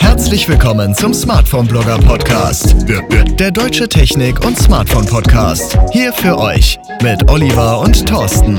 [0.00, 2.74] Herzlich willkommen zum Smartphone Blogger Podcast.
[3.38, 5.78] Der deutsche Technik- und Smartphone Podcast.
[5.92, 8.56] Hier für euch mit Oliver und Thorsten.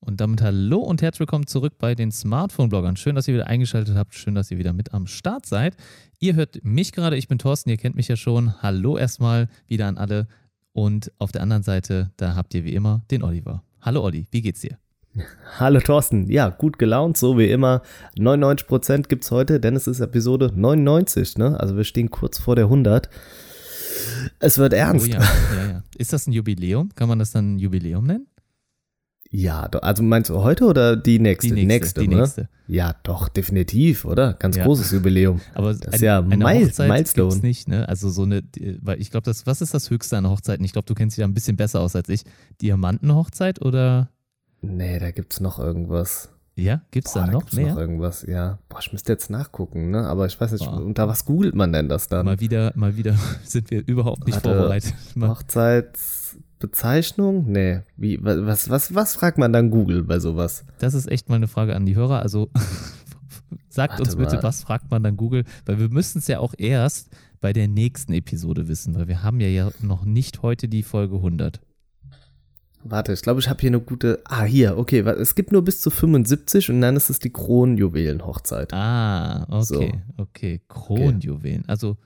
[0.00, 2.96] Und damit hallo und herzlich willkommen zurück bei den Smartphone-Bloggern.
[2.96, 4.14] Schön, dass ihr wieder eingeschaltet habt.
[4.14, 5.76] Schön, dass ihr wieder mit am Start seid.
[6.18, 8.60] Ihr hört mich gerade, ich bin Thorsten, ihr kennt mich ja schon.
[8.60, 10.26] Hallo erstmal wieder an alle.
[10.72, 13.62] Und auf der anderen Seite, da habt ihr wie immer den Oliver.
[13.84, 14.78] Hallo Olli, wie geht's dir?
[15.58, 17.82] Hallo Thorsten, ja, gut gelaunt, so wie immer.
[18.16, 21.60] 99% gibt's heute, denn es ist Episode 99, ne?
[21.60, 23.10] Also wir stehen kurz vor der 100.
[24.38, 25.06] Es wird ernst.
[25.06, 25.82] Oh ja, ja, ja.
[25.98, 26.94] Ist das ein Jubiläum?
[26.94, 28.26] Kann man das dann ein Jubiläum nennen?
[29.36, 31.52] Ja, also meinst du heute oder die nächste?
[31.56, 32.18] Die nächste, die ne?
[32.20, 32.48] nächste.
[32.68, 34.34] Ja, doch, definitiv, oder?
[34.34, 34.62] Ganz Ja.
[34.62, 35.40] großes Jubiläum.
[35.54, 37.28] Aber Das ist ja eine Mil- Hochzeit Milestone.
[37.30, 37.88] gibt's nicht, ne?
[37.88, 38.42] Also so eine,
[38.80, 40.64] weil ich glaube, das, was ist das Höchste an Hochzeiten?
[40.64, 42.22] Ich glaube, du kennst dich da ein bisschen besser aus als ich.
[42.62, 44.08] Diamantenhochzeit oder?
[44.62, 46.28] Nee, da gibt's noch irgendwas.
[46.56, 47.72] Ja, gibt's Boah, da da noch gibt's mehr?
[47.74, 48.60] noch irgendwas, ja.
[48.68, 50.06] Boah, ich müsste jetzt nachgucken, ne?
[50.06, 50.80] Aber ich weiß nicht, Boah.
[50.80, 52.24] unter was googelt man denn das dann?
[52.24, 54.48] Mal wieder, mal wieder sind wir überhaupt nicht Warte.
[54.50, 54.94] vorbereitet.
[55.16, 55.26] Mal,
[56.64, 57.50] Hochzeitsbezeichnung?
[57.50, 57.80] Nee.
[57.96, 60.64] Wie, wa- was, was, was fragt man dann Google bei sowas?
[60.78, 62.20] das ist echt mal eine Frage an die Hörer.
[62.20, 62.50] Also
[63.68, 64.42] sagt Warte uns bitte, mal.
[64.42, 65.44] was fragt man dann Google?
[65.66, 69.40] Weil wir müssen es ja auch erst bei der nächsten Episode wissen, weil wir haben
[69.40, 71.60] ja, ja noch nicht heute die Folge 100.
[72.86, 74.20] Warte, ich glaube, ich habe hier eine gute.
[74.26, 75.00] Ah, hier, okay.
[75.00, 78.74] Es gibt nur bis zu 75 und dann ist es die Kronjuwelenhochzeit.
[78.74, 80.22] Ah, okay, So.
[80.22, 80.60] okay.
[80.68, 81.64] Kronjuwelen.
[81.66, 81.96] Also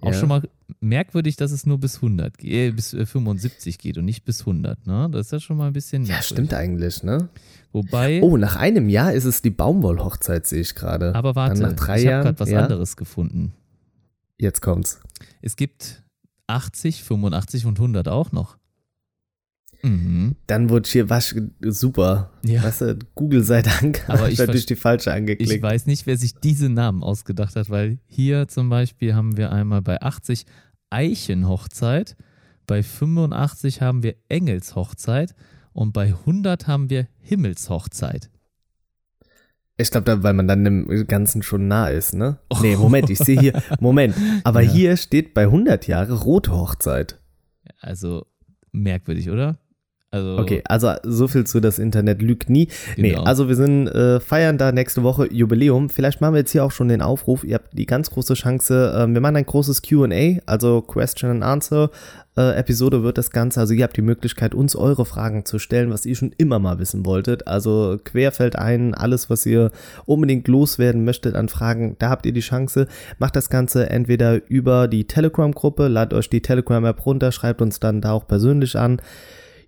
[0.00, 0.18] auch Ja.
[0.18, 0.42] schon mal
[0.80, 4.40] merkwürdig, dass es nur bis 100 geht, äh, bis äh, 75 geht und nicht bis
[4.40, 5.08] 100, ne?
[5.10, 6.26] Das ist ja schon mal ein bisschen Ja, merkwürdig.
[6.28, 7.28] stimmt eigentlich, ne?
[7.72, 11.14] Wobei, Oh, nach einem Jahr ist es die Baumwollhochzeit, sehe ich gerade.
[11.14, 13.52] aber warte, Dann nach drei ich habe gerade was ja, anderes gefunden.
[14.38, 15.00] Jetzt kommt's.
[15.42, 16.04] Es gibt
[16.46, 18.56] 80, 85 und 100 auch noch.
[19.82, 20.34] Mhm.
[20.48, 22.32] Dann wurde hier was super.
[22.44, 22.64] Ja.
[22.64, 24.02] Weißt du, Google sei Dank.
[24.08, 25.62] Aber ich natürlich verst- die falsche Ich angeklickt.
[25.62, 29.82] weiß nicht, wer sich diese Namen ausgedacht hat, weil hier zum Beispiel haben wir einmal
[29.82, 30.46] bei 80
[30.90, 32.16] Eichenhochzeit,
[32.66, 35.34] bei 85 haben wir Engelshochzeit
[35.72, 38.30] und bei 100 haben wir Himmelshochzeit.
[39.80, 42.38] Ich glaube, weil man dann dem Ganzen schon nah ist, ne?
[42.60, 44.14] Nee, Moment, ich sehe hier, Moment.
[44.42, 44.70] Aber Ja.
[44.72, 47.20] hier steht bei 100 Jahre rote Hochzeit.
[47.80, 48.26] Also
[48.72, 49.58] merkwürdig, oder?
[50.10, 52.68] Also, Okay, also so viel zu das Internet lügt nie.
[52.96, 53.24] Nee, Genau.
[53.24, 55.90] also wir sind äh, feiern da nächste Woche Jubiläum.
[55.90, 57.44] Vielleicht machen wir jetzt hier auch schon den Aufruf.
[57.44, 58.92] Ihr habt die ganz große Chance.
[58.94, 61.90] Äh, wir machen ein großes Q&A, also Question and Answer
[62.38, 63.60] äh, Episode wird das Ganze.
[63.60, 66.78] Also ihr habt die Möglichkeit, uns eure Fragen zu stellen, was ihr schon immer mal
[66.78, 67.48] wissen wolltet.
[67.48, 69.72] Also querfeld ein, alles, was ihr
[70.06, 72.86] unbedingt loswerden möchtet an Fragen, da habt ihr die Chance.
[73.18, 78.00] Macht das Ganze entweder über die Telegram-Gruppe, ladet euch die Telegram-App runter, schreibt uns dann
[78.00, 79.02] da auch persönlich an.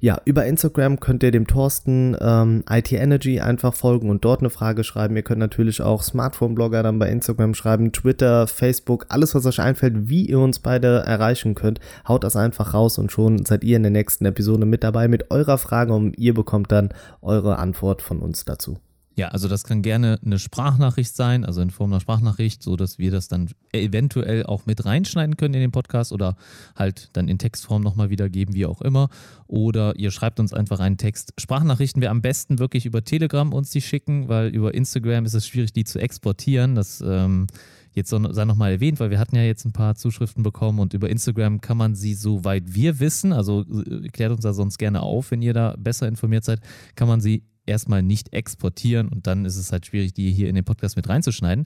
[0.03, 4.49] Ja, über Instagram könnt ihr dem Thorsten ähm, IT Energy einfach folgen und dort eine
[4.49, 5.15] Frage schreiben.
[5.15, 10.09] Ihr könnt natürlich auch Smartphone-Blogger dann bei Instagram schreiben, Twitter, Facebook, alles, was euch einfällt,
[10.09, 11.81] wie ihr uns beide erreichen könnt.
[12.09, 15.31] Haut das einfach raus und schon seid ihr in der nächsten Episode mit dabei mit
[15.31, 18.79] eurer Frage und ihr bekommt dann eure Antwort von uns dazu.
[19.21, 22.99] Ja, also das kann gerne eine Sprachnachricht sein, also in Form einer Sprachnachricht, so dass
[22.99, 26.37] wir das dann eventuell auch mit reinschneiden können in den Podcast oder
[26.75, 29.11] halt dann in Textform nochmal wiedergeben, wie auch immer.
[29.47, 31.35] Oder ihr schreibt uns einfach einen Text.
[31.37, 35.47] Sprachnachrichten wir am besten wirklich über Telegram uns die schicken, weil über Instagram ist es
[35.47, 36.75] schwierig, die zu exportieren.
[36.75, 37.47] Das ähm,
[37.93, 41.11] jetzt sei nochmal erwähnt, weil wir hatten ja jetzt ein paar Zuschriften bekommen und über
[41.11, 45.31] Instagram kann man sie, soweit wir wissen, also äh, klärt uns da sonst gerne auf,
[45.31, 46.61] wenn ihr da besser informiert seid,
[46.95, 50.55] kann man sie erstmal nicht exportieren und dann ist es halt schwierig, die hier in
[50.55, 51.65] den Podcast mit reinzuschneiden.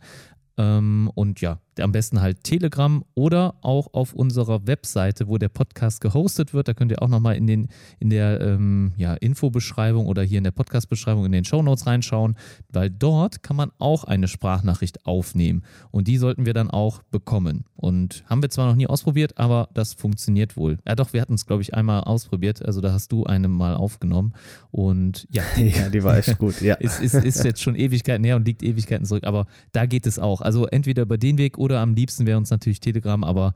[0.56, 6.00] Ähm, und ja, am besten halt Telegram oder auch auf unserer Webseite, wo der Podcast
[6.00, 6.68] gehostet wird.
[6.68, 7.68] Da könnt ihr auch nochmal in, den,
[7.98, 12.36] in der ähm, ja, Infobeschreibung oder hier in der Podcast-Beschreibung in den Shownotes reinschauen,
[12.70, 15.62] weil dort kann man auch eine Sprachnachricht aufnehmen.
[15.90, 17.64] Und die sollten wir dann auch bekommen.
[17.76, 20.78] Und haben wir zwar noch nie ausprobiert, aber das funktioniert wohl.
[20.86, 22.64] Ja, doch, wir hatten es, glaube ich, einmal ausprobiert.
[22.64, 24.32] Also da hast du eine mal aufgenommen.
[24.70, 25.42] Und ja,
[25.74, 26.74] Ja, die war echt gut, ja.
[26.80, 30.18] ist, ist, ist jetzt schon Ewigkeiten her und liegt Ewigkeiten zurück, aber da geht es
[30.18, 30.40] auch.
[30.40, 33.54] Also entweder über den Weg oder am liebsten wäre uns natürlich Telegram, aber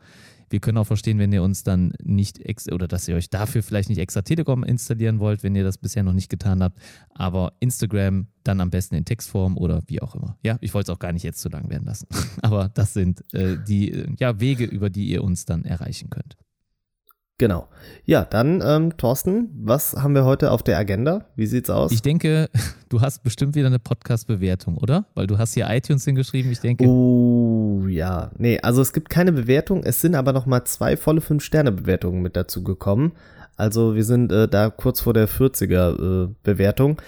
[0.50, 3.62] wir können auch verstehen, wenn ihr uns dann nicht ex oder dass ihr euch dafür
[3.62, 6.78] vielleicht nicht extra Telegram installieren wollt, wenn ihr das bisher noch nicht getan habt.
[7.10, 10.38] Aber Instagram dann am besten in Textform oder wie auch immer.
[10.42, 12.08] Ja, ich wollte es auch gar nicht jetzt zu lang werden lassen.
[12.42, 16.38] Aber das sind äh, die äh, ja, Wege, über die ihr uns dann erreichen könnt.
[17.38, 17.68] Genau.
[18.04, 21.26] Ja, dann, ähm, Thorsten, was haben wir heute auf der Agenda?
[21.36, 21.92] Wie sieht's aus?
[21.92, 22.50] Ich denke,
[22.88, 25.06] du hast bestimmt wieder eine Podcast-Bewertung, oder?
[25.14, 26.50] Weil du hast hier iTunes hingeschrieben.
[26.50, 28.32] Ich denke, Oh, ja.
[28.38, 29.84] Nee, also es gibt keine Bewertung.
[29.84, 33.12] Es sind aber noch mal zwei volle 5-Sterne-Bewertungen mit dazu gekommen.
[33.56, 37.00] Also wir sind äh, da kurz vor der 40er äh, Bewertung.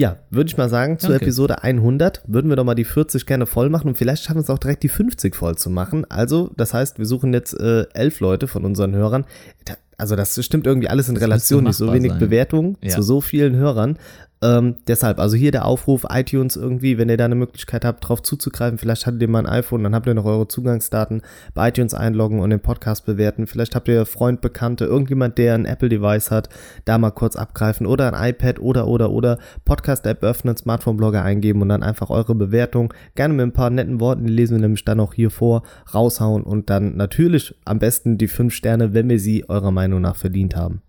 [0.00, 1.24] Ja, würde ich mal sagen, zur Danke.
[1.24, 4.42] Episode 100 würden wir doch mal die 40 gerne voll machen und vielleicht schaffen wir
[4.42, 6.06] es auch direkt die 50 voll zu machen.
[6.08, 9.24] Also, das heißt, wir suchen jetzt äh, elf Leute von unseren Hörern.
[9.64, 12.20] Da, also das stimmt irgendwie alles in Das Relation, nicht so wenig sein.
[12.20, 12.90] Bewertungen Ja.
[12.90, 13.98] zu so vielen Hörern.
[14.40, 18.22] Ähm, deshalb, also hier der Aufruf, iTunes irgendwie, wenn ihr da eine Möglichkeit habt, drauf
[18.22, 21.22] zuzugreifen, vielleicht hattet ihr mal ein iPhone, dann habt ihr noch eure Zugangsdaten,
[21.54, 23.48] bei iTunes einloggen und den Podcast bewerten.
[23.48, 26.48] Vielleicht habt ihr Freund, Bekannte, irgendjemand, der ein Apple-Device hat,
[26.84, 31.68] da mal kurz abgreifen oder ein iPad oder, oder, oder Podcast-App öffnen, Smartphone-Blogger eingeben und
[31.70, 35.00] dann einfach eure Bewertung, gerne mit ein paar netten Worten, die lesen wir nämlich dann
[35.00, 39.48] auch hier vor, raushauen und dann natürlich am besten die fünf Sterne, wenn wir sie
[39.48, 40.82] eurer Meinung nach verdient haben.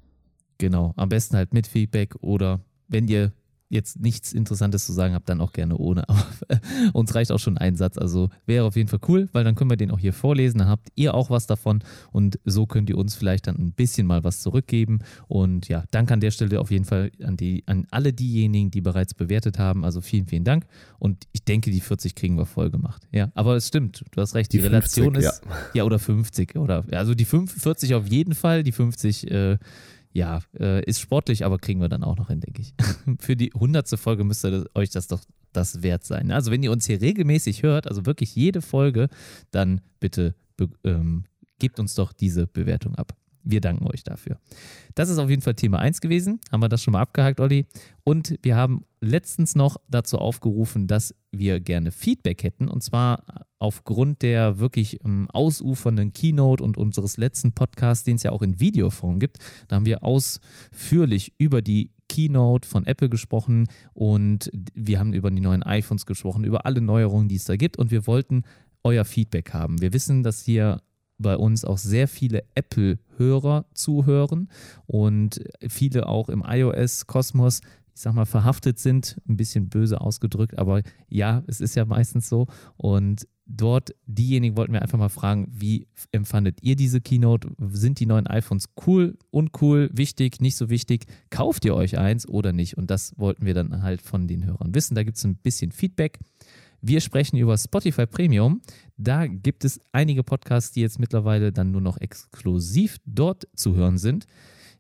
[0.59, 2.59] Genau, am besten halt mit Feedback oder
[2.89, 3.31] wenn ihr
[3.69, 6.07] jetzt nichts Interessantes zu sagen habt, dann auch gerne ohne.
[6.09, 6.25] Aber
[6.93, 7.97] uns reicht auch schon ein Satz.
[7.97, 10.57] Also wäre auf jeden Fall cool, weil dann können wir den auch hier vorlesen.
[10.57, 14.07] Dann habt ihr auch was davon und so könnt ihr uns vielleicht dann ein bisschen
[14.07, 14.99] mal was zurückgeben.
[15.27, 18.81] Und ja, danke an der Stelle auf jeden Fall an, die, an alle diejenigen, die
[18.81, 19.85] bereits bewertet haben.
[19.85, 20.65] Also vielen, vielen Dank.
[20.97, 23.07] Und ich denke, die 40 kriegen wir voll gemacht.
[23.11, 24.51] Ja, aber es stimmt, du hast recht.
[24.51, 25.41] Die, Die Relation 50, ist,
[25.75, 25.83] ja.
[25.89, 29.57] oder 50 oder, also die 45 auf jeden Fall, die 50, äh,
[30.11, 32.73] ja, äh, ist sportlich, aber kriegen wir dann auch noch hin, denke ich.
[33.19, 35.21] Für die hundertste Folge müsste euch das doch
[35.53, 36.31] das wert sein.
[36.31, 39.09] Also wenn ihr uns hier regelmäßig hört, also wirklich jede Folge,
[39.51, 40.35] dann bitte
[40.83, 41.23] ähm,
[41.59, 43.15] gebt uns doch diese Bewertung ab.
[43.49, 44.37] Wir danken euch dafür.
[44.93, 46.39] Das ist auf jeden Fall Thema 1 gewesen.
[46.51, 47.65] Haben wir das schon mal abgehakt, Olli?
[48.03, 52.67] Und wir haben letztens noch dazu aufgerufen, dass wir gerne Feedback hätten.
[52.67, 53.23] Und zwar
[53.57, 58.59] aufgrund der wirklich ähm, ausufernden Keynote und unseres letzten Podcasts, den es ja auch in
[58.59, 59.39] Videoform gibt.
[59.67, 65.41] Da haben wir ausführlich über die Keynote von Apple gesprochen und wir haben über die
[65.41, 67.77] neuen iPhones gesprochen, über alle Neuerungen, die es da gibt.
[67.77, 68.43] Und wir wollten
[68.83, 69.81] euer Feedback haben.
[69.81, 70.81] Wir wissen, dass hier
[71.19, 74.49] bei uns auch sehr viele Apple-Hörer zuhören
[74.87, 77.61] und viele auch im iOS-Kosmos,
[77.93, 82.29] ich sag mal, verhaftet sind, ein bisschen böse ausgedrückt, aber ja, es ist ja meistens
[82.29, 82.47] so.
[82.77, 87.49] Und dort, diejenigen wollten wir einfach mal fragen, wie empfandet ihr diese Keynote?
[87.71, 91.05] Sind die neuen iPhones cool, uncool, wichtig, nicht so wichtig?
[91.29, 92.77] Kauft ihr euch eins oder nicht?
[92.77, 94.95] Und das wollten wir dann halt von den Hörern wissen.
[94.95, 96.19] Da gibt es ein bisschen Feedback.
[96.81, 98.61] Wir sprechen über Spotify Premium.
[98.97, 103.97] Da gibt es einige Podcasts, die jetzt mittlerweile dann nur noch exklusiv dort zu hören
[103.97, 104.25] sind.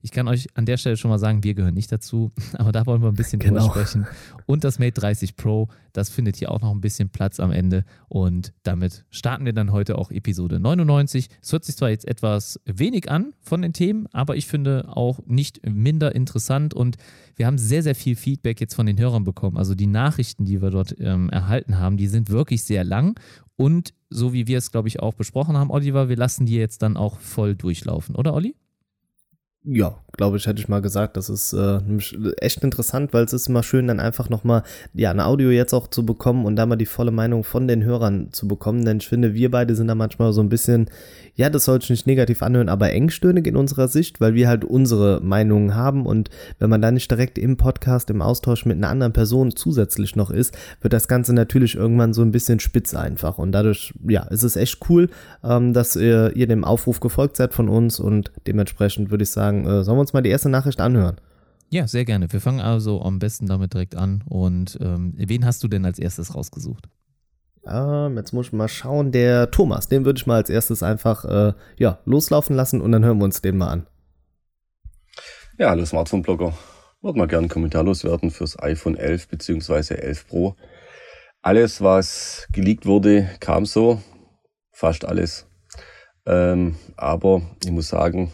[0.01, 2.85] Ich kann euch an der Stelle schon mal sagen, wir gehören nicht dazu, aber da
[2.85, 3.67] wollen wir ein bisschen Genau.
[3.67, 4.07] drüber sprechen.
[4.45, 7.83] Und das Mate 30 Pro, das findet hier auch noch ein bisschen Platz am Ende.
[8.07, 11.27] Und damit starten wir dann heute auch Episode 99.
[11.41, 15.19] Es hört sich zwar jetzt etwas wenig an von den Themen, aber ich finde auch
[15.25, 16.73] nicht minder interessant.
[16.73, 16.95] Und
[17.35, 19.57] wir haben sehr, sehr viel Feedback jetzt von den Hörern bekommen.
[19.57, 23.19] Also die Nachrichten, die wir dort ähm, erhalten haben, die sind wirklich sehr lang.
[23.57, 26.81] Und so wie wir es, glaube ich, auch besprochen haben, Oliver, wir lassen die jetzt
[26.81, 28.55] dann auch voll durchlaufen, oder Olli?
[29.65, 31.17] Ja, glaube ich, hätte ich mal gesagt.
[31.17, 31.79] Das ist äh,
[32.41, 34.63] echt interessant, weil es ist immer schön, dann einfach nochmal
[34.93, 37.83] ja, ein Audio jetzt auch zu bekommen und da mal die volle Meinung von den
[37.83, 38.83] Hörern zu bekommen.
[38.83, 40.89] Denn ich finde, wir beide sind da manchmal so ein bisschen,
[41.35, 44.65] ja, das soll ich nicht negativ anhören, aber engstöhnig in unserer Sicht, weil wir halt
[44.65, 46.29] unsere Meinungen haben und
[46.59, 50.31] wenn man da nicht direkt im Podcast, im Austausch mit einer anderen Person zusätzlich noch
[50.31, 53.37] ist, wird das Ganze natürlich irgendwann so ein bisschen spitz einfach.
[53.37, 55.09] Und dadurch, ja, ist es echt cool,
[55.43, 59.48] ähm, dass ihr, ihr dem Aufruf gefolgt seid von uns und dementsprechend würde ich sagen,
[59.65, 61.19] äh, sollen wir uns mal die erste Nachricht anhören?
[61.69, 62.31] Ja, sehr gerne.
[62.31, 64.23] Wir fangen also am besten damit direkt an.
[64.27, 66.89] Und ähm, wen hast du denn als erstes rausgesucht?
[67.65, 71.25] Ähm, jetzt muss ich mal schauen, der Thomas, den würde ich mal als erstes einfach
[71.25, 73.87] äh, ja, loslaufen lassen und dann hören wir uns den mal an.
[75.57, 76.53] Ja, hallo Smartphone-Blogger.
[77.01, 79.95] Würde mal gerne einen Kommentar loswerden fürs iPhone 11 bzw.
[79.95, 80.55] 11 Pro.
[81.41, 84.01] Alles, was geleakt wurde, kam so.
[84.71, 85.47] Fast alles.
[86.25, 88.31] Ähm, aber ich muss sagen,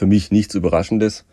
[0.00, 1.26] für mich nichts Überraschendes.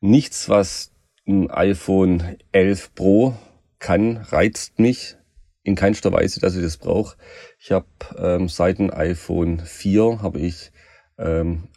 [0.00, 0.92] Nichts, was
[1.26, 3.34] ein iPhone 11 Pro
[3.78, 5.16] kann, reizt mich
[5.62, 7.16] in keinster Weise, dass ich das brauche.
[7.58, 7.86] Ich habe
[8.18, 10.70] ähm, seit dem iPhone 4 habe ich
[11.16, 11.68] ähm,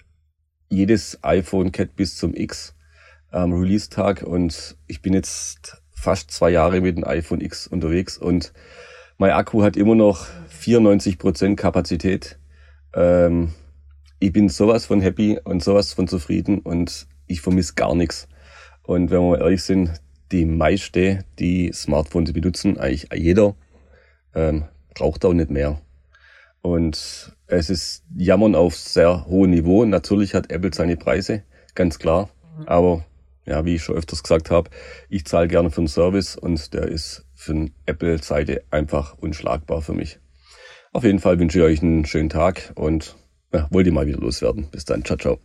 [0.68, 2.76] jedes iPhone Cat bis zum X
[3.30, 8.52] am Release-Tag und ich bin jetzt fast zwei Jahre mit dem iPhone X unterwegs und
[9.18, 10.28] mein Akku hat immer noch
[10.62, 12.38] 94% Kapazität.
[12.94, 13.54] Ähm,
[14.22, 18.28] ich bin sowas von happy und sowas von zufrieden und ich vermisse gar nichts.
[18.84, 20.00] Und wenn wir mal ehrlich sind,
[20.32, 23.56] die meiste, die Smartphones benutzen, eigentlich jeder,
[24.36, 25.82] ähm, braucht auch nicht mehr.
[26.62, 29.86] Und es ist Jammern auf sehr hohem Niveau.
[29.86, 31.42] Natürlich hat Apple seine Preise,
[31.74, 32.30] ganz klar.
[32.68, 33.04] Aber
[33.48, 34.70] ja, wie ich schon öfters gesagt habe,
[35.10, 39.94] ich zahle gerne für einen Service und der ist für eine Apple-Seite einfach unschlagbar für
[39.94, 40.20] mich.
[40.94, 43.16] Auf jeden Fall wünsche ich euch einen schönen Tag und
[43.54, 44.68] ja, wollt ihr mal wieder loswerden.
[44.72, 45.40] Bis dann, ciao, ciao.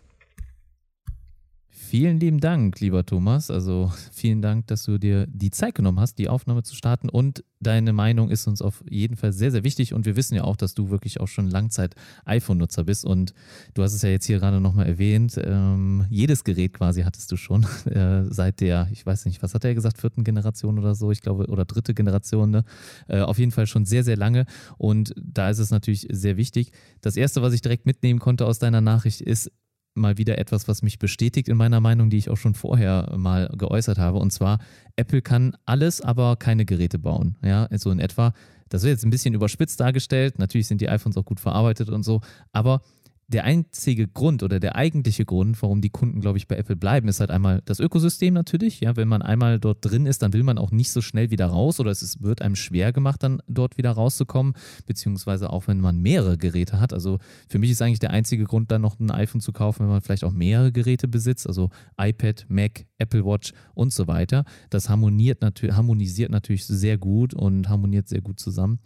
[1.88, 3.48] Vielen lieben Dank, lieber Thomas.
[3.48, 7.08] Also vielen Dank, dass du dir die Zeit genommen hast, die Aufnahme zu starten.
[7.08, 9.94] Und deine Meinung ist uns auf jeden Fall sehr, sehr wichtig.
[9.94, 13.04] Und wir wissen ja auch, dass du wirklich auch schon Langzeit-iPhone-Nutzer bist.
[13.04, 13.34] Und
[13.74, 15.40] du hast es ja jetzt hier gerade nochmal erwähnt.
[15.40, 19.64] Ähm, jedes Gerät quasi hattest du schon äh, seit der, ich weiß nicht, was hat
[19.64, 22.50] er gesagt, vierten Generation oder so, ich glaube, oder dritte Generation.
[22.50, 22.64] Ne?
[23.06, 24.46] Äh, auf jeden Fall schon sehr, sehr lange.
[24.76, 26.72] Und da ist es natürlich sehr wichtig.
[27.00, 29.52] Das erste, was ich direkt mitnehmen konnte aus deiner Nachricht, ist,
[29.96, 33.48] mal wieder etwas, was mich bestätigt in meiner Meinung, die ich auch schon vorher mal
[33.56, 34.18] geäußert habe.
[34.18, 34.58] Und zwar,
[34.96, 37.36] Apple kann alles, aber keine Geräte bauen.
[37.42, 38.32] Ja, so in etwa.
[38.68, 40.38] Das wird jetzt ein bisschen überspitzt dargestellt.
[40.38, 42.20] Natürlich sind die iPhones auch gut verarbeitet und so.
[42.52, 42.82] Aber
[43.28, 47.08] der einzige Grund oder der eigentliche Grund, warum die Kunden, glaube ich, bei Apple bleiben,
[47.08, 48.80] ist halt einmal das Ökosystem natürlich.
[48.80, 51.46] Ja, wenn man einmal dort drin ist, dann will man auch nicht so schnell wieder
[51.46, 54.54] raus oder es wird einem schwer gemacht, dann dort wieder rauszukommen,
[54.86, 56.92] beziehungsweise auch wenn man mehrere Geräte hat.
[56.92, 57.18] Also
[57.48, 60.02] für mich ist eigentlich der einzige Grund, dann noch ein iPhone zu kaufen, wenn man
[60.02, 64.44] vielleicht auch mehrere Geräte besitzt, also iPad, Mac, Apple Watch und so weiter.
[64.70, 68.78] Das harmoniert natürlich, harmonisiert natürlich sehr gut und harmoniert sehr gut zusammen.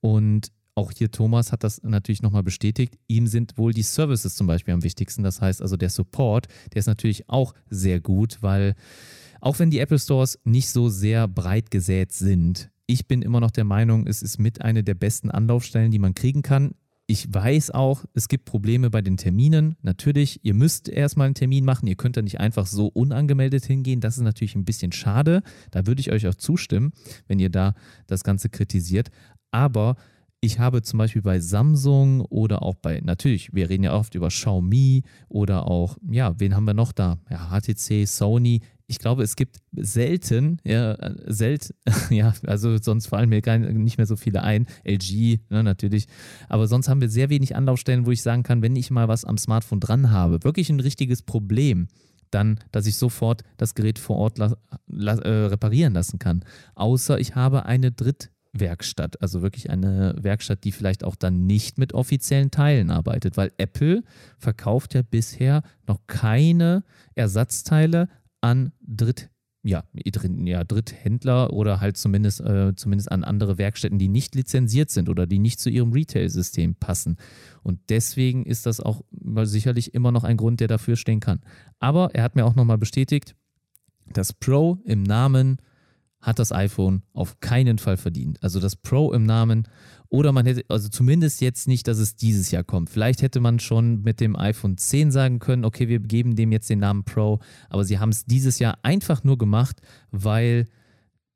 [0.00, 2.98] Und auch hier Thomas hat das natürlich nochmal bestätigt.
[3.06, 5.22] Ihm sind wohl die Services zum Beispiel am wichtigsten.
[5.22, 8.74] Das heißt also der Support, der ist natürlich auch sehr gut, weil
[9.40, 13.50] auch wenn die Apple Stores nicht so sehr breit gesät sind, ich bin immer noch
[13.50, 16.72] der Meinung, es ist mit einer der besten Anlaufstellen, die man kriegen kann.
[17.06, 19.76] Ich weiß auch, es gibt Probleme bei den Terminen.
[19.82, 21.86] Natürlich, ihr müsst erstmal einen Termin machen.
[21.86, 24.00] Ihr könnt da nicht einfach so unangemeldet hingehen.
[24.00, 25.42] Das ist natürlich ein bisschen schade.
[25.70, 26.92] Da würde ich euch auch zustimmen,
[27.26, 27.74] wenn ihr da
[28.06, 29.10] das Ganze kritisiert.
[29.50, 29.96] Aber
[30.44, 34.28] ich habe zum Beispiel bei Samsung oder auch bei, natürlich, wir reden ja oft über
[34.28, 37.18] Xiaomi oder auch, ja, wen haben wir noch da?
[37.30, 38.60] Ja, HTC, Sony.
[38.86, 40.96] Ich glaube, es gibt selten, ja,
[41.26, 41.74] selten,
[42.10, 44.66] ja, also sonst fallen mir gar nicht mehr so viele ein.
[44.84, 46.06] LG, ne, natürlich.
[46.50, 49.24] Aber sonst haben wir sehr wenig Anlaufstellen, wo ich sagen kann, wenn ich mal was
[49.24, 51.88] am Smartphone dran habe, wirklich ein richtiges Problem,
[52.30, 54.54] dann, dass ich sofort das Gerät vor Ort la
[54.86, 56.44] la äh, reparieren lassen kann.
[56.74, 61.76] Außer ich habe eine Dritt- Werkstatt, also wirklich eine Werkstatt, die vielleicht auch dann nicht
[61.76, 64.02] mit offiziellen Teilen arbeitet, weil Apple
[64.38, 66.84] verkauft ja bisher noch keine
[67.14, 68.08] Ersatzteile
[68.40, 69.30] an Dritt,
[69.64, 69.82] ja,
[70.44, 75.26] ja, Dritthändler oder halt zumindest, äh, zumindest an andere Werkstätten, die nicht lizenziert sind oder
[75.26, 77.16] die nicht zu ihrem Retail-System passen.
[77.62, 79.02] Und deswegen ist das auch
[79.42, 81.40] sicherlich immer noch ein Grund, der dafür stehen kann.
[81.80, 83.34] Aber er hat mir auch nochmal bestätigt,
[84.12, 85.56] dass Pro im Namen
[86.24, 88.42] hat das iPhone auf keinen Fall verdient.
[88.42, 89.68] Also das Pro im Namen
[90.08, 92.88] oder man hätte, also zumindest jetzt nicht, dass es dieses Jahr kommt.
[92.88, 96.70] Vielleicht hätte man schon mit dem iPhone 10 sagen können, okay, wir geben dem jetzt
[96.70, 100.66] den Namen Pro, aber sie haben es dieses Jahr einfach nur gemacht, weil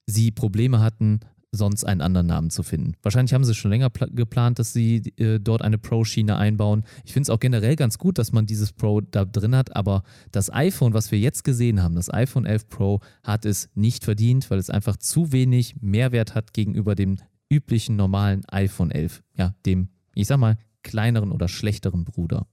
[0.06, 2.92] sie Probleme hatten, sonst einen anderen Namen zu finden.
[3.02, 6.84] Wahrscheinlich haben sie schon länger geplant, dass sie äh, dort eine Pro-Schiene einbauen.
[7.04, 10.02] Ich finde es auch generell ganz gut, dass man dieses Pro da drin hat, aber
[10.30, 14.50] das iPhone, was wir jetzt gesehen haben, das iPhone 11 Pro, hat es nicht verdient,
[14.50, 17.16] weil es einfach zu wenig Mehrwert hat gegenüber dem
[17.50, 22.46] üblichen normalen iPhone 11, ja, dem, ich sag mal, kleineren oder schlechteren Bruder.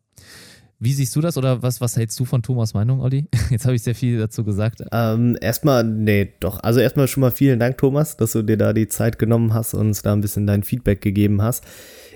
[0.85, 3.25] Wie siehst du das oder was, was hältst du von Thomas Meinung, Olli?
[3.49, 4.83] Jetzt habe ich sehr viel dazu gesagt.
[4.91, 6.59] Ähm, erstmal, nee, doch.
[6.61, 9.73] Also erstmal schon mal vielen Dank, Thomas, dass du dir da die Zeit genommen hast
[9.73, 11.63] und uns da ein bisschen dein Feedback gegeben hast.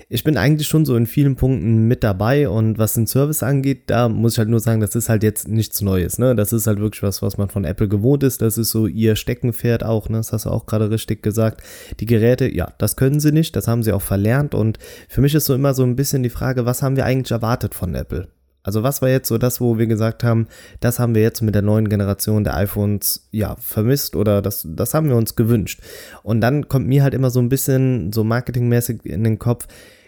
[0.08, 3.90] Ich bin eigentlich schon so in vielen Punkten mit dabei und was den Service angeht,
[3.90, 6.36] da muss ich halt nur sagen, das ist halt jetzt nichts Neues, ne?
[6.36, 8.40] Das ist halt wirklich was, was man von Apple gewohnt ist.
[8.40, 10.18] Das ist so ihr Steckenpferd auch, ne?
[10.18, 11.64] Das hast du auch gerade richtig gesagt.
[11.98, 15.34] Die Geräte, ja, das können sie nicht, das haben sie auch verlernt und für mich
[15.34, 18.28] ist so immer so ein bisschen die Frage, was haben wir eigentlich erwartet von Apple?
[18.62, 20.46] Also was war jetzt so das, wo wir gesagt haben,
[20.80, 24.94] das haben wir jetzt mit der neuen Generation der iPhones ja vermisst oder das, das
[24.94, 25.80] haben wir uns gewünscht.
[26.22, 29.66] Und dann kommt mir halt immer so ein bisschen so marketingmäßig in den Kopf,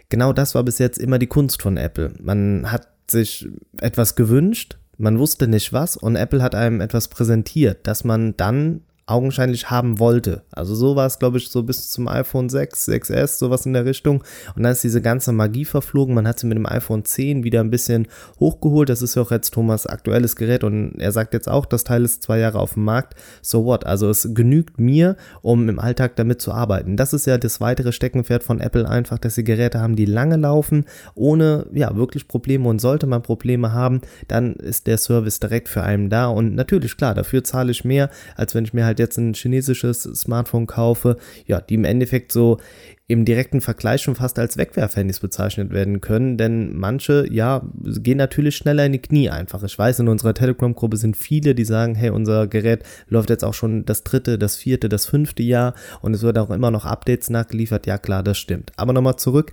[0.09, 2.12] genau das war bis jetzt immer die Kunst von Apple.
[2.21, 3.49] Man hat sich
[3.80, 8.82] etwas gewünscht, man wusste nicht was und Apple hat einem etwas präsentiert, dass man dann
[9.12, 10.42] augenscheinlich haben wollte.
[10.50, 13.85] Also so war es, glaube ich, so bis zum iPhone 6, 6S, sowas in der
[13.85, 14.25] Richtung.
[14.57, 16.14] Und dann ist diese ganze Magie verflogen.
[16.14, 18.09] Man hat sie mit dem iPhone 10 wieder ein bisschen
[18.40, 18.88] hochgeholt.
[18.88, 22.04] Das ist ja auch jetzt Thomas aktuelles Gerät und er sagt jetzt auch, das Teil
[22.04, 23.14] ist zwei Jahre auf dem Markt.
[23.42, 23.87] So what?
[23.87, 26.97] Also es genügt mir, um im Alltag damit zu arbeiten.
[26.97, 30.37] Das ist ja das weitere Steckenpferd von Apple einfach, dass sie Geräte haben, die lange
[30.37, 32.69] laufen, ohne ja wirklich Probleme.
[32.69, 36.26] Und sollte man Probleme haben, dann ist der Service direkt für einen da.
[36.26, 40.02] Und natürlich, klar, dafür zahle ich mehr, als wenn ich mir halt jetzt ein chinesisches
[40.02, 41.16] Smartphone kaufe,
[41.47, 42.59] ja, die im Endeffekt so
[43.09, 48.56] im direkten Vergleich schon fast als Wegwerfhandys bezeichnet werden können, denn manche, ja, gehen natürlich
[48.56, 49.62] schneller in die Knie einfach.
[49.64, 53.54] Ich weiß, in unserer Telegram-Gruppe sind viele, die sagen, hey, unser Gerät läuft jetzt auch
[53.54, 57.28] schon das dritte, das vierte, das fünfte Jahr und es wird auch immer noch Updates
[57.28, 57.87] nachgeliefert.
[57.87, 58.73] Ja, klar, das stimmt.
[58.76, 59.52] Aber nochmal zurück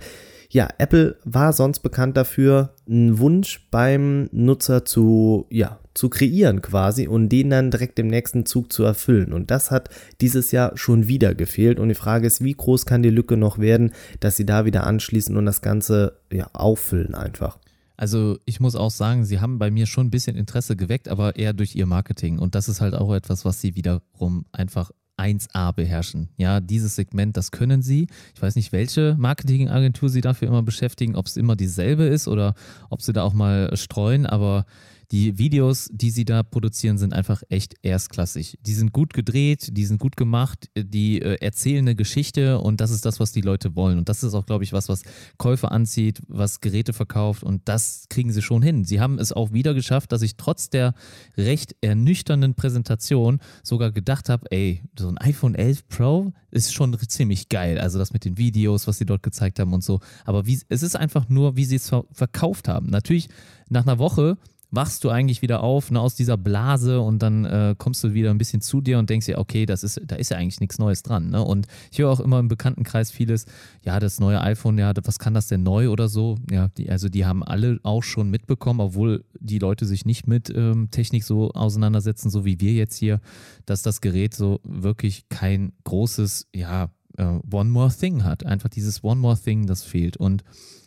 [0.52, 7.06] Ja, Apple war sonst bekannt dafür, einen Wunsch beim Nutzer zu, ja, zu kreieren quasi
[7.06, 9.32] und den dann direkt im nächsten Zug zu erfüllen.
[9.32, 9.90] Und das hat
[10.20, 11.78] dieses Jahr schon wieder gefehlt.
[11.78, 14.84] Und die Frage ist, wie groß kann die Lücke noch werden, dass sie da wieder
[14.84, 17.58] anschließen und das Ganze ja, auffüllen einfach.
[17.96, 21.36] Also ich muss auch sagen, sie haben bei mir schon ein bisschen Interesse geweckt, aber
[21.36, 22.40] eher durch ihr Marketing.
[22.40, 24.90] Und das ist halt auch etwas, was sie wiederum einfach
[25.20, 26.28] 1A beherrschen.
[26.36, 28.08] Ja, dieses Segment, das können sie.
[28.34, 32.54] Ich weiß nicht, welche Marketingagentur sie dafür immer beschäftigen, ob es immer dieselbe ist oder
[32.88, 34.64] ob sie da auch mal streuen, aber
[35.12, 38.58] die Videos, die sie da produzieren, sind einfach echt erstklassig.
[38.62, 42.92] Die sind gut gedreht, die sind gut gemacht, die äh, erzählen eine Geschichte und das
[42.92, 43.98] ist das, was die Leute wollen.
[43.98, 45.02] Und das ist auch, glaube ich, was, was
[45.36, 48.84] Käufer anzieht, was Geräte verkauft und das kriegen sie schon hin.
[48.84, 50.94] Sie haben es auch wieder geschafft, dass ich trotz der
[51.36, 57.48] recht ernüchternden Präsentation sogar gedacht habe, ey, so ein iPhone 11 Pro ist schon ziemlich
[57.48, 57.78] geil.
[57.78, 60.00] Also das mit den Videos, was sie dort gezeigt haben und so.
[60.24, 62.86] Aber wie, es ist einfach nur, wie sie es verkauft haben.
[62.90, 63.28] Natürlich
[63.68, 64.36] nach einer Woche
[64.70, 68.30] wachst du eigentlich wieder auf ne, aus dieser Blase und dann äh, kommst du wieder
[68.30, 70.78] ein bisschen zu dir und denkst dir, okay, das ist, da ist ja eigentlich nichts
[70.78, 71.30] Neues dran.
[71.30, 71.42] Ne?
[71.42, 73.46] Und ich höre auch immer im Bekanntenkreis vieles,
[73.84, 76.36] ja, das neue iPhone, ja, was kann das denn neu oder so?
[76.50, 80.50] Ja, die, also die haben alle auch schon mitbekommen, obwohl die Leute sich nicht mit
[80.54, 83.20] ähm, Technik so auseinandersetzen, so wie wir jetzt hier,
[83.66, 88.46] dass das Gerät so wirklich kein großes, ja, äh, One More Thing hat.
[88.46, 90.16] Einfach dieses One More Thing, das fehlt.
[90.16, 90.44] Und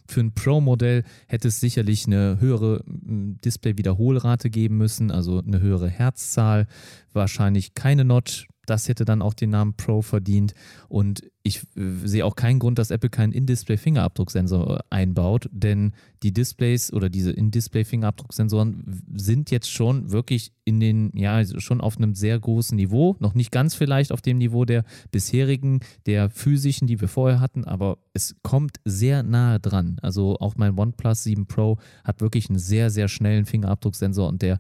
[0.08, 6.68] für ein Pro-Modell hätte es sicherlich eine höhere Display-Wiederholrate geben müssen, also eine höhere Herzzahl,
[7.14, 10.54] wahrscheinlich keine Notch, das hätte dann auch den Namen Pro verdient.
[10.88, 15.94] Und ich äh, sehe auch keinen Grund, dass Apple keinen In-Display-Fingerabdrucksensor äh, einbaut, denn
[16.24, 22.16] die Displays oder diese In-Display-Fingerabdrucksensoren sind jetzt schon wirklich in den, ja, schon auf einem
[22.16, 23.18] sehr großen Niveau.
[23.20, 27.66] Noch nicht ganz vielleicht auf dem Niveau der bisherigen, der physischen, die wir vorher hatten,
[27.66, 29.98] aber es kommt sehr nahe dran.
[30.02, 34.60] Also auch mein OnePlus 7 Pro hat wirklich einen sehr, sehr schnellen Fingerabdrucksensor und der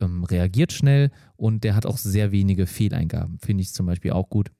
[0.00, 3.38] ähm, reagiert schnell und der hat auch sehr wenige Fehleingaben.
[3.38, 4.50] Finde ich zum Beispiel auch gut.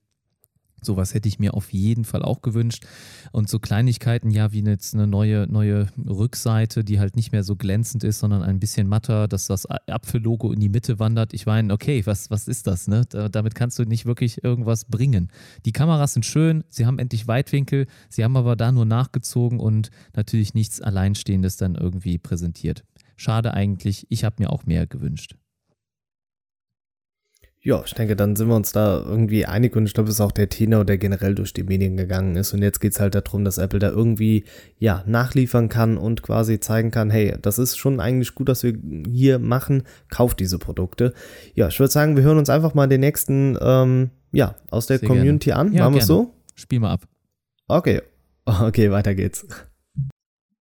[0.85, 2.85] Sowas hätte ich mir auf jeden Fall auch gewünscht.
[3.33, 7.57] Und so Kleinigkeiten, ja, wie jetzt eine neue, neue Rückseite, die halt nicht mehr so
[7.57, 11.33] glänzend ist, sondern ein bisschen matter, dass das Apfellogo in die Mitte wandert.
[11.33, 12.87] Ich meine, okay, was, was ist das?
[12.89, 13.05] Ne?
[13.31, 15.31] damit kannst du nicht wirklich irgendwas bringen.
[15.65, 19.91] Die Kameras sind schön, sie haben endlich Weitwinkel, sie haben aber da nur nachgezogen und
[20.15, 22.85] natürlich nichts Alleinstehendes dann irgendwie präsentiert.
[23.17, 25.37] Schade eigentlich, ich habe mir auch mehr gewünscht.
[27.67, 30.21] Ja, ich denke, dann sind wir uns da irgendwie einig und ich glaube, es ist
[30.21, 32.53] auch der Tenor, der generell durch die Medien gegangen ist.
[32.53, 34.45] Und jetzt geht es halt darum, dass Apple da irgendwie
[34.77, 38.75] ja nachliefern kann und quasi zeigen kann, hey, das ist schon eigentlich gut, was wir
[39.11, 41.15] hier machen, kauft diese Produkte.
[41.55, 44.99] Ja, ich würde sagen, wir hören uns einfach mal den nächsten, ähm, ja, aus der
[44.99, 45.61] Sehr Community gerne.
[45.61, 45.73] an.
[45.73, 46.35] Ja, Machen wir es so?
[46.55, 47.09] Spiel mal ab.
[47.67, 48.03] Okay.
[48.47, 49.47] Okay, weiter geht's.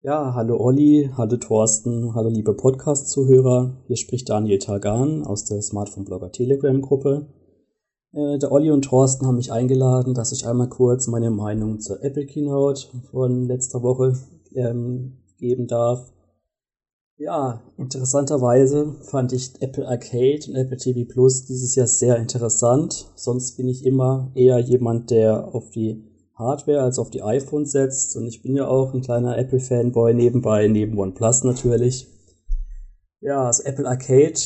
[0.06, 3.72] Ja, hallo Olli, hallo Thorsten, hallo liebe Podcast-Zuhörer.
[3.86, 7.24] Hier spricht Daniel Tagan aus der Smartphone-Blogger Telegram-Gruppe.
[8.12, 12.04] Äh, der Olli und Thorsten haben mich eingeladen, dass ich einmal kurz meine Meinung zur
[12.04, 14.18] Apple Keynote von letzter Woche
[14.54, 16.12] ähm, geben darf.
[17.16, 23.10] Ja, interessanterweise fand ich Apple Arcade und Apple TV Plus dieses Jahr sehr interessant.
[23.14, 28.16] Sonst bin ich immer eher jemand, der auf die Hardware als auf die iPhones setzt.
[28.16, 32.08] Und ich bin ja auch ein kleiner Apple-Fanboy nebenbei, neben OnePlus natürlich.
[33.20, 34.38] Ja, also Apple Arcade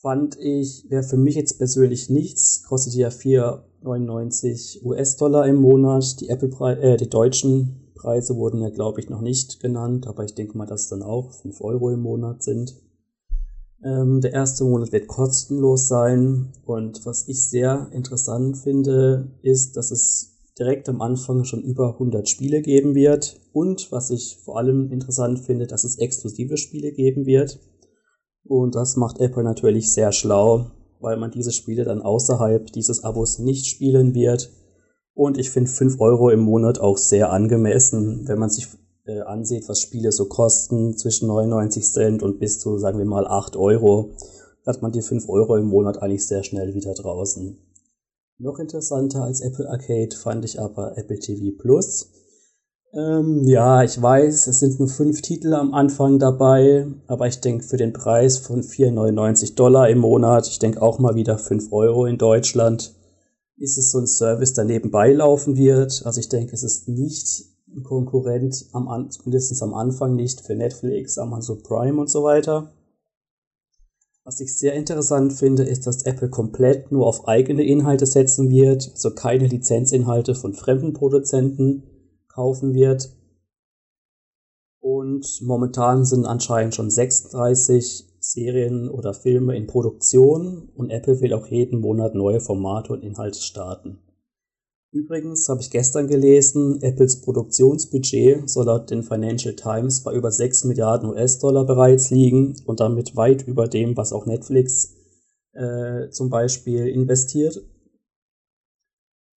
[0.00, 2.62] fand ich, wäre für mich jetzt persönlich nichts.
[2.62, 6.20] Kostet ja 4,99 US-Dollar im Monat.
[6.20, 6.50] Die Apple
[6.80, 10.66] äh, die deutschen Preise wurden ja, glaube ich, noch nicht genannt, aber ich denke mal,
[10.66, 12.76] dass dann auch 5 Euro im Monat sind.
[13.82, 19.90] Ähm, der erste Monat wird kostenlos sein und was ich sehr interessant finde, ist, dass
[19.90, 24.90] es direkt am Anfang schon über 100 Spiele geben wird und was ich vor allem
[24.90, 27.58] interessant finde, dass es exklusive Spiele geben wird.
[28.44, 33.38] Und das macht Apple natürlich sehr schlau, weil man diese Spiele dann außerhalb dieses Abos
[33.38, 34.50] nicht spielen wird.
[35.14, 38.68] Und ich finde 5 Euro im Monat auch sehr angemessen, wenn man sich
[39.06, 43.26] äh, ansieht, was Spiele so kosten, zwischen 99 Cent und bis zu, sagen wir mal,
[43.26, 44.12] 8 Euro.
[44.66, 47.56] hat man die 5 Euro im Monat eigentlich sehr schnell wieder draußen.
[48.38, 52.10] Noch interessanter als Apple Arcade fand ich aber Apple TV Plus.
[52.92, 57.64] Ähm, ja, ich weiß, es sind nur fünf Titel am Anfang dabei, aber ich denke
[57.64, 62.04] für den Preis von 4,99 Dollar im Monat, ich denke auch mal wieder 5 Euro
[62.04, 62.94] in Deutschland,
[63.56, 66.02] ist es so ein Service, der nebenbei laufen wird.
[66.04, 71.16] Also ich denke, es ist nicht ein Konkurrent, am, zumindest am Anfang nicht für Netflix,
[71.16, 72.70] Amazon Prime und so weiter.
[74.26, 78.90] Was ich sehr interessant finde, ist, dass Apple komplett nur auf eigene Inhalte setzen wird,
[78.90, 81.84] also keine Lizenzinhalte von fremden Produzenten
[82.26, 83.08] kaufen wird.
[84.80, 91.46] Und momentan sind anscheinend schon 36 Serien oder Filme in Produktion und Apple will auch
[91.46, 94.00] jeden Monat neue Formate und Inhalte starten.
[94.92, 100.64] Übrigens habe ich gestern gelesen, Apples Produktionsbudget soll laut den Financial Times bei über 6
[100.64, 104.94] Milliarden US-Dollar bereits liegen und damit weit über dem, was auch Netflix
[105.52, 107.60] äh, zum Beispiel investiert.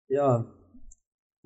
[0.09, 0.53] Ja,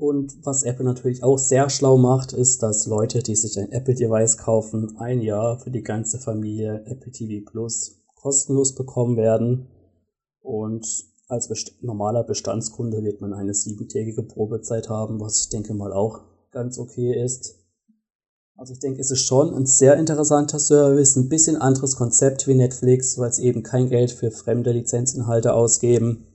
[0.00, 4.38] und was Apple natürlich auch sehr schlau macht, ist, dass Leute, die sich ein Apple-Device
[4.38, 9.68] kaufen, ein Jahr für die ganze Familie Apple TV Plus kostenlos bekommen werden.
[10.40, 10.86] Und
[11.30, 16.22] als best normaler Bestandskunde wird man eine siebentägige Probezeit haben, was ich denke mal auch
[16.50, 17.56] ganz okay ist.
[18.56, 22.54] Also ich denke, es ist schon ein sehr interessanter Service, ein bisschen anderes Konzept wie
[22.54, 26.26] Netflix, weil sie eben kein Geld für fremde Lizenzinhalte ausgeben.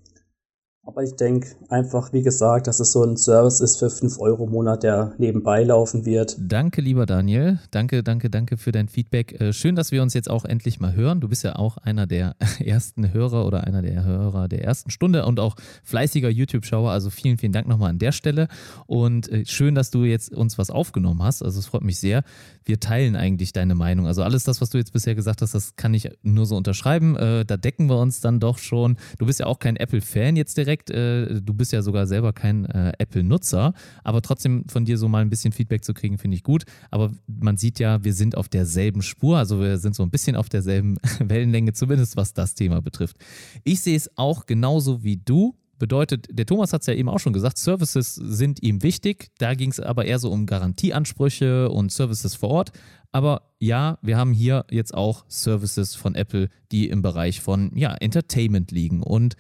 [0.88, 4.43] Aber ich denke einfach, wie gesagt, dass es so ein Service ist für 5 Euro
[4.43, 6.38] im Monat, der nebenbei laufen wird.
[6.39, 7.60] Danke, lieber Daniel.
[7.71, 9.41] Danke, danke, danke für dein Feedback.
[9.41, 11.21] Äh, schön, dass wir uns jetzt auch endlich mal hören.
[11.21, 15.26] Du bist ja auch einer der ersten Hörer oder einer der Hörer der ersten Stunde
[15.26, 16.91] und auch fleißiger YouTube-Schauer.
[16.91, 18.48] Also vielen, vielen Dank nochmal an der Stelle.
[18.86, 21.41] Und äh, schön, dass du jetzt uns was aufgenommen hast.
[21.41, 22.21] Also es freut mich sehr.
[22.63, 24.06] Wir teilen eigentlich deine Meinung.
[24.06, 27.15] Also alles das, was du jetzt bisher gesagt hast, das kann ich nur so unterschreiben.
[27.15, 28.98] Äh, da decken wir uns dann doch schon.
[29.17, 32.33] Du bist ja auch kein Apple-Fan jetzt direkt direkt, äh, du bist ja sogar selber
[32.33, 36.35] kein äh, Apple-Nutzer, aber trotzdem von dir so mal ein bisschen Feedback zu kriegen, finde
[36.35, 36.63] ich gut.
[36.91, 40.35] Aber man sieht ja, wir sind auf derselben Spur, also wir sind so ein bisschen
[40.35, 43.17] auf derselben Wellenlänge, zumindest was das Thema betrifft.
[43.63, 45.55] Ich sehe es auch genauso wie du.
[45.77, 49.27] Bedeutet, der Thomas hat es ja eben auch schon gesagt, Services sind ihm wichtig.
[49.39, 52.71] Da ging es aber eher so um Garantieansprüche und Services vor Ort.
[53.11, 57.93] Aber ja, wir haben hier jetzt auch Services von Apple, die im Bereich von ja,
[57.93, 59.03] Entertainment liegen.
[59.03, 59.35] Und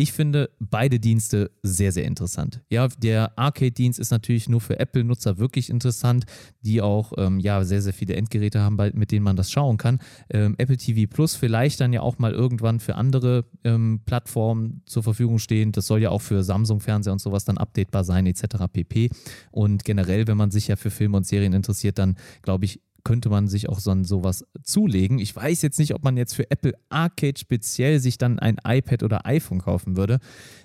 [0.00, 2.62] ich finde beide Dienste sehr, sehr interessant.
[2.70, 6.24] Ja, der Arcade-Dienst ist natürlich nur für Apple-Nutzer wirklich interessant,
[6.60, 9.98] die auch ähm, ja, sehr, sehr viele Endgeräte haben, mit denen man das schauen kann.
[10.30, 15.02] Ähm, Apple TV Plus vielleicht dann ja auch mal irgendwann für andere ähm, Plattformen zur
[15.02, 15.72] Verfügung stehen.
[15.72, 18.44] Das soll ja auch für Samsung-Fernseher und sowas dann updatebar sein, etc.
[18.72, 19.10] pp.
[19.50, 23.30] Und generell, wenn man sich ja für Filme und Serien interessiert, dann glaube ich, könnte
[23.30, 25.18] man sich auch so sowas zulegen.
[25.18, 29.02] Ich weiß jetzt nicht, ob man jetzt für Apple Arcade speziell sich dann ein iPad
[29.02, 30.18] oder iPhone kaufen würde.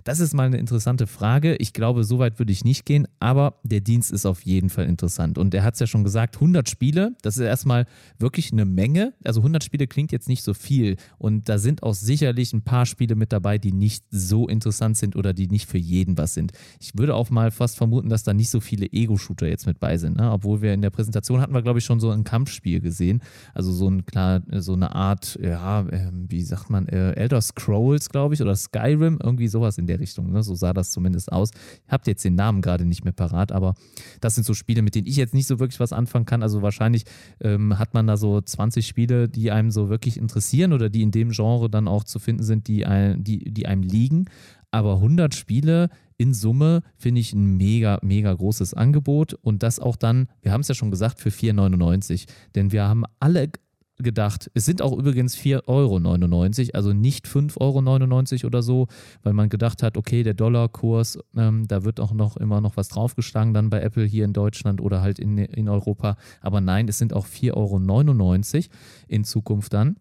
[0.03, 1.55] Das ist mal eine interessante Frage.
[1.55, 4.87] Ich glaube, so weit würde ich nicht gehen, aber der Dienst ist auf jeden Fall
[4.87, 5.37] interessant.
[5.37, 7.85] Und er hat es ja schon gesagt, 100 Spiele, das ist erstmal
[8.19, 9.13] wirklich eine Menge.
[9.23, 10.97] Also 100 Spiele klingt jetzt nicht so viel.
[11.17, 15.15] Und da sind auch sicherlich ein paar Spiele mit dabei, die nicht so interessant sind
[15.15, 16.51] oder die nicht für jeden was sind.
[16.81, 19.95] Ich würde auch mal fast vermuten, dass da nicht so viele Ego-Shooter jetzt mit bei
[19.97, 20.17] sind.
[20.17, 20.29] Ne?
[20.29, 23.21] Obwohl wir in der Präsentation hatten wir, glaube ich, schon so ein Kampfspiel gesehen.
[23.53, 28.09] Also so ein klar, so eine Art, ja, äh, wie sagt man, äh, Elder Scrolls,
[28.09, 30.31] glaube ich, oder Skyrim, irgendwie sowas in der Richtung.
[30.31, 30.41] Ne?
[30.41, 31.51] So sah das zumindest aus.
[31.85, 33.75] Ich habe jetzt den Namen gerade nicht mehr parat, aber
[34.19, 36.41] das sind so Spiele, mit denen ich jetzt nicht so wirklich was anfangen kann.
[36.41, 37.03] Also wahrscheinlich
[37.39, 41.11] ähm, hat man da so 20 Spiele, die einem so wirklich interessieren oder die in
[41.11, 44.25] dem Genre dann auch zu finden sind, die, ein, die, die einem liegen.
[44.71, 45.89] Aber 100 Spiele
[46.23, 50.61] in Summe finde ich ein mega, mega großes Angebot und das auch dann, wir haben
[50.61, 52.27] es ja schon gesagt, für 4,99.
[52.55, 53.51] Denn wir haben alle
[53.97, 58.87] gedacht, es sind auch übrigens 4,99 Euro, also nicht 5,99 Euro oder so,
[59.21, 62.87] weil man gedacht hat, okay, der Dollarkurs, ähm, da wird auch noch immer noch was
[62.87, 66.15] draufgeschlagen dann bei Apple hier in Deutschland oder halt in, in Europa.
[66.39, 68.65] Aber nein, es sind auch 4,99 Euro
[69.09, 69.97] in Zukunft dann.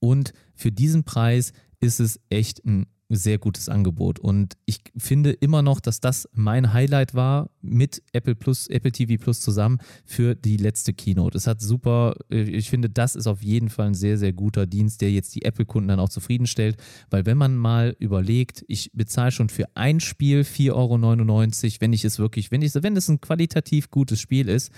[0.00, 4.18] Und für diesen Preis ist es echt ein sehr gutes Angebot.
[4.18, 9.22] Und ich finde immer noch, dass das mein Highlight war mit Apple Plus, Apple TV
[9.22, 11.36] Plus zusammen für die letzte Keynote.
[11.36, 14.66] Es hat super, äh, ich finde, das ist auf jeden Fall ein sehr, sehr guter
[14.66, 16.76] Dienst, der jetzt die Apple-Kunden dann auch zufriedenstellt.
[17.10, 22.04] Weil wenn man mal überlegt, ich bezahle schon für ein Spiel 4,99 Euro, wenn ich
[22.04, 24.70] es wirklich, wenn ich, wenn es ein qualitativ gutes Spiel ist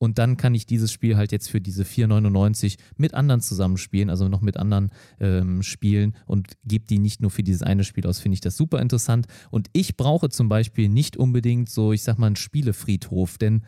[0.00, 4.28] und dann kann ich dieses Spiel halt jetzt für diese 4,99 mit anderen zusammenspielen, also
[4.28, 8.18] noch mit anderen ähm, Spielen und gebe die nicht nur für dieses eine Spiel aus,
[8.18, 9.26] finde ich das super interessant.
[9.50, 13.62] Und ich brauche zum Beispiel nicht unbedingt so, ich sag mal, einen Spielefriedhof, denn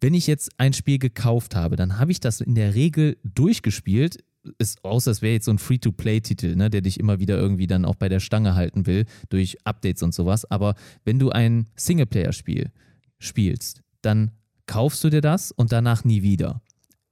[0.00, 4.22] wenn ich jetzt ein Spiel gekauft habe, dann habe ich das in der Regel durchgespielt.
[4.58, 7.84] Ist, außer es wäre jetzt so ein Free-to-Play-Titel, ne, der dich immer wieder irgendwie dann
[7.84, 10.48] auch bei der Stange halten will, durch Updates und sowas.
[10.48, 12.70] Aber wenn du ein Singleplayer-Spiel
[13.18, 14.32] spielst, dann
[14.66, 16.60] kaufst du dir das und danach nie wieder.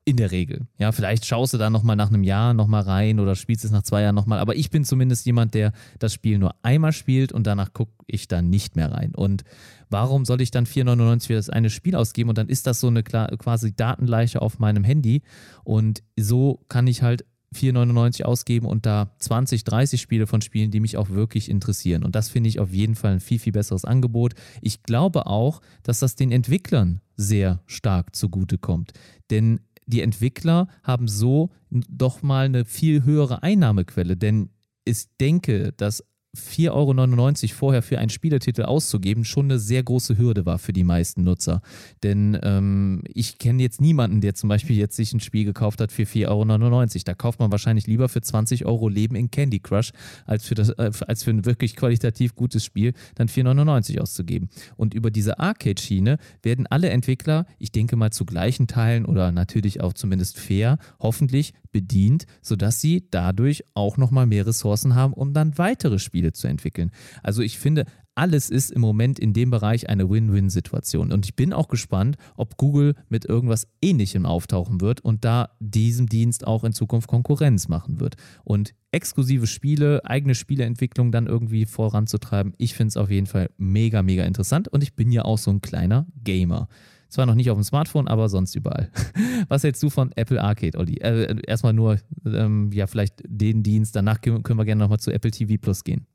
[0.05, 0.67] In der Regel.
[0.79, 3.85] Ja, vielleicht schaust du da nochmal nach einem Jahr nochmal rein oder spielst es nach
[3.85, 4.41] zwei Jahren nochmal.
[4.41, 8.27] Aber ich bin zumindest jemand, der das Spiel nur einmal spielt und danach gucke ich
[8.27, 9.15] da nicht mehr rein.
[9.15, 9.45] Und
[9.91, 12.89] warum soll ich dann 4,99 für das eine Spiel ausgeben und dann ist das so
[12.89, 15.23] eine quasi Datenleiche auf meinem Handy
[15.63, 20.81] und so kann ich halt 4,99 ausgeben und da 20, 30 Spiele von Spielen, die
[20.81, 22.05] mich auch wirklich interessieren.
[22.05, 24.35] Und das finde ich auf jeden Fall ein viel, viel besseres Angebot.
[24.61, 28.93] Ich glaube auch, dass das den Entwicklern sehr stark zugutekommt.
[29.31, 34.17] Denn die Entwickler haben so doch mal eine viel höhere Einnahmequelle.
[34.17, 34.51] Denn
[34.85, 36.05] ich denke, dass
[36.35, 40.83] 4,99 Euro vorher für einen Spieletitel auszugeben schon eine sehr große Hürde war für die
[40.83, 41.61] meisten Nutzer.
[42.03, 45.93] Denn ähm, ich kenne jetzt niemanden, der zum Beispiel jetzt sich ein Spiel gekauft hat
[45.93, 47.03] für 4,99 Euro.
[47.05, 49.93] Da kauft man wahrscheinlich lieber für 20 Euro Leben in Candy Crush,
[50.25, 54.49] als für, das, äh, als für ein wirklich qualitativ gutes Spiel dann 4,99 Euro auszugeben.
[54.77, 59.83] Und über diese Arcade-Schiene werden alle Entwickler, ich denke mal zu gleichen Teilen oder natürlich
[59.83, 65.59] auch zumindest fair, hoffentlich bedient, sodass sie dadurch auch nochmal mehr Ressourcen haben, um dann
[65.59, 66.93] weitere Spiele zu entwickeln.
[67.25, 71.13] Also ich finde, alles ist im Moment in dem Bereich eine Win-Win-Situation.
[71.13, 76.09] Und ich bin auch gespannt, ob Google mit irgendwas Ähnlichem auftauchen wird und da diesem
[76.09, 78.17] Dienst auch in Zukunft Konkurrenz machen wird.
[78.45, 84.03] Und exklusive Spiele, eigene Spieleentwicklung dann irgendwie voranzutreiben, ich finde es auf jeden Fall mega,
[84.03, 84.69] mega interessant.
[84.69, 86.69] Und ich bin ja auch so ein kleiner Gamer.
[87.13, 88.91] Zwar noch nicht auf dem Smartphone, aber sonst überall.
[89.49, 90.97] Was hältst du von Apple Arcade, Olli?
[90.97, 93.95] Äh, erstmal nur, ähm, ja, vielleicht den Dienst.
[93.95, 96.07] Danach können wir gerne nochmal zu Apple TV Plus gehen.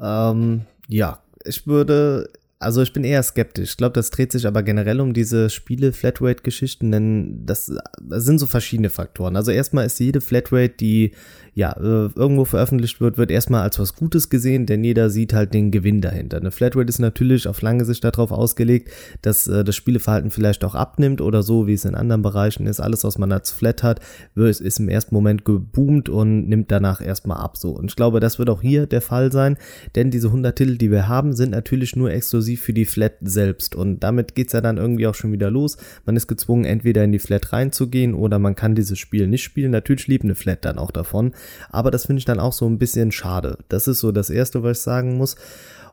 [0.00, 3.70] Ähm, ja, ich würde also ich bin eher skeptisch.
[3.70, 8.46] Ich glaube, das dreht sich aber generell um diese Spiele-Flatrate-Geschichten, denn das, das, sind so
[8.46, 9.36] verschiedene Faktoren.
[9.36, 11.12] Also erstmal ist jede Flatrate, die
[11.52, 15.54] ja, äh, irgendwo veröffentlicht wird, wird erstmal als was Gutes gesehen, denn jeder sieht halt
[15.54, 16.36] den Gewinn dahinter.
[16.36, 18.90] Eine Flatrate ist natürlich auf lange Sicht darauf ausgelegt,
[19.22, 22.80] dass äh, das Spieleverhalten vielleicht auch abnimmt oder so, wie es in anderen Bereichen ist.
[22.80, 24.00] Alles, was man als Flat hat,
[24.34, 27.56] wird, ist im ersten Moment geboomt und nimmt danach erstmal ab.
[27.56, 27.70] So.
[27.70, 29.56] Und ich glaube, das wird auch hier der Fall sein,
[29.94, 33.74] denn diese 100 Titel, die wir haben, sind natürlich nur exklusiv für die Flat selbst.
[33.74, 35.76] Und damit geht's ja dann irgendwie auch schon wieder los.
[36.04, 39.72] Man ist gezwungen, entweder in die Flat reinzugehen oder man kann dieses Spiel nicht spielen.
[39.72, 41.34] Natürlich liebt eine Flat dann auch davon.
[41.70, 43.58] Aber das finde ich dann auch so ein bisschen schade.
[43.68, 45.34] Das ist so das Erste, was ich sagen muss.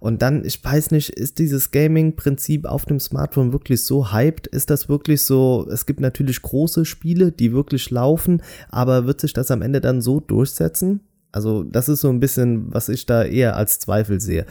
[0.04, 4.48] Und dann, ich weiß nicht, ist dieses Gaming-Prinzip auf dem Smartphone wirklich so hyped?
[4.48, 9.32] Ist das wirklich so, es gibt natürlich große Spiele, die wirklich laufen, aber wird sich
[9.32, 11.00] das am Ende dann so durchsetzen?
[11.34, 14.46] Also das ist so ein bisschen, was ich da eher als Zweifel sehe.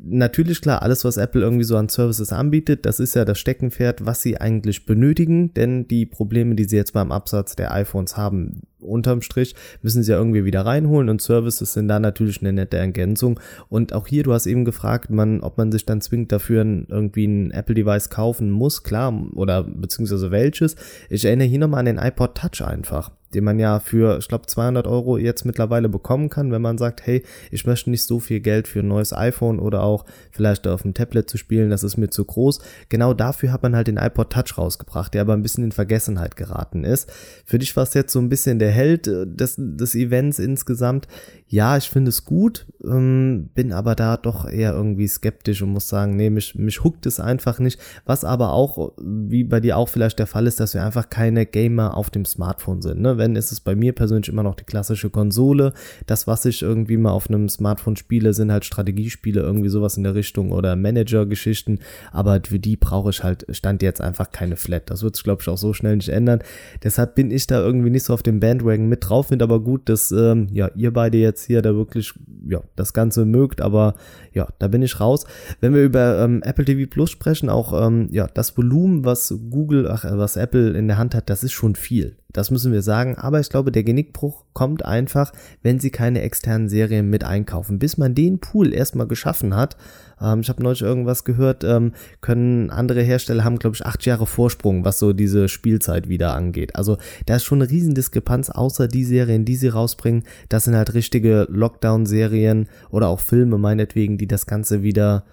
[0.00, 4.06] Natürlich klar, alles, was Apple irgendwie so an Services anbietet, das ist ja das Steckenpferd,
[4.06, 8.62] was sie eigentlich benötigen, denn die Probleme, die sie jetzt beim Absatz der iPhones haben,
[8.80, 12.76] unterm Strich müssen sie ja irgendwie wieder reinholen und Services sind da natürlich eine nette
[12.76, 13.40] Ergänzung.
[13.68, 17.26] Und auch hier, du hast eben gefragt, man, ob man sich dann zwingend dafür irgendwie
[17.26, 20.76] ein Apple-Device kaufen muss, klar, oder beziehungsweise welches.
[21.08, 24.46] Ich erinnere hier nochmal an den iPod Touch einfach den man ja für, ich glaube,
[24.46, 28.40] 200 Euro jetzt mittlerweile bekommen kann, wenn man sagt, hey, ich möchte nicht so viel
[28.40, 31.96] Geld für ein neues iPhone oder auch vielleicht auf dem Tablet zu spielen, das ist
[31.96, 32.60] mir zu groß.
[32.88, 36.36] Genau dafür hat man halt den iPod Touch rausgebracht, der aber ein bisschen in Vergessenheit
[36.36, 37.12] geraten ist.
[37.44, 41.08] Für dich war es jetzt so ein bisschen der Held äh, des, des Events insgesamt.
[41.50, 45.88] Ja, ich finde es gut, ähm, bin aber da doch eher irgendwie skeptisch und muss
[45.88, 47.80] sagen, nee, mich, mich huckt es einfach nicht.
[48.04, 51.46] Was aber auch, wie bei dir auch vielleicht der Fall ist, dass wir einfach keine
[51.46, 53.00] Gamer auf dem Smartphone sind.
[53.00, 53.16] Ne?
[53.16, 55.72] Wenn, ist es bei mir persönlich immer noch die klassische Konsole.
[56.04, 60.02] Das, was ich irgendwie mal auf einem Smartphone spiele, sind halt Strategiespiele, irgendwie sowas in
[60.02, 61.78] der Richtung oder Manager-Geschichten.
[62.12, 64.90] Aber für die brauche ich halt, stand jetzt einfach keine Flat.
[64.90, 66.40] Das wird sich, glaube ich, auch so schnell nicht ändern.
[66.82, 69.28] Deshalb bin ich da irgendwie nicht so auf dem Bandwagon mit drauf.
[69.28, 72.12] Finde aber gut, dass ähm, ja, ihr beide jetzt jetzt hier da wirklich
[72.48, 73.94] ja, das Ganze mögt, aber
[74.32, 75.26] ja, da bin ich raus.
[75.60, 79.88] Wenn wir über ähm, Apple TV Plus sprechen, auch ähm, ja, das Volumen, was Google,
[79.88, 82.16] ach, was Apple in der Hand hat, das ist schon viel.
[82.32, 83.16] Das müssen wir sagen.
[83.16, 87.78] Aber ich glaube, der Genickbruch kommt einfach, wenn sie keine externen Serien mit einkaufen.
[87.78, 89.76] Bis man den Pool erstmal geschaffen hat,
[90.20, 94.26] ähm, ich habe neulich irgendwas gehört, ähm, können andere Hersteller haben, glaube ich, acht Jahre
[94.26, 96.76] Vorsprung, was so diese Spielzeit wieder angeht.
[96.76, 100.24] Also da ist schon eine Riesendiskrepanz, außer die Serien, die sie rausbringen.
[100.50, 105.24] Das sind halt richtige Lockdown-Serien oder auch Filme meinetwegen, die das Ganze wieder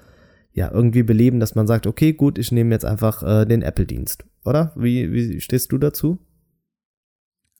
[0.53, 4.23] ja, irgendwie beleben, dass man sagt, okay, gut, ich nehme jetzt einfach äh, den Apple-Dienst,
[4.45, 4.71] oder?
[4.77, 6.19] Wie, wie stehst du dazu?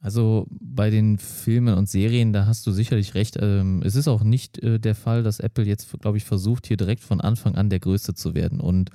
[0.05, 3.39] Also bei den Filmen und Serien, da hast du sicherlich recht.
[3.41, 6.77] Ähm, es ist auch nicht äh, der Fall, dass Apple jetzt, glaube ich, versucht, hier
[6.77, 8.59] direkt von Anfang an der Größte zu werden.
[8.59, 8.91] Und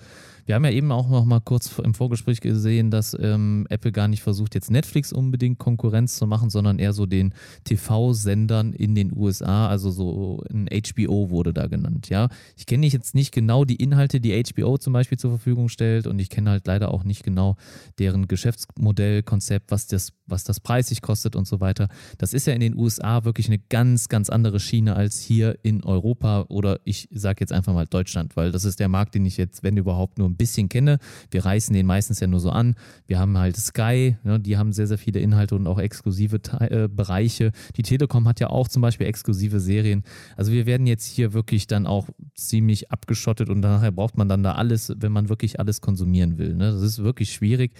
[0.46, 4.08] wir haben ja eben auch noch mal kurz im Vorgespräch gesehen, dass ähm, Apple gar
[4.08, 9.16] nicht versucht, jetzt Netflix unbedingt Konkurrenz zu machen, sondern eher so den TV-Sendern in den
[9.16, 12.08] USA, also so ein HBO wurde da genannt.
[12.08, 16.06] Ja, ich kenne jetzt nicht genau die Inhalte, die HBO zum Beispiel zur Verfügung stellt
[16.06, 17.56] und ich kenne halt leider auch nicht genau
[17.98, 21.88] deren Geschäftsmodell, Konzept, was das was das preisig kostet und so weiter.
[22.18, 25.84] Das ist ja in den USA wirklich eine ganz, ganz andere Schiene als hier in
[25.84, 29.36] Europa oder ich sage jetzt einfach mal Deutschland, weil das ist der Markt, den ich
[29.36, 30.98] jetzt, wenn überhaupt, nur ein bisschen kenne.
[31.30, 32.74] Wir reißen den meistens ja nur so an.
[33.06, 36.70] Wir haben halt Sky, ne, die haben sehr, sehr viele Inhalte und auch exklusive Te
[36.70, 37.52] äh, Bereiche.
[37.76, 40.04] Die Telekom hat ja auch zum Beispiel exklusive Serien.
[40.36, 44.42] Also wir werden jetzt hier wirklich dann auch ziemlich abgeschottet und nachher braucht man dann
[44.42, 46.54] da alles, wenn man wirklich alles konsumieren will.
[46.54, 46.72] Ne?
[46.72, 47.72] Das ist wirklich schwierig.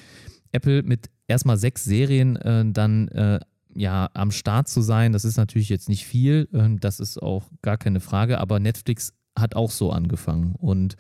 [0.53, 3.41] Apple mit erstmal sechs Serien äh, dann äh,
[3.75, 7.49] ja am Start zu sein, das ist natürlich jetzt nicht viel, äh, das ist auch
[7.63, 10.55] gar keine Frage, aber Netflix hat auch so angefangen.
[10.57, 10.97] Und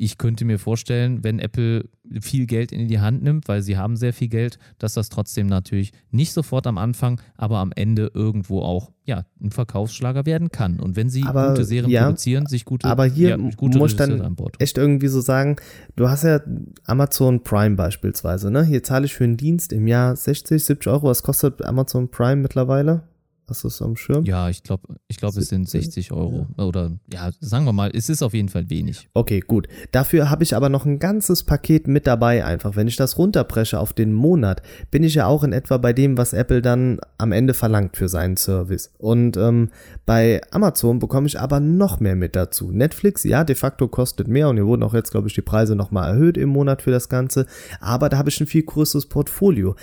[0.00, 1.84] ich könnte mir vorstellen, wenn Apple
[2.22, 5.46] viel Geld in die Hand nimmt, weil sie haben sehr viel Geld, dass das trotzdem
[5.46, 10.80] natürlich nicht sofort am Anfang, aber am Ende irgendwo auch ja, ein Verkaufsschlager werden kann.
[10.80, 13.90] Und wenn sie aber, gute Serien ja, produzieren, sich gute Aber hier ja, gute muss
[13.90, 15.56] ich dann echt irgendwie so sagen,
[15.96, 16.40] du hast ja
[16.86, 18.64] Amazon Prime beispielsweise, ne?
[18.64, 21.08] Hier zahle ich für einen Dienst im Jahr 60, 70 Euro.
[21.08, 23.02] Was kostet Amazon Prime mittlerweile?
[23.50, 24.24] Hast du es am Schirm?
[24.26, 26.46] Ja, ich glaube, ich glaub, es sind 60 Euro.
[26.56, 26.64] Ja.
[26.64, 29.08] Oder ja, sagen wir mal, es ist auf jeden Fall wenig.
[29.12, 29.66] Okay, gut.
[29.90, 32.76] Dafür habe ich aber noch ein ganzes Paket mit dabei einfach.
[32.76, 36.16] Wenn ich das runterpresche auf den Monat, bin ich ja auch in etwa bei dem,
[36.16, 38.92] was Apple dann am Ende verlangt für seinen Service.
[38.98, 39.70] Und ähm,
[40.06, 42.70] bei Amazon bekomme ich aber noch mehr mit dazu.
[42.70, 45.74] Netflix, ja, de facto kostet mehr und hier wurden auch jetzt, glaube ich, die Preise
[45.74, 47.46] nochmal erhöht im Monat für das Ganze.
[47.80, 49.74] Aber da habe ich ein viel größeres Portfolio.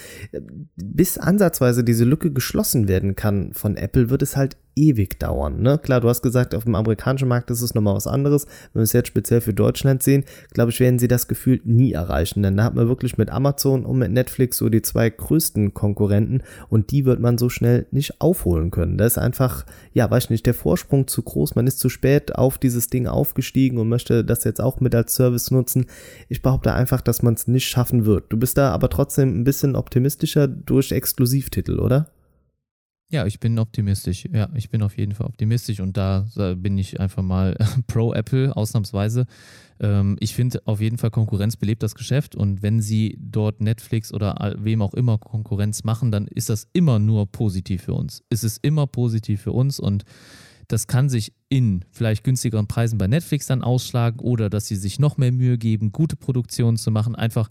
[0.78, 5.62] Bis ansatzweise diese Lücke geschlossen werden kann von Apple wird es halt ewig dauern.
[5.62, 5.80] Ne?
[5.80, 8.46] Klar, du hast gesagt, auf dem amerikanischen Markt ist es nochmal was anderes.
[8.74, 11.94] Wenn wir es jetzt speziell für Deutschland sehen, glaube ich, werden sie das Gefühl nie
[11.94, 12.44] erreichen.
[12.44, 16.44] Denn da hat man wirklich mit Amazon und mit Netflix so die zwei größten Konkurrenten
[16.70, 18.98] und die wird man so schnell nicht aufholen können.
[18.98, 21.56] Da ist einfach, ja, weiß ich nicht, der Vorsprung zu groß.
[21.56, 25.16] Man ist zu spät auf dieses Ding aufgestiegen und möchte das jetzt auch mit als
[25.16, 25.88] Service nutzen.
[26.30, 28.26] Ich behaupte einfach, dass man es nicht schaffen wird.
[28.30, 32.12] Du bist da aber trotzdem ein bisschen optimistischer durch Exklusivtitel, oder?
[33.10, 34.28] Ja, ich bin optimistisch.
[34.34, 37.56] Ja, ich bin auf jeden Fall optimistisch und da bin ich einfach mal
[37.88, 39.26] pro Apple ausnahmsweise.
[39.80, 44.14] Ähm, ich finde auf jeden Fall Konkurrenz belebt das Geschäft und wenn sie dort Netflix
[44.14, 48.24] oder wem auch immer Konkurrenz machen, dann ist das immer nur positiv für uns.
[48.30, 50.04] Es ist immer positiv für uns und
[50.68, 55.00] das kann sich in vielleicht günstigeren Preisen bei Netflix dann ausschlagen oder dass sie sich
[55.00, 57.16] noch mehr Mühe geben, gute Produktionen zu machen.
[57.16, 57.50] Einfach,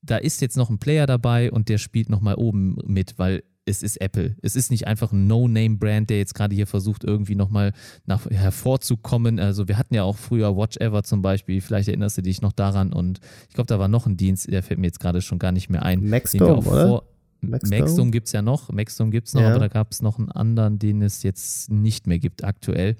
[0.00, 3.82] da ist jetzt noch ein Player dabei und der spielt nochmal oben mit, weil es
[3.82, 4.36] ist Apple.
[4.42, 7.72] Es ist nicht einfach ein No-Name-Brand, der jetzt gerade hier versucht, irgendwie nochmal
[8.06, 9.38] nach, hervorzukommen.
[9.38, 12.52] Also wir hatten ja auch früher Watch Ever zum Beispiel, vielleicht erinnerst du dich noch
[12.52, 15.38] daran und ich glaube, da war noch ein Dienst, der fällt mir jetzt gerade schon
[15.38, 16.08] gar nicht mehr ein.
[16.08, 17.02] Maxdome, oder?
[17.40, 19.50] Maxdome gibt es ja noch, Maxdome gibt es noch, ja.
[19.50, 22.96] aber da gab es noch einen anderen, den es jetzt nicht mehr gibt aktuell.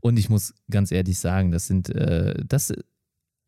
[0.00, 2.72] Und ich muss ganz ehrlich sagen, das sind, äh, das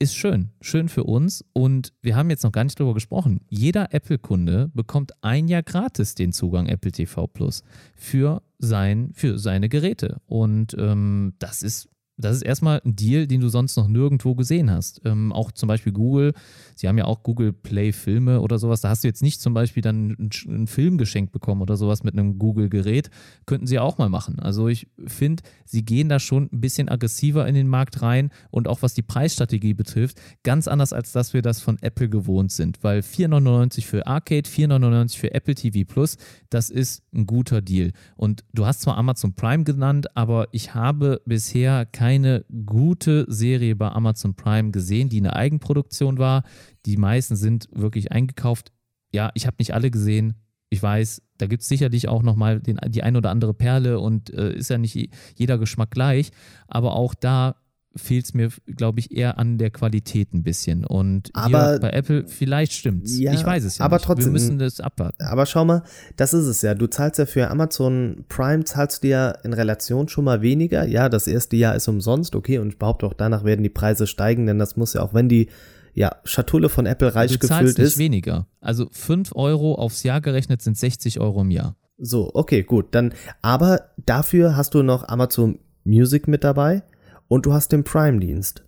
[0.00, 1.44] ist schön, schön für uns.
[1.52, 3.42] Und wir haben jetzt noch gar nicht drüber gesprochen.
[3.48, 7.62] Jeder Apple-Kunde bekommt ein Jahr gratis den Zugang Apple TV Plus
[7.94, 10.20] für, sein, für seine Geräte.
[10.26, 11.88] Und ähm, das ist
[12.20, 15.00] das ist erstmal ein Deal, den du sonst noch nirgendwo gesehen hast.
[15.04, 16.32] Ähm, auch zum Beispiel Google,
[16.74, 18.80] sie haben ja auch Google Play Filme oder sowas.
[18.80, 22.02] Da hast du jetzt nicht zum Beispiel dann einen, einen Film geschenkt bekommen oder sowas
[22.02, 23.10] mit einem Google-Gerät.
[23.46, 24.38] Könnten sie auch mal machen.
[24.38, 28.68] Also ich finde, sie gehen da schon ein bisschen aggressiver in den Markt rein und
[28.68, 32.82] auch was die Preisstrategie betrifft, ganz anders als dass wir das von Apple gewohnt sind.
[32.82, 36.16] Weil 4,99 für Arcade, 4,99 für Apple TV Plus,
[36.50, 37.92] das ist ein guter Deal.
[38.16, 43.76] Und du hast zwar Amazon Prime genannt, aber ich habe bisher kein keine gute Serie
[43.76, 46.42] bei Amazon Prime gesehen, die eine Eigenproduktion war.
[46.84, 48.72] Die meisten sind wirklich eingekauft.
[49.12, 50.34] Ja, ich habe nicht alle gesehen.
[50.70, 54.52] Ich weiß, da gibt es sicherlich auch nochmal die ein oder andere Perle und äh,
[54.52, 56.32] ist ja nicht jeder Geschmack gleich.
[56.66, 57.54] Aber auch da
[57.96, 60.84] fehlt es mir, glaube ich, eher an der Qualität ein bisschen.
[60.84, 63.18] Und aber, bei Apple, vielleicht stimmt's.
[63.18, 64.04] Ja, ich weiß es ja aber nicht.
[64.04, 65.22] Trotzdem, Wir müssen das abwarten.
[65.24, 65.82] Aber schau mal,
[66.16, 66.74] das ist es ja.
[66.74, 70.86] Du zahlst ja für Amazon Prime, zahlst du ja in Relation schon mal weniger.
[70.86, 74.06] Ja, das erste Jahr ist umsonst, okay, und ich behaupte auch danach werden die Preise
[74.06, 75.48] steigen, denn das muss ja auch, wenn die
[75.92, 77.98] ja, Schatulle von Apple reich du gefüllt nicht ist.
[77.98, 78.46] weniger.
[78.60, 81.76] Also 5 Euro aufs Jahr gerechnet sind 60 Euro im Jahr.
[81.98, 82.94] So, okay, gut.
[82.94, 86.82] Dann, aber dafür hast du noch Amazon Music mit dabei
[87.30, 88.64] und du hast den Prime-Dienst.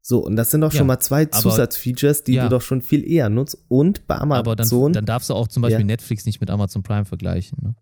[0.00, 2.44] So, und das sind doch schon ja, mal zwei Zusatzfeatures, die ja.
[2.44, 3.58] du doch schon viel eher nutzt.
[3.68, 4.38] Und bei Amazon.
[4.38, 5.86] Aber dann, dann darfst du auch zum Beispiel ja.
[5.86, 7.58] Netflix nicht mit Amazon Prime vergleichen.
[7.60, 7.74] Ne?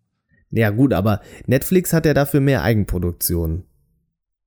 [0.51, 3.63] Ja, gut, aber Netflix hat ja dafür mehr Eigenproduktionen.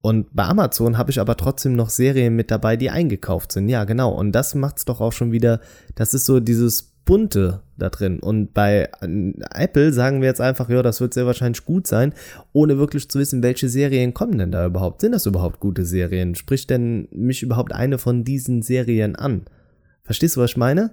[0.01, 3.69] Und bei Amazon habe ich aber trotzdem noch Serien mit dabei, die eingekauft sind.
[3.69, 4.11] Ja, genau.
[4.11, 5.61] Und das macht es doch auch schon wieder,
[5.95, 8.19] das ist so dieses Bunte da drin.
[8.19, 12.13] Und bei Apple sagen wir jetzt einfach, ja, das wird sehr wahrscheinlich gut sein,
[12.53, 15.01] ohne wirklich zu wissen, welche Serien kommen denn da überhaupt.
[15.01, 16.35] Sind das überhaupt gute Serien?
[16.35, 19.45] Spricht denn mich überhaupt eine von diesen Serien an?
[20.03, 20.91] Verstehst du, was ich meine?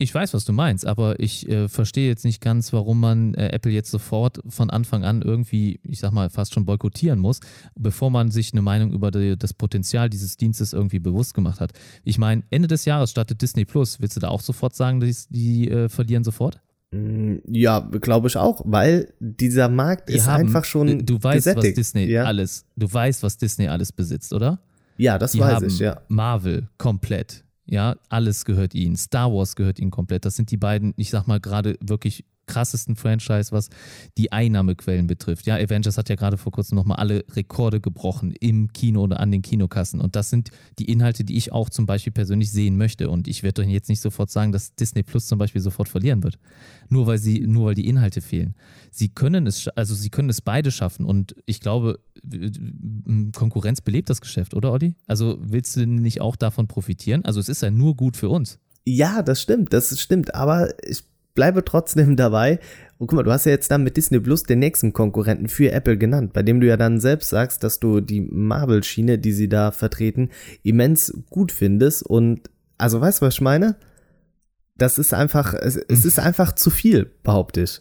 [0.00, 3.48] Ich weiß, was du meinst, aber ich äh, verstehe jetzt nicht ganz, warum man äh,
[3.48, 7.40] Apple jetzt sofort von Anfang an irgendwie, ich sag mal, fast schon boykottieren muss,
[7.74, 11.72] bevor man sich eine Meinung über die, das Potenzial dieses Dienstes irgendwie bewusst gemacht hat.
[12.04, 14.00] Ich meine, Ende des Jahres startet Disney Plus.
[14.00, 16.60] Willst du da auch sofort sagen, die, die äh, verlieren sofort?
[16.92, 21.38] Mm, ja, glaube ich auch, weil dieser Markt Die ist haben- einfach schon Du weißt,
[21.46, 21.66] gesättigt.
[21.66, 22.22] was Disney ja.
[22.22, 24.60] alles, du weißt, was Disney alles besitzt, oder?
[24.96, 26.02] Ja, das Die weiß ich, ja.
[26.06, 27.42] Marvel komplett.
[27.70, 28.96] Ja, alles gehört ihnen.
[28.96, 30.24] Star Wars gehört ihnen komplett.
[30.24, 33.68] Das sind die beiden, ich sag mal, gerade wirklich krassesten Franchise, was
[34.16, 35.46] die Einnahmequellen betrifft.
[35.46, 39.30] Ja, Avengers hat ja gerade vor kurzem nochmal alle Rekorde gebrochen im Kino oder an
[39.30, 40.00] den Kinokassen.
[40.00, 43.10] Und das sind die Inhalte, die ich auch zum Beispiel persönlich sehen möchte.
[43.10, 46.24] Und ich werde doch jetzt nicht sofort sagen, dass Disney Plus zum Beispiel sofort verlieren
[46.24, 46.38] wird.
[46.88, 48.54] Nur weil sie, nur weil die Inhalte fehlen.
[48.90, 51.04] Sie können es, also sie können es beide schaffen.
[51.04, 52.00] Und ich glaube,
[53.32, 54.94] Konkurrenz belebt das Geschäft, oder Olli?
[55.06, 57.24] Also willst du nicht auch davon profitieren?
[57.24, 58.58] Also es ist ja nur gut für uns.
[58.84, 61.02] Ja, das stimmt, das stimmt, aber ich
[61.38, 62.58] bleibe trotzdem dabei.
[62.98, 65.70] Und guck mal, du hast ja jetzt dann mit Disney Plus den nächsten Konkurrenten für
[65.70, 69.48] Apple genannt, bei dem du ja dann selbst sagst, dass du die Marvel-Schiene, die sie
[69.48, 70.30] da vertreten,
[70.64, 72.02] immens gut findest.
[72.02, 73.76] Und also weißt du, was ich meine?
[74.76, 77.80] Das ist einfach, es, es ist einfach zu viel, behaupte ich.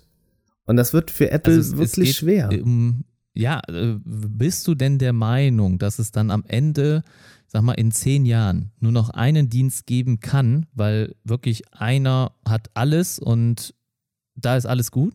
[0.66, 2.50] Und das wird für Apple Also es- es wirklich geht, schwer.
[2.52, 3.04] ähm,
[3.34, 7.04] ja, äh, bist du denn der Meinung, dass es dann am Ende,
[7.48, 12.70] sag mal, in zehn Jahren nur noch einen Dienst geben kann, weil wirklich einer hat
[12.74, 13.74] alles und
[14.36, 15.14] da ist alles gut?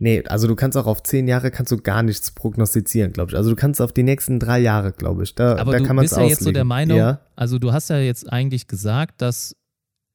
[0.00, 3.36] Nee, also du kannst auch auf zehn Jahre kannst du gar nichts prognostizieren, glaube ich.
[3.36, 5.34] Also du kannst auf die nächsten drei Jahre, glaube ich.
[5.34, 7.20] Da, Aber da du bist ja jetzt so der Meinung, Ja.
[7.34, 9.56] also du hast ja jetzt eigentlich gesagt, dass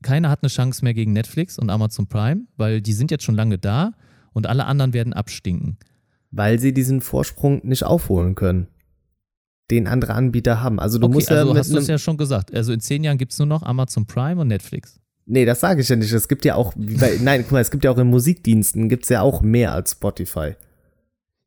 [0.01, 3.35] keiner hat eine Chance mehr gegen Netflix und Amazon Prime, weil die sind jetzt schon
[3.35, 3.91] lange da
[4.31, 5.77] und alle anderen werden abstinken.
[6.31, 8.67] weil sie diesen Vorsprung nicht aufholen können,
[9.75, 10.79] den andere Anbieter haben.
[10.79, 12.53] Also du okay, musst ja also hast du es ja schon gesagt.
[12.53, 14.99] Also in zehn Jahren gibt es nur noch Amazon Prime und Netflix.
[15.25, 16.11] nee, das sage ich ja nicht.
[16.11, 19.09] Es gibt ja auch, bei, nein, guck mal, es gibt ja auch in Musikdiensten gibt's
[19.09, 20.55] ja auch mehr als Spotify.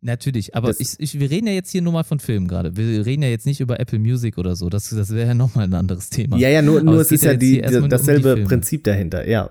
[0.03, 2.77] Natürlich, aber ich, ich, wir reden ja jetzt hier nur mal von Filmen gerade.
[2.77, 4.68] Wir reden ja jetzt nicht über Apple Music oder so.
[4.68, 6.37] Das, das wäre ja nochmal ein anderes Thema.
[6.37, 8.45] Ja, ja, nur, nur es es ist ja ja die, nur um die dasselbe.
[8.45, 9.51] Prinzip dahinter, ja.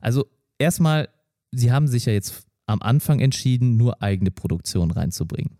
[0.00, 0.26] Also
[0.58, 1.08] erstmal,
[1.52, 5.56] sie haben sich ja jetzt am Anfang entschieden, nur eigene Produktion reinzubringen.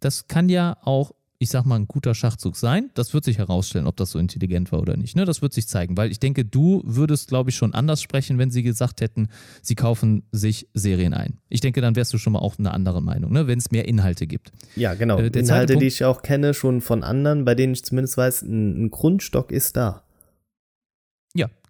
[0.00, 2.90] Das kann ja auch, ich sag mal, ein guter Schachzug sein.
[2.94, 5.16] Das wird sich herausstellen, ob das so intelligent war oder nicht.
[5.16, 5.24] Ne?
[5.26, 8.50] Das wird sich zeigen, weil ich denke, du würdest, glaube ich, schon anders sprechen, wenn
[8.50, 9.28] sie gesagt hätten,
[9.60, 11.38] sie kaufen sich Serien ein.
[11.50, 13.46] Ich denke, dann wärst du schon mal auch eine andere Meinung, ne?
[13.46, 14.50] wenn es mehr Inhalte gibt.
[14.76, 15.18] Ja, genau.
[15.18, 18.42] Äh, Inhalte, die Punkt- ich auch kenne, schon von anderen, bei denen ich zumindest weiß,
[18.42, 20.04] ein, ein Grundstock ist da.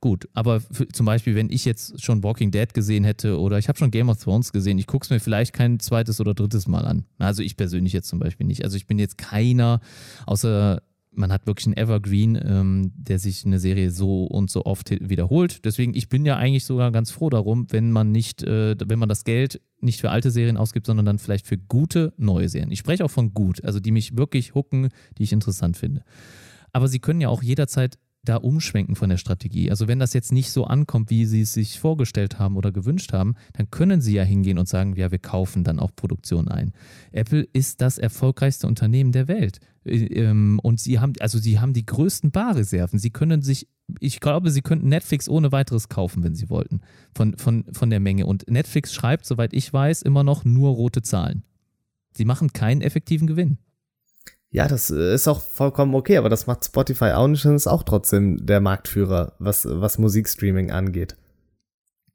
[0.00, 0.28] Gut.
[0.34, 3.78] Aber für, zum Beispiel, wenn ich jetzt schon Walking Dead gesehen hätte oder ich habe
[3.78, 6.84] schon Game of Thrones gesehen, ich gucke es mir vielleicht kein zweites oder drittes Mal
[6.84, 7.06] an.
[7.18, 8.64] Also ich persönlich jetzt zum Beispiel nicht.
[8.64, 9.80] Also ich bin jetzt keiner,
[10.26, 10.82] außer
[11.16, 15.64] man hat wirklich einen Evergreen, ähm, der sich eine Serie so und so oft wiederholt.
[15.64, 19.08] Deswegen, ich bin ja eigentlich sogar ganz froh darum, wenn man nicht, äh, wenn man
[19.08, 22.70] das Geld nicht für alte Serien ausgibt, sondern dann vielleicht für gute neue Serien.
[22.70, 26.02] Ich spreche auch von gut, also die mich wirklich hucken, die ich interessant finde.
[26.72, 27.98] Aber sie können ja auch jederzeit
[28.28, 29.70] da umschwenken von der Strategie.
[29.70, 33.12] Also wenn das jetzt nicht so ankommt, wie sie es sich vorgestellt haben oder gewünscht
[33.12, 36.72] haben, dann können sie ja hingehen und sagen, ja, wir kaufen dann auch Produktion ein.
[37.12, 39.60] Apple ist das erfolgreichste Unternehmen der Welt.
[39.84, 42.98] Äh, ähm, Und sie haben, also sie haben die größten Barreserven.
[42.98, 43.68] Sie können sich,
[44.00, 46.80] ich glaube, sie könnten Netflix ohne weiteres kaufen, wenn sie wollten,
[47.14, 48.26] von, von, von der Menge.
[48.26, 51.44] Und Netflix schreibt, soweit ich weiß, immer noch nur rote Zahlen.
[52.12, 53.58] Sie machen keinen effektiven Gewinn.
[54.50, 57.66] Ja, das äh, ist auch vollkommen okay, aber das macht Spotify auch nicht und ist
[57.66, 61.16] auch trotzdem der Marktführer, was, was Musikstreaming angeht.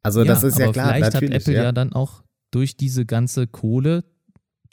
[0.03, 1.63] Also das ist ja aber klar, vielleicht hat Apple ja.
[1.63, 1.71] ja.
[1.71, 4.03] dann auch durch diese ganze Kohle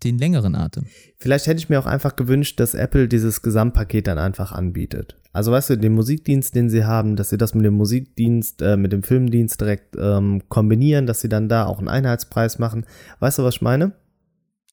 [0.04, 0.86] den längeren Atem.
[1.16, 5.16] Vielleicht hätte ich mir auch einfach gewünscht, dass Apple dieses Gesamtpaket dann einfach anbietet.
[5.32, 8.76] Also weißt du, den Musikdienst, den sie haben, dass sie das mit dem Musikdienst, äh,
[8.76, 12.86] mit dem Filmdienst direkt ähm, kombinieren, dass sie dann da auch einen Einheitspreis machen.
[13.18, 13.92] Weißt du, was ich meine?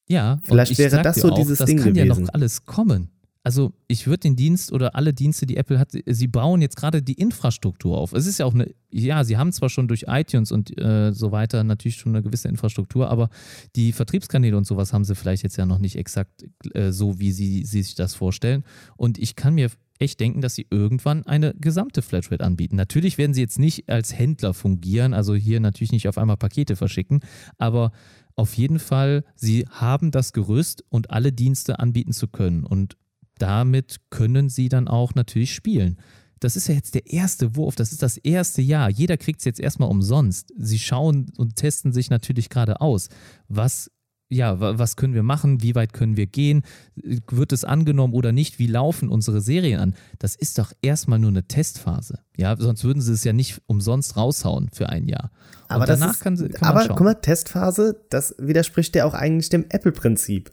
[0.08, 2.24] Ja, Vielleicht ich wäre das so auch, dieses das Ding kann ja gewesen.
[2.24, 3.10] noch alles kommen.
[3.46, 7.04] Also ich würde den Dienst oder alle Dienste, die Apple hat, sie bauen jetzt gerade
[7.04, 8.12] die Infrastruktur auf.
[8.14, 11.32] Es ist ja auch eine, ja, sie haben zwar schon durch iTunes und äh, so
[11.32, 13.30] weiter natürlich schon eine gewisse Infrastruktur, aber
[13.76, 16.44] die Vertriebskanäle und sowas haben sie vielleicht jetzt ja noch nicht exakt
[16.74, 18.64] äh, so, wie sie, sie sich das vorstellen.
[18.98, 22.76] Und ich kann mir echt denken, dass sie irgendwann eine gesamte Flatrate anbieten.
[22.76, 26.76] Natürlich werden sie jetzt nicht als Händler fungieren, also hier natürlich nicht auf einmal Pakete
[26.76, 27.20] verschicken,
[27.60, 27.92] aber
[28.36, 32.64] auf jeden Fall, sie haben das Gerüst und alle Dienste anbieten zu können.
[32.66, 32.98] Und
[33.38, 35.98] damit können sie dann auch natürlich spielen.
[36.40, 38.90] Das ist ja jetzt der erste Wurf, das ist das erste Jahr.
[38.90, 40.54] Jeder kriegt es jetzt erstmal umsonst.
[40.58, 43.10] Sie schauen und testen sich natürlich gerade aus.
[43.48, 43.90] Was
[44.28, 46.64] ja, was können wir machen, wie weit können wir gehen,
[46.96, 49.96] wird es angenommen oder nicht, wie laufen unsere Serien an?
[50.18, 52.20] Das ist doch erstmal nur eine Testphase.
[52.36, 55.32] Ja, sonst würden sie es ja nicht umsonst raushauen für ein Jahr.
[55.70, 56.96] Und aber danach ist, kann, kann aber schauen.
[56.96, 60.52] guck mal, Testphase, das widerspricht ja auch eigentlich dem Apple-Prinzip.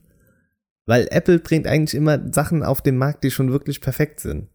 [0.84, 4.48] Weil Apple bringt eigentlich immer Sachen auf den Markt, die schon wirklich perfekt sind.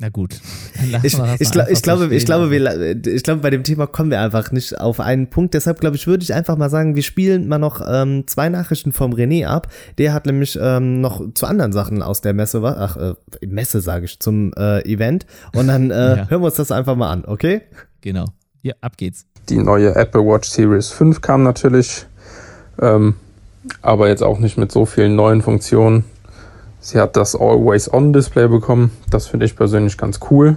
[0.00, 0.40] Na gut.
[1.02, 4.20] Ich, ich, glaub, ich, glaube, ich, glaube, wir, ich glaube, bei dem Thema kommen wir
[4.20, 5.52] einfach nicht auf einen Punkt.
[5.52, 8.92] Deshalb glaube ich, würde ich einfach mal sagen, wir spielen mal noch ähm, zwei Nachrichten
[8.92, 9.68] vom René ab.
[9.98, 13.14] Der hat nämlich ähm, noch zu anderen Sachen aus der Messe, ach, äh,
[13.46, 15.26] Messe sage ich, zum äh, Event.
[15.54, 16.28] Und dann äh, ja.
[16.28, 17.60] hören wir uns das einfach mal an, okay?
[18.00, 18.24] Genau.
[18.62, 19.26] Ja, ab geht's.
[19.50, 22.06] Die neue Apple Watch Series 5 kam natürlich,
[22.80, 23.16] ähm,
[23.82, 26.04] aber jetzt auch nicht mit so vielen neuen Funktionen.
[26.80, 28.90] Sie hat das Always-On-Display bekommen.
[29.10, 30.56] Das finde ich persönlich ganz cool.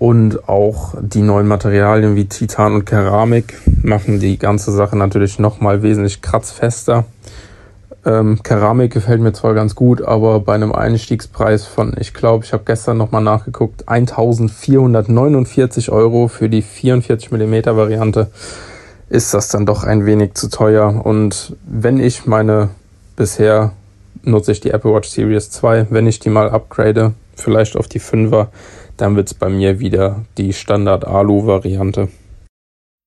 [0.00, 5.82] Und auch die neuen Materialien wie Titan und Keramik machen die ganze Sache natürlich nochmal
[5.82, 7.04] wesentlich kratzfester.
[8.06, 12.54] Ähm, Keramik gefällt mir zwar ganz gut, aber bei einem Einstiegspreis von, ich glaube, ich
[12.54, 18.30] habe gestern nochmal nachgeguckt, 1449 Euro für die 44 mm Variante
[19.10, 21.04] ist das dann doch ein wenig zu teuer.
[21.04, 22.70] Und wenn ich meine
[23.16, 23.72] bisher
[24.22, 25.88] nutze ich die Apple Watch Series 2.
[25.90, 28.48] Wenn ich die mal upgrade, vielleicht auf die 5er,
[28.96, 32.08] dann wird es bei mir wieder die Standard Alu-Variante.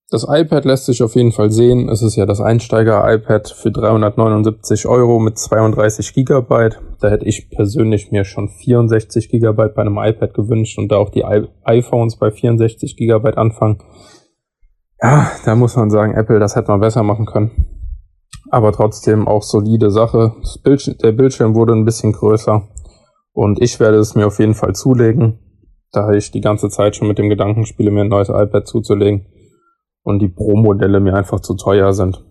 [0.10, 1.90] Das iPad lässt sich auf jeden Fall sehen.
[1.90, 6.70] Es ist ja das Einsteiger-iPad für 379 Euro mit 32 GB.
[7.00, 11.10] Da hätte ich persönlich mir schon 64 GB bei einem iPad gewünscht und da auch
[11.10, 11.26] die
[11.64, 13.80] iPhones bei 64 GB anfangen.
[15.02, 17.73] Ja, da muss man sagen, Apple, das hätte man besser machen können
[18.50, 20.34] aber trotzdem auch solide Sache.
[20.64, 22.68] Bild, der Bildschirm wurde ein bisschen größer
[23.34, 25.40] und ich werde es mir auf jeden Fall zulegen,
[25.92, 29.26] da ich die ganze Zeit schon mit dem Gedanken spiele, mir ein neues iPad zuzulegen
[30.04, 32.24] und die Pro-Modelle mir einfach zu teuer sind.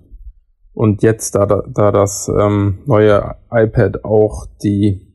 [0.75, 5.13] Und jetzt, da, da das ähm, neue iPad auch die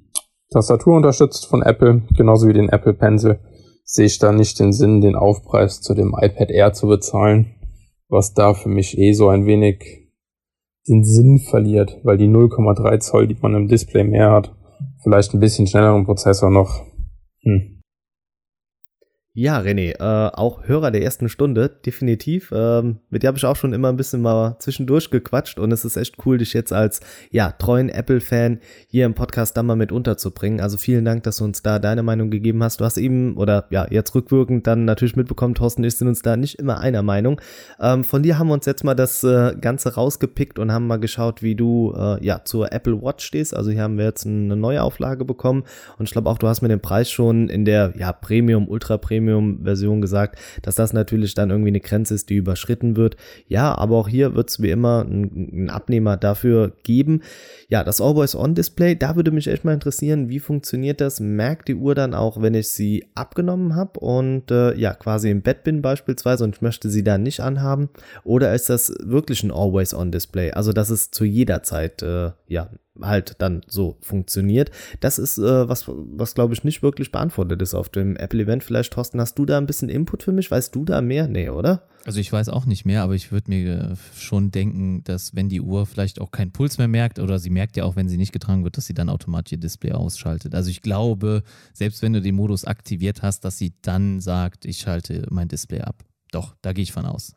[0.51, 3.39] Tastatur unterstützt von Apple, genauso wie den Apple Pencil,
[3.83, 7.55] sehe ich da nicht den Sinn, den Aufpreis zu dem iPad Air zu bezahlen,
[8.09, 10.07] was da für mich eh so ein wenig
[10.88, 14.55] den Sinn verliert, weil die 0,3 Zoll, die man im Display mehr hat,
[15.03, 16.85] vielleicht ein bisschen schnelleren Prozessor noch.
[17.41, 17.76] Hm.
[19.39, 22.51] Ja, René, äh, auch Hörer der ersten Stunde, definitiv.
[22.51, 25.85] Ähm, mit dir habe ich auch schon immer ein bisschen mal zwischendurch gequatscht und es
[25.85, 29.91] ist echt cool, dich jetzt als ja, treuen Apple-Fan hier im Podcast dann mal mit
[29.91, 30.59] unterzubringen.
[30.59, 32.79] Also vielen Dank, dass du uns da deine Meinung gegeben hast.
[32.79, 36.23] Du hast eben oder ja, jetzt rückwirkend dann natürlich mitbekommen, Thorsten und ich sind uns
[36.23, 37.39] da nicht immer einer Meinung.
[37.79, 40.97] Ähm, von dir haben wir uns jetzt mal das äh, Ganze rausgepickt und haben mal
[40.97, 43.55] geschaut, wie du äh, ja zur Apple Watch stehst.
[43.55, 45.63] Also hier haben wir jetzt eine neue Auflage bekommen
[45.99, 48.97] und ich glaube auch, du hast mir den Preis schon in der ja, Premium, Ultra
[48.97, 53.17] Premium Premium-Version gesagt, dass das natürlich dann irgendwie eine Grenze ist, die überschritten wird.
[53.47, 57.21] Ja, aber auch hier wird es wie immer einen Abnehmer dafür geben.
[57.70, 61.20] Ja, das Always-On-Display, da würde mich echt mal interessieren, wie funktioniert das?
[61.20, 65.41] Merkt die Uhr dann auch, wenn ich sie abgenommen habe und äh, ja, quasi im
[65.41, 67.89] Bett bin beispielsweise und ich möchte sie da nicht anhaben?
[68.24, 70.51] Oder ist das wirklich ein Always-On-Display?
[70.51, 72.70] Also, dass es zu jeder Zeit äh, ja
[73.01, 74.72] halt dann so funktioniert.
[74.99, 78.63] Das ist äh, was, was glaube ich nicht wirklich beantwortet ist auf dem Apple-Event.
[78.63, 80.49] Vielleicht, Thorsten, hast du da ein bisschen Input für mich?
[80.49, 81.28] Weißt du da mehr?
[81.28, 81.84] Nee, oder?
[82.05, 85.49] Also ich weiß auch nicht mehr, aber ich würde mir äh, schon denken, dass wenn
[85.49, 88.18] die Uhr vielleicht auch keinen Puls mehr merkt oder sie merkt ja auch, wenn sie
[88.18, 90.53] nicht getragen wird, dass sie dann automatisch ihr Display ausschaltet.
[90.53, 91.41] Also ich glaube,
[91.74, 95.82] selbst wenn du den Modus aktiviert hast, dass sie dann sagt, ich schalte mein Display
[95.82, 96.05] ab.
[96.32, 97.36] Doch, da gehe ich von aus.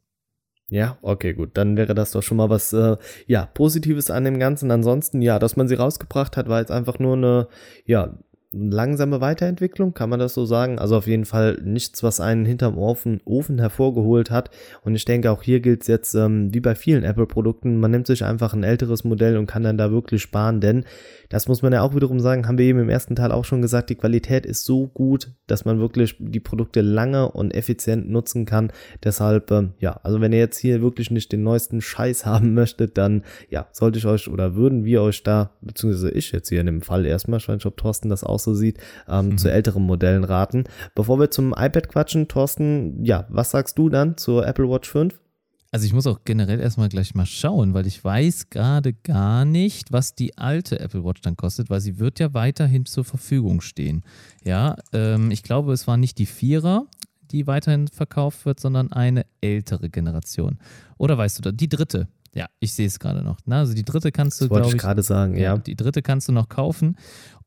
[0.69, 1.57] Ja, okay, gut.
[1.57, 4.71] Dann wäre das doch schon mal was, äh, ja, Positives an dem Ganzen.
[4.71, 7.49] Ansonsten, ja, dass man sie rausgebracht hat, war jetzt einfach nur eine,
[7.87, 8.19] ja,
[8.53, 10.79] langsame Weiterentwicklung, kann man das so sagen?
[10.79, 14.51] Also auf jeden Fall nichts, was einen hinterm Ofen, Ofen hervorgeholt hat.
[14.83, 18.09] Und ich denke, auch hier gilt es jetzt ähm, wie bei vielen Apple-Produkten, man nimmt
[18.09, 20.85] sich einfach ein älteres Modell und kann dann da wirklich sparen, denn
[21.29, 23.63] das muss man ja auch wiederum sagen, haben wir eben im ersten Teil auch schon
[23.63, 28.47] gesagt, die Qualität ist so gut, dass man wirklich die Produkte lange und effizient nutzen
[28.47, 28.73] kann.
[29.05, 32.99] Deshalb, ähm, ja, also wenn ihr jetzt hier wirklich nicht den neuesten Scheiß haben möchtet,
[32.99, 36.67] dann ja, sollte ich euch oder würden wir euch da, beziehungsweise ich jetzt hier in
[36.67, 38.79] dem Fall erstmal, ich weiß nicht, ob Thorsten das auch so sieht,
[39.09, 39.39] ähm, mhm.
[39.39, 40.65] zu älteren Modellen raten.
[40.95, 45.21] Bevor wir zum iPad quatschen, Thorsten, ja, was sagst du dann zur Apple Watch 5?
[45.73, 49.93] Also ich muss auch generell erstmal gleich mal schauen, weil ich weiß gerade gar nicht,
[49.93, 54.03] was die alte Apple Watch dann kostet, weil sie wird ja weiterhin zur Verfügung stehen.
[54.43, 56.87] Ja, ähm, ich glaube, es war nicht die Vierer,
[57.31, 60.59] die weiterhin verkauft wird, sondern eine ältere Generation.
[60.99, 62.09] Oder weißt du die dritte.
[62.35, 63.39] Ja, ich sehe es gerade noch.
[63.45, 65.57] Na, also die dritte kannst du, glaube ich, gerade sagen, ja.
[65.57, 66.97] Die dritte kannst du noch kaufen.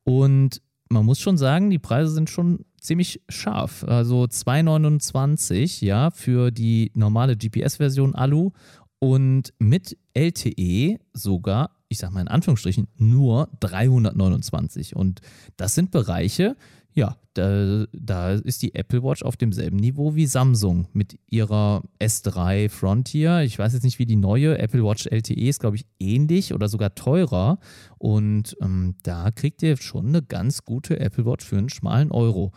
[0.04, 0.60] Und
[0.94, 3.84] man muss schon sagen, die Preise sind schon ziemlich scharf.
[3.84, 8.52] Also 2,29 ja für die normale GPS-Version Alu
[8.98, 14.96] und mit LTE sogar, ich sag mal in Anführungsstrichen, nur 329.
[14.96, 15.20] Und
[15.56, 16.56] das sind Bereiche,
[16.94, 22.68] ja, da, da ist die Apple Watch auf demselben Niveau wie Samsung mit ihrer S3
[22.68, 23.40] Frontier.
[23.40, 26.68] Ich weiß jetzt nicht, wie die neue Apple Watch LTE ist, glaube ich, ähnlich oder
[26.68, 27.58] sogar teurer.
[27.98, 32.52] Und ähm, da kriegt ihr schon eine ganz gute Apple Watch für einen schmalen Euro.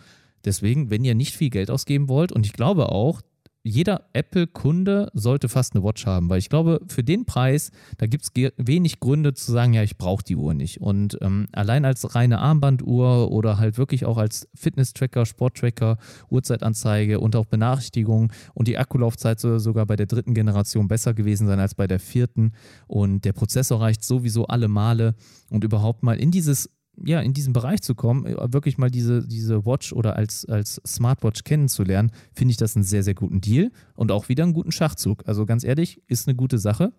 [0.46, 3.22] Deswegen, wenn ihr nicht viel Geld ausgeben wollt, und ich glaube auch,
[3.64, 8.24] jeder Apple-Kunde sollte fast eine Watch haben, weil ich glaube, für den Preis, da gibt
[8.24, 10.80] es wenig Gründe zu sagen, ja, ich brauche die Uhr nicht.
[10.80, 15.98] Und ähm, allein als reine Armbanduhr oder halt wirklich auch als Fitness-Tracker, Sport-Tracker,
[16.30, 21.48] Uhrzeitanzeige und auch Benachrichtigung und die Akkulaufzeit soll sogar bei der dritten Generation besser gewesen
[21.48, 22.54] sein als bei der vierten.
[22.88, 25.16] Und der Prozessor reicht sowieso alle Male
[25.50, 26.70] und überhaupt mal in dieses
[27.04, 30.82] ja, in diesen Bereich zu kommen, äh, wirklich mal diese, diese Watch oder als, als
[30.86, 34.72] Smartwatch kennenzulernen, finde ich das einen sehr, sehr guten Deal und auch wieder einen guten
[34.72, 35.28] Schachzug.
[35.28, 36.94] Also ganz ehrlich, ist eine gute Sache.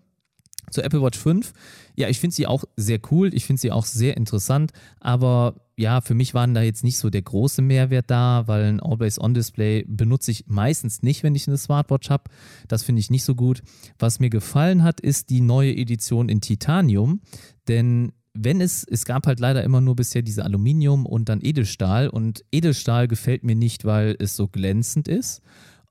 [0.71, 1.53] Zur Apple Watch 5,
[1.97, 6.01] ja, ich finde sie auch sehr cool, ich finde sie auch sehr interessant, aber ja,
[6.01, 10.31] für mich waren da jetzt nicht so der große Mehrwert da, weil ein Always-On-Display benutze
[10.31, 12.25] ich meistens nicht, wenn ich eine Smartwatch habe.
[12.67, 13.63] Das finde ich nicht so gut.
[13.99, 17.21] Was mir gefallen hat, ist die neue Edition in Titanium,
[17.69, 22.09] denn wenn es, es gab halt leider immer nur bisher diese Aluminium und dann Edelstahl.
[22.09, 25.43] Und Edelstahl gefällt mir nicht, weil es so glänzend ist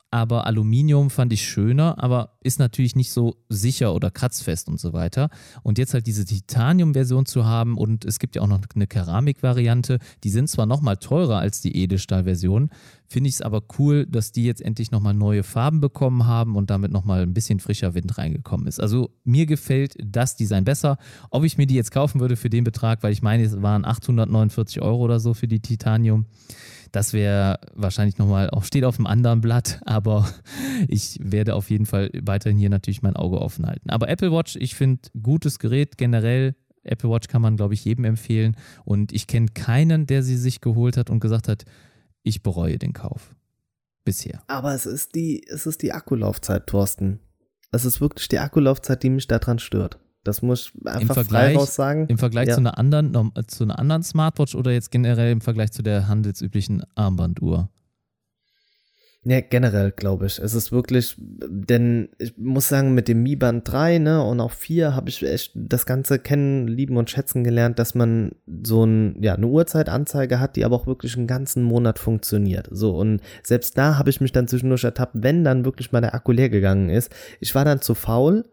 [0.10, 4.94] aber Aluminium fand ich schöner, aber ist natürlich nicht so sicher oder kratzfest und so
[4.94, 5.30] weiter.
[5.64, 10.00] Und jetzt halt diese Titanium-Version zu haben und es gibt ja auch noch eine Keramik-Variante,
[10.24, 12.70] die sind zwar nochmal teurer als die Edelstahl-Version,
[13.08, 16.70] finde ich es aber cool, dass die jetzt endlich nochmal neue Farben bekommen haben und
[16.70, 18.80] damit nochmal ein bisschen frischer Wind reingekommen ist.
[18.80, 20.98] Also mir gefällt das Design besser.
[21.32, 23.86] Ob ich mir die jetzt kaufen würde für den Betrag, weil ich meine, es waren
[23.86, 26.26] 849 Euro oder so für die Titanium
[26.92, 30.28] das wäre wahrscheinlich nochmal, auch steht auf einem anderen Blatt, aber
[30.88, 33.90] ich werde auf jeden Fall weiterhin hier natürlich mein Auge offen halten.
[33.90, 36.56] Aber Apple Watch, ich finde, gutes Gerät generell.
[36.84, 38.56] Apple Watch kann man, glaube ich, jedem empfehlen.
[38.86, 41.66] Und ich kenne keinen, der sie sich geholt hat und gesagt hat,
[42.24, 43.36] ich bereue den Kauf.
[44.06, 44.42] Bisher.
[44.48, 47.20] Aber es ist die, es ist die Akkulaufzeit, Thorsten.
[47.72, 50.00] Es ist wirklich die Akkulaufzeit, die mich daran stört.
[50.28, 52.08] Das muss ich einfach Im Vergleich, frei raus sagen.
[52.08, 52.54] Im Vergleich ja.
[52.56, 56.84] zu, einer anderen, zu einer anderen Smartwatch oder jetzt generell im Vergleich zu der handelsüblichen
[56.96, 57.70] Armbanduhr?
[59.30, 60.40] Ja, generell glaube ich.
[60.40, 64.54] Es ist wirklich, denn ich muss sagen, mit dem Mi Band 3 ne, und auch
[64.54, 68.32] 4 habe ich echt das Ganze kennen, lieben und schätzen gelernt, dass man
[68.64, 72.70] so ein, ja, eine Uhrzeitanzeige hat, die aber auch wirklich einen ganzen Monat funktioniert.
[72.72, 76.16] So, und selbst da habe ich mich dann zwischendurch ertappt, wenn dann wirklich mal der
[76.16, 77.14] Akku leer gegangen ist.
[77.42, 78.46] Ich war dann zu faul,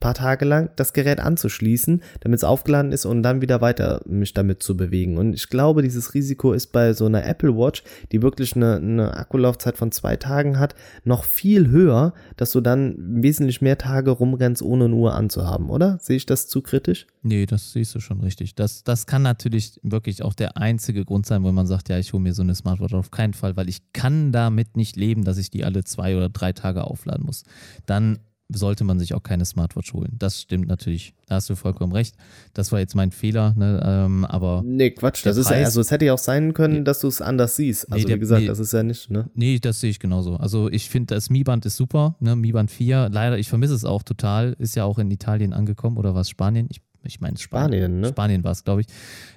[0.00, 4.32] paar Tage lang das Gerät anzuschließen, damit es aufgeladen ist und dann wieder weiter mich
[4.32, 5.18] damit zu bewegen.
[5.18, 7.82] Und ich glaube, dieses Risiko ist bei so einer Apple Watch,
[8.12, 12.94] die wirklich eine, eine Akkulaufzeit von zwei Tagen hat, noch viel höher, dass du dann
[12.98, 15.98] wesentlich mehr Tage rumrennst, ohne eine Uhr anzuhaben, oder?
[16.00, 17.06] Sehe ich das zu kritisch?
[17.22, 18.54] Nee, das siehst du schon richtig.
[18.54, 22.12] Das, das kann natürlich wirklich auch der einzige Grund sein, wo man sagt, ja, ich
[22.12, 25.38] hole mir so eine Smartwatch auf keinen Fall, weil ich kann damit nicht leben, dass
[25.38, 27.42] ich die alle zwei oder drei Tage aufladen muss.
[27.86, 28.20] Dann
[28.50, 30.14] sollte man sich auch keine Smartwatch holen.
[30.18, 31.14] Das stimmt natürlich.
[31.26, 32.16] Da hast du vollkommen recht.
[32.54, 33.82] Das war jetzt mein Fehler, ne?
[33.84, 34.62] ähm, aber.
[34.64, 35.24] Nee, Quatsch.
[35.26, 37.92] Das ist, also es hätte ja auch sein können, nee, dass du es anders siehst.
[37.92, 39.28] Also, nee, der, wie gesagt, das ist ja nicht, ne?
[39.34, 40.36] Nee, das sehe ich genauso.
[40.36, 42.36] Also, ich finde, das Mi-Band ist super, ne?
[42.36, 43.10] Mi Band 4.
[43.12, 44.56] Leider, ich vermisse es auch total.
[44.58, 46.68] Ist ja auch in Italien angekommen oder was Spanien?
[46.70, 47.80] Ich, ich meine Spanien.
[47.80, 48.08] Spanien, ne?
[48.08, 48.86] Spanien war es, glaube ich.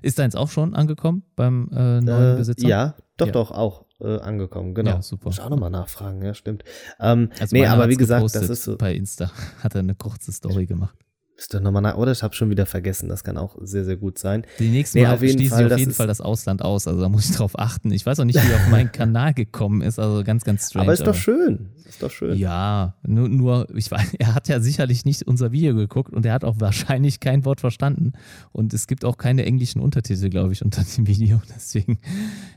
[0.01, 2.67] Ist deins auch schon angekommen beim äh, neuen äh, Besitzer?
[2.67, 3.33] Ja, doch, ja.
[3.33, 4.91] doch, auch äh, angekommen, genau.
[4.91, 5.25] Ja, super.
[5.25, 6.63] Muss auch nochmal nachfragen, ja, stimmt.
[6.99, 8.77] Ähm, also nee, aber wie gesagt, das ist so.
[8.77, 9.31] Bei Insta
[9.63, 10.95] hat er eine kurze Story gemacht.
[11.41, 13.97] Ist doch nochmal nach, oder ich habe schon wieder vergessen, das kann auch sehr, sehr
[13.97, 14.45] gut sein.
[14.59, 17.09] Die nächsten nee, Mal auf jeden Fall, auf jeden Fall das Ausland aus, also da
[17.09, 17.91] muss ich drauf achten.
[17.91, 20.83] Ich weiß auch nicht, wie er auf meinen Kanal gekommen ist, also ganz, ganz strange.
[20.83, 22.37] Aber ist doch schön, ist doch schön.
[22.37, 26.33] Ja, nur, nur, ich weiß, er hat ja sicherlich nicht unser Video geguckt und er
[26.33, 28.13] hat auch wahrscheinlich kein Wort verstanden
[28.51, 31.97] und es gibt auch keine englischen Untertitel, glaube ich, unter dem Video, deswegen,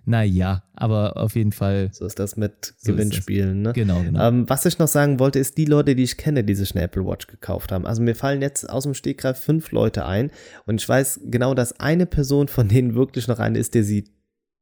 [0.04, 1.88] naja, aber auf jeden Fall.
[1.92, 3.72] So ist das mit so Gewinnspielen, ne?
[3.72, 4.28] Genau, genau.
[4.28, 6.82] Ähm, was ich noch sagen wollte, ist die Leute, die ich kenne, die sich eine
[6.84, 7.86] Apple Watch gekauft haben.
[7.86, 10.30] Also mir fallen jetzt aus dem Stegreif fünf Leute ein
[10.66, 14.04] und ich weiß genau, dass eine Person von denen wirklich noch eine ist, der sie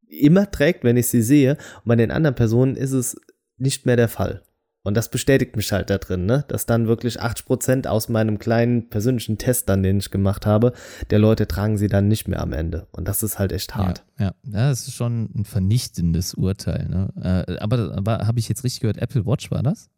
[0.09, 3.17] immer trägt, wenn ich sie sehe und bei den anderen Personen ist es
[3.57, 4.43] nicht mehr der Fall.
[4.85, 6.45] Und das bestätigt mich halt da drin, ne?
[6.49, 10.73] dass dann wirklich 80% aus meinem kleinen persönlichen Test dann, den ich gemacht habe,
[11.11, 12.89] der Leute tragen sie dann nicht mehr am Ende.
[12.91, 14.05] Und das ist halt echt hart.
[14.19, 14.35] Ja, ja.
[14.45, 16.89] das ist schon ein vernichtendes Urteil.
[16.89, 17.47] Ne?
[17.47, 19.89] Äh, aber, aber habe ich jetzt richtig gehört, Apple Watch war das?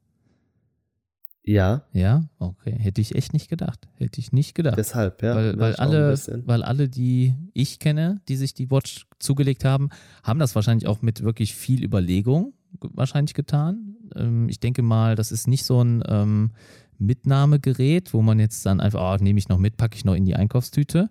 [1.45, 1.83] Ja.
[1.93, 2.75] Ja, okay.
[2.79, 3.87] Hätte ich echt nicht gedacht.
[3.97, 4.79] Hätte ich nicht gedacht.
[4.79, 5.35] Deshalb, ja.
[5.37, 6.17] Weil, weil alle,
[6.47, 9.91] weil alle, die ich kenne, die sich die Watch zugelegt haben,
[10.23, 13.97] haben das wahrscheinlich auch mit wirklich viel Überlegung wahrscheinlich getan.
[14.17, 16.51] Ähm, ich denke mal, das ist nicht so ein ähm,
[16.99, 20.25] Mitnahmegerät, wo man jetzt dann einfach, oh, nehme ich noch mit, packe ich noch in
[20.25, 21.11] die Einkaufstüte.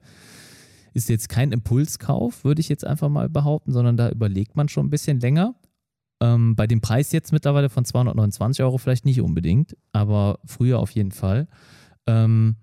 [0.94, 4.88] Ist jetzt kein Impulskauf, würde ich jetzt einfach mal behaupten, sondern da überlegt man schon
[4.88, 5.56] ein bisschen länger.
[6.24, 10.92] Ähm, bei dem Preis jetzt mittlerweile von 229 Euro vielleicht nicht unbedingt, aber früher auf
[10.92, 11.50] jeden Fall.
[12.08, 12.56] Ähm,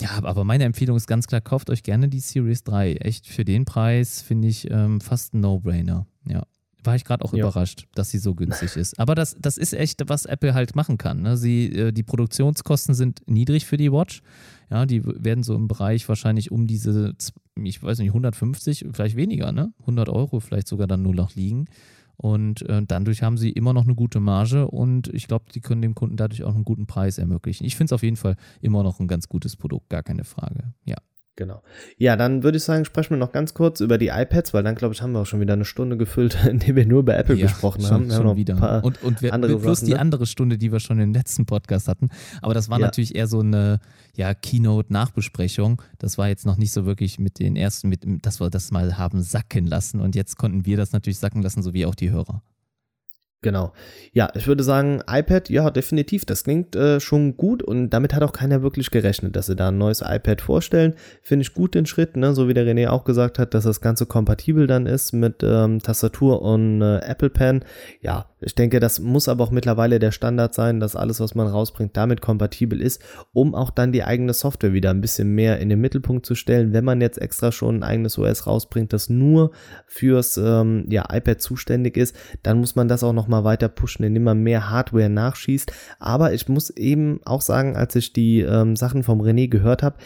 [0.00, 2.92] ja, aber meine Empfehlung ist ganz klar, kauft euch gerne die Series 3.
[2.94, 6.06] Echt für den Preis finde ich ähm, fast ein No-Brainer.
[6.28, 6.44] Ja.
[6.84, 7.40] War ich gerade auch ja.
[7.40, 9.00] überrascht, dass sie so günstig ist.
[9.00, 11.22] Aber das, das ist echt, was Apple halt machen kann.
[11.22, 11.36] Ne?
[11.36, 14.22] Sie, äh, die Produktionskosten sind niedrig für die Watch.
[14.70, 17.14] Ja, die werden so im Bereich wahrscheinlich um diese,
[17.56, 19.72] ich weiß nicht, 150, vielleicht weniger, ne?
[19.80, 21.66] 100 Euro vielleicht sogar dann nur noch liegen.
[22.20, 25.82] Und äh, dadurch haben sie immer noch eine gute Marge und ich glaube, die können
[25.82, 27.64] dem Kunden dadurch auch einen guten Preis ermöglichen.
[27.64, 30.74] Ich finde es auf jeden Fall immer noch ein ganz gutes Produkt, gar keine Frage.
[30.84, 30.96] Ja.
[31.38, 31.62] Genau.
[31.98, 34.74] Ja, dann würde ich sagen, sprechen wir noch ganz kurz über die iPads, weil dann,
[34.74, 37.16] glaube ich, haben wir auch schon wieder eine Stunde gefüllt, in der wir nur über
[37.16, 38.08] Apple ja, gesprochen schon, haben.
[38.08, 38.82] Wir schon haben wieder.
[38.82, 40.00] und und wir, andere plus Sachen, die ne?
[40.00, 42.08] andere Stunde, die wir schon im letzten Podcast hatten.
[42.42, 42.86] Aber das war ja.
[42.86, 43.78] natürlich eher so eine
[44.16, 45.80] ja, Keynote-Nachbesprechung.
[45.98, 48.98] Das war jetzt noch nicht so wirklich mit den ersten, mit, dass wir das mal
[48.98, 50.00] haben sacken lassen.
[50.00, 52.42] Und jetzt konnten wir das natürlich sacken lassen, so wie auch die Hörer.
[53.40, 53.72] Genau.
[54.12, 56.24] Ja, ich würde sagen, iPad, ja, definitiv.
[56.24, 59.68] Das klingt äh, schon gut und damit hat auch keiner wirklich gerechnet, dass sie da
[59.68, 60.94] ein neues iPad vorstellen.
[61.22, 62.34] Finde ich gut den Schritt, ne?
[62.34, 65.80] so wie der René auch gesagt hat, dass das Ganze kompatibel dann ist mit ähm,
[65.80, 67.64] Tastatur und äh, Apple Pen.
[68.00, 71.46] Ja, ich denke, das muss aber auch mittlerweile der Standard sein, dass alles, was man
[71.46, 73.00] rausbringt, damit kompatibel ist,
[73.32, 76.72] um auch dann die eigene Software wieder ein bisschen mehr in den Mittelpunkt zu stellen.
[76.72, 79.52] Wenn man jetzt extra schon ein eigenes OS rausbringt, das nur
[79.86, 84.04] fürs ähm, ja, iPad zuständig ist, dann muss man das auch noch nochmal weiter pushen,
[84.04, 85.70] indem man mehr Hardware nachschießt.
[85.98, 89.98] Aber ich muss eben auch sagen, als ich die ähm, Sachen vom René gehört habe,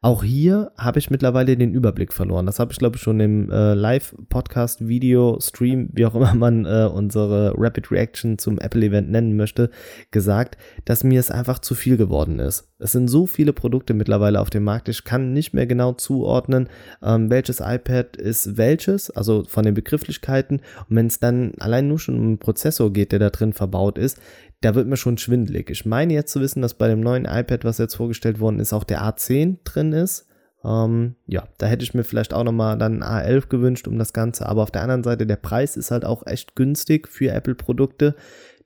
[0.00, 2.46] auch hier habe ich mittlerweile den Überblick verloren.
[2.46, 6.66] Das habe ich, glaube ich, schon im äh, Live-Podcast, Video, Stream, wie auch immer man
[6.66, 9.70] äh, unsere Rapid Reaction zum Apple-Event nennen möchte,
[10.12, 12.67] gesagt, dass mir es einfach zu viel geworden ist.
[12.80, 16.68] Es sind so viele Produkte mittlerweile auf dem Markt, ich kann nicht mehr genau zuordnen,
[17.02, 20.60] ähm, welches iPad ist welches, also von den Begrifflichkeiten.
[20.88, 23.98] Und wenn es dann allein nur schon um einen Prozessor geht, der da drin verbaut
[23.98, 24.20] ist,
[24.60, 25.70] da wird mir schon schwindelig.
[25.70, 28.72] Ich meine jetzt zu wissen, dass bei dem neuen iPad, was jetzt vorgestellt worden ist,
[28.72, 30.26] auch der A10 drin ist.
[30.64, 34.46] Ähm, ja, da hätte ich mir vielleicht auch nochmal dann A11 gewünscht um das Ganze.
[34.46, 38.16] Aber auf der anderen Seite, der Preis ist halt auch echt günstig für Apple-Produkte.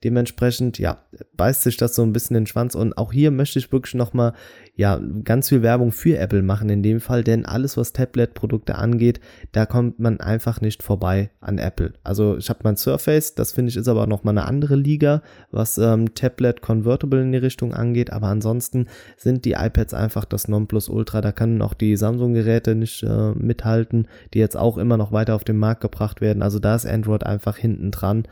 [0.05, 0.98] Dementsprechend, ja,
[1.36, 2.74] beißt sich das so ein bisschen in den Schwanz.
[2.74, 4.32] Und auch hier möchte ich wirklich nochmal,
[4.74, 9.20] ja, ganz viel Werbung für Apple machen in dem Fall, denn alles, was Tablet-Produkte angeht,
[9.53, 11.92] da kommt man einfach nicht vorbei an Apple.
[12.03, 15.78] Also ich habe mein Surface, das finde ich ist aber nochmal eine andere Liga, was
[15.78, 18.12] ähm, Tablet Convertible in die Richtung angeht.
[18.12, 18.86] Aber ansonsten
[19.16, 21.20] sind die iPads einfach das Nonplusultra.
[21.20, 25.44] Da können auch die Samsung-Geräte nicht äh, mithalten, die jetzt auch immer noch weiter auf
[25.44, 26.42] den Markt gebracht werden.
[26.42, 28.26] Also da ist Android einfach hinten dran.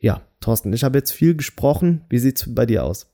[0.00, 2.02] Ja, Thorsten, ich habe jetzt viel gesprochen.
[2.10, 3.06] Wie sieht es bei dir aus?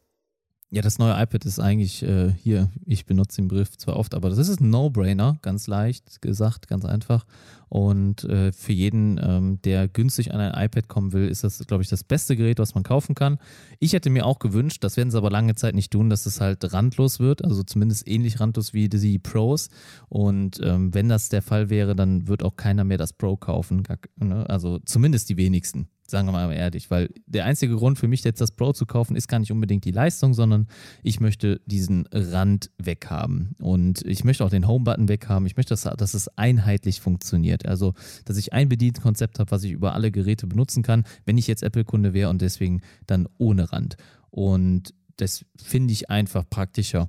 [0.72, 4.30] Ja, das neue iPad ist eigentlich äh, hier, ich benutze den Begriff zwar oft, aber
[4.30, 7.26] das ist ein No-Brainer, ganz leicht gesagt, ganz einfach.
[7.68, 11.84] Und äh, für jeden, ähm, der günstig an ein iPad kommen will, ist das, glaube
[11.84, 13.38] ich, das beste Gerät, was man kaufen kann.
[13.78, 16.40] Ich hätte mir auch gewünscht, das werden sie aber lange Zeit nicht tun, dass es
[16.40, 19.70] halt randlos wird, also zumindest ähnlich randlos wie die Pros.
[20.08, 23.84] Und ähm, wenn das der Fall wäre, dann wird auch keiner mehr das Pro kaufen,
[24.16, 24.48] ne?
[24.48, 25.88] also zumindest die wenigsten.
[26.10, 29.14] Sagen wir mal ehrlich, weil der einzige Grund für mich jetzt das Pro zu kaufen
[29.16, 30.66] ist gar nicht unbedingt die Leistung, sondern
[31.02, 35.46] ich möchte diesen Rand weghaben und ich möchte auch den Home-Button weghaben.
[35.46, 37.66] Ich möchte, dass, dass es einheitlich funktioniert.
[37.66, 37.94] Also,
[38.24, 41.62] dass ich ein Bedienkonzept habe, was ich über alle Geräte benutzen kann, wenn ich jetzt
[41.62, 43.96] Apple-Kunde wäre und deswegen dann ohne Rand.
[44.30, 47.08] Und das finde ich einfach praktischer.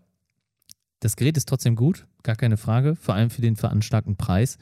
[0.99, 4.58] Das Gerät ist trotzdem gut, gar keine Frage, vor allem für den veranschlagten Preis.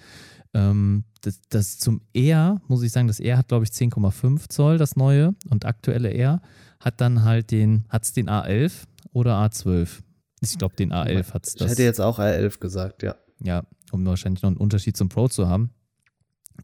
[0.53, 4.77] Ähm, das, das zum R, muss ich sagen, das R hat, glaube ich, 10,5 Zoll,
[4.77, 5.35] das neue.
[5.49, 6.41] Und aktuelle R
[6.79, 8.71] hat dann halt den, hat es den A11
[9.11, 9.89] oder A12?
[10.41, 11.55] Ich glaube, den A11 hat es.
[11.55, 13.15] Ich hätte jetzt auch A11 gesagt, ja.
[13.41, 15.71] Ja, um wahrscheinlich noch einen Unterschied zum Pro zu haben.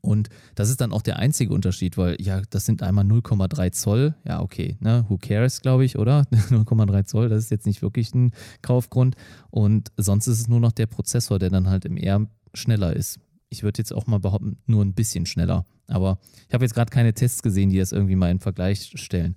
[0.02, 4.16] Und das ist dann auch der einzige Unterschied, weil ja, das sind einmal 0,3 Zoll.
[4.26, 5.06] Ja, okay, ne?
[5.08, 6.22] Who cares, glaube ich, oder?
[6.32, 8.32] 0,3 Zoll, das ist jetzt nicht wirklich ein
[8.62, 9.16] Kaufgrund.
[9.52, 13.20] Und sonst ist es nur noch der Prozessor, der dann halt im R schneller ist
[13.50, 15.66] ich würde jetzt auch mal behaupten, nur ein bisschen schneller.
[15.88, 19.36] Aber ich habe jetzt gerade keine Tests gesehen, die das irgendwie mal in Vergleich stellen.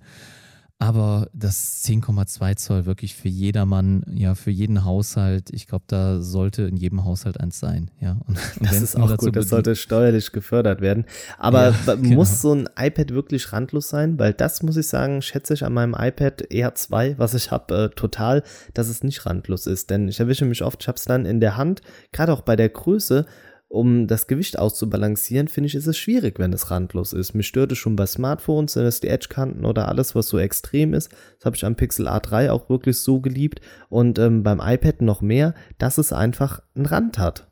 [0.81, 6.61] Aber das 10,2 Zoll wirklich für jedermann, ja, für jeden Haushalt, ich glaube, da sollte
[6.63, 8.17] in jedem Haushalt eins sein, ja.
[8.25, 11.03] Und, das ist auch gut, das sollte steuerlich gefördert werden.
[11.37, 12.15] Aber ja, genau.
[12.15, 14.17] muss so ein iPad wirklich randlos sein?
[14.19, 17.75] Weil das, muss ich sagen, schätze ich an meinem iPad Air 2, was ich habe,
[17.75, 18.41] äh, total,
[18.73, 19.89] dass es nicht randlos ist.
[19.89, 21.81] Denn ich erwische mich oft, ich habe es dann in der Hand,
[22.13, 23.25] gerade auch bei der Größe,
[23.69, 27.35] um das Gewicht auszubalancieren, finde ich, ist es schwierig, wenn es randlos ist.
[27.35, 30.95] Mich stört es schon bei Smartphones, sind es die Edge-Kanten oder alles, was so extrem
[30.95, 31.11] ist.
[31.37, 33.61] Das habe ich am Pixel A3 auch wirklich so geliebt.
[33.87, 37.47] Und ähm, beim iPad noch mehr, dass es einfach einen Rand hat.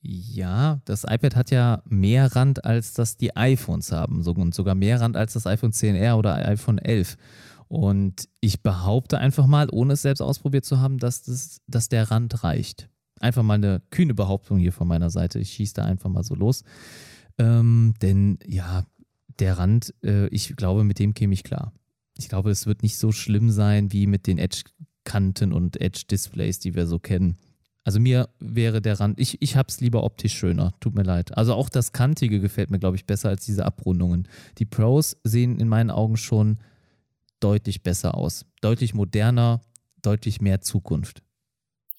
[0.00, 4.22] Ja, das iPad hat ja mehr Rand, als das die iPhones haben.
[4.22, 7.16] Und sogar mehr Rand als das iPhone 10R oder iPhone 11.
[7.68, 12.10] Und ich behaupte einfach mal, ohne es selbst ausprobiert zu haben, dass, das, dass der
[12.10, 12.90] Rand reicht.
[13.20, 15.38] Einfach mal eine kühne Behauptung hier von meiner Seite.
[15.38, 16.64] Ich schieße da einfach mal so los.
[17.38, 18.84] Ähm, denn ja,
[19.38, 21.72] der Rand, äh, ich glaube, mit dem käme ich klar.
[22.16, 26.74] Ich glaube, es wird nicht so schlimm sein wie mit den Edge-Kanten und Edge-Displays, die
[26.74, 27.38] wir so kennen.
[27.84, 31.38] Also mir wäre der Rand, ich, ich habe es lieber optisch schöner, tut mir leid.
[31.38, 34.28] Also auch das Kantige gefällt mir, glaube ich, besser als diese Abrundungen.
[34.58, 36.58] Die Pros sehen in meinen Augen schon
[37.40, 38.44] deutlich besser aus.
[38.60, 39.62] Deutlich moderner,
[40.02, 41.22] deutlich mehr Zukunft.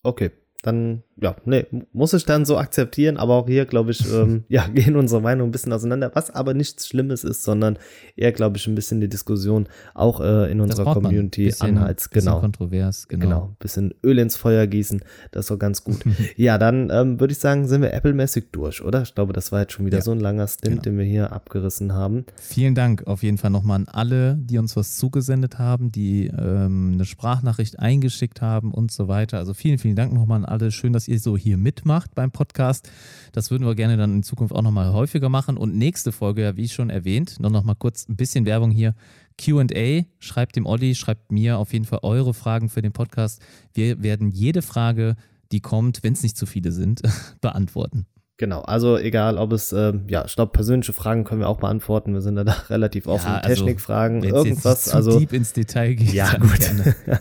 [0.03, 4.43] Okay, dann, ja, nee, muss ich dann so akzeptieren, aber auch hier, glaube ich, ähm,
[4.49, 7.78] ja, gehen unsere Meinungen ein bisschen auseinander, was aber nichts Schlimmes ist, sondern
[8.15, 12.11] eher, glaube ich, ein bisschen die Diskussion auch äh, in unserer Community bisschen, anheizt.
[12.11, 12.36] Genau.
[12.36, 13.26] Bisschen kontrovers, genau.
[13.26, 15.99] Genau, bisschen Öl ins Feuer gießen, das ist doch ganz gut.
[16.38, 19.01] ja, dann ähm, würde ich sagen, sind wir Apple-mäßig durch, oder?
[19.01, 20.82] Ich glaube, das war jetzt schon wieder ja, so ein langer Stint, genau.
[20.84, 22.26] den wir hier abgerissen haben.
[22.39, 26.91] Vielen Dank auf jeden Fall nochmal an alle, die uns was zugesendet haben, die ähm,
[26.93, 29.38] eine Sprachnachricht eingeschickt haben und so weiter.
[29.38, 30.72] Also vielen, vielen Dank nochmal an alle.
[30.72, 32.89] Schön, dass ihr so hier mitmacht beim Podcast.
[33.32, 35.57] Das würden wir gerne dann in Zukunft auch nochmal häufiger machen.
[35.57, 38.95] Und nächste Folge, ja, wie schon erwähnt, noch, noch mal kurz ein bisschen Werbung hier.
[39.38, 43.41] QA, schreibt dem Olli, schreibt mir auf jeden Fall eure Fragen für den Podcast.
[43.74, 45.16] Wir werden jede Frage,
[45.51, 47.01] die kommt, wenn es nicht zu viele sind,
[47.41, 48.05] beantworten.
[48.38, 52.14] Genau, also egal, ob es, äh, ja, ich glaube, persönliche Fragen können wir auch beantworten.
[52.14, 53.28] Wir sind da relativ offen.
[53.28, 54.86] Ja, also, Technikfragen, irgendwas.
[54.86, 56.14] Jetzt zu also deep ins Detail geht.
[56.14, 56.60] Ja, gut.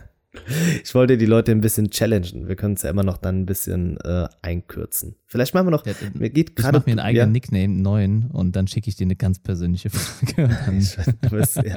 [0.82, 2.49] Ich wollte die Leute ein bisschen challengen.
[2.49, 5.16] Wir können es ja immer noch dann ein bisschen äh, einkürzen.
[5.26, 5.84] Vielleicht machen wir noch.
[5.84, 6.78] Ja, mir geht gerade.
[6.78, 7.32] Ich mache mir einen eigenen ja.
[7.32, 10.49] Nickname, einen neuen, und dann schicke ich dir eine ganz persönliche Frage.
[10.66, 11.76] dann, ja,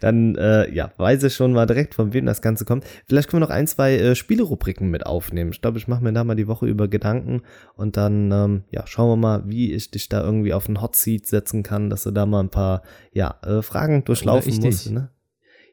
[0.00, 2.84] dann äh, ja, weiß ich schon mal direkt, von wem das Ganze kommt.
[3.06, 5.52] Vielleicht können wir noch ein, zwei äh, Spielerubriken mit aufnehmen.
[5.52, 7.42] Ich glaube, ich mache mir da mal die Woche über Gedanken
[7.76, 10.96] und dann ähm, ja, schauen wir mal, wie ich dich da irgendwie auf einen Hot
[10.96, 14.90] Seat setzen kann, dass du da mal ein paar ja, äh, Fragen durchlaufen musst.
[14.90, 15.10] Ne?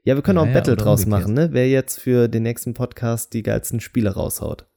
[0.06, 1.50] Ja, wir können ja, auch ein Battle draus machen, ne?
[1.52, 4.68] Wer jetzt für den nächsten Podcast die geilsten Spiele raushaut.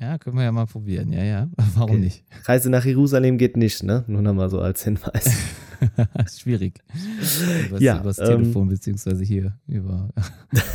[0.00, 1.12] Ja, können wir ja mal probieren.
[1.12, 1.48] Ja, ja.
[1.76, 2.00] Warum okay.
[2.00, 2.24] nicht?
[2.46, 4.02] Reise nach Jerusalem geht nicht, ne?
[4.08, 5.30] Nur noch mal so als Hinweis.
[6.36, 6.82] Schwierig.
[7.68, 10.10] Übers, ja, übers ähm, Telefon beziehungsweise hier über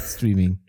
[0.05, 0.59] Streaming.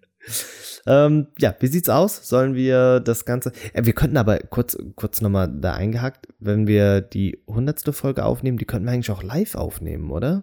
[0.88, 2.28] ähm, ja, wie sieht's aus?
[2.28, 3.52] Sollen wir das Ganze.
[3.72, 8.58] Ja, wir könnten aber kurz, kurz nochmal da eingehakt, wenn wir die hundertste Folge aufnehmen,
[8.58, 10.42] die könnten wir eigentlich auch live aufnehmen, oder?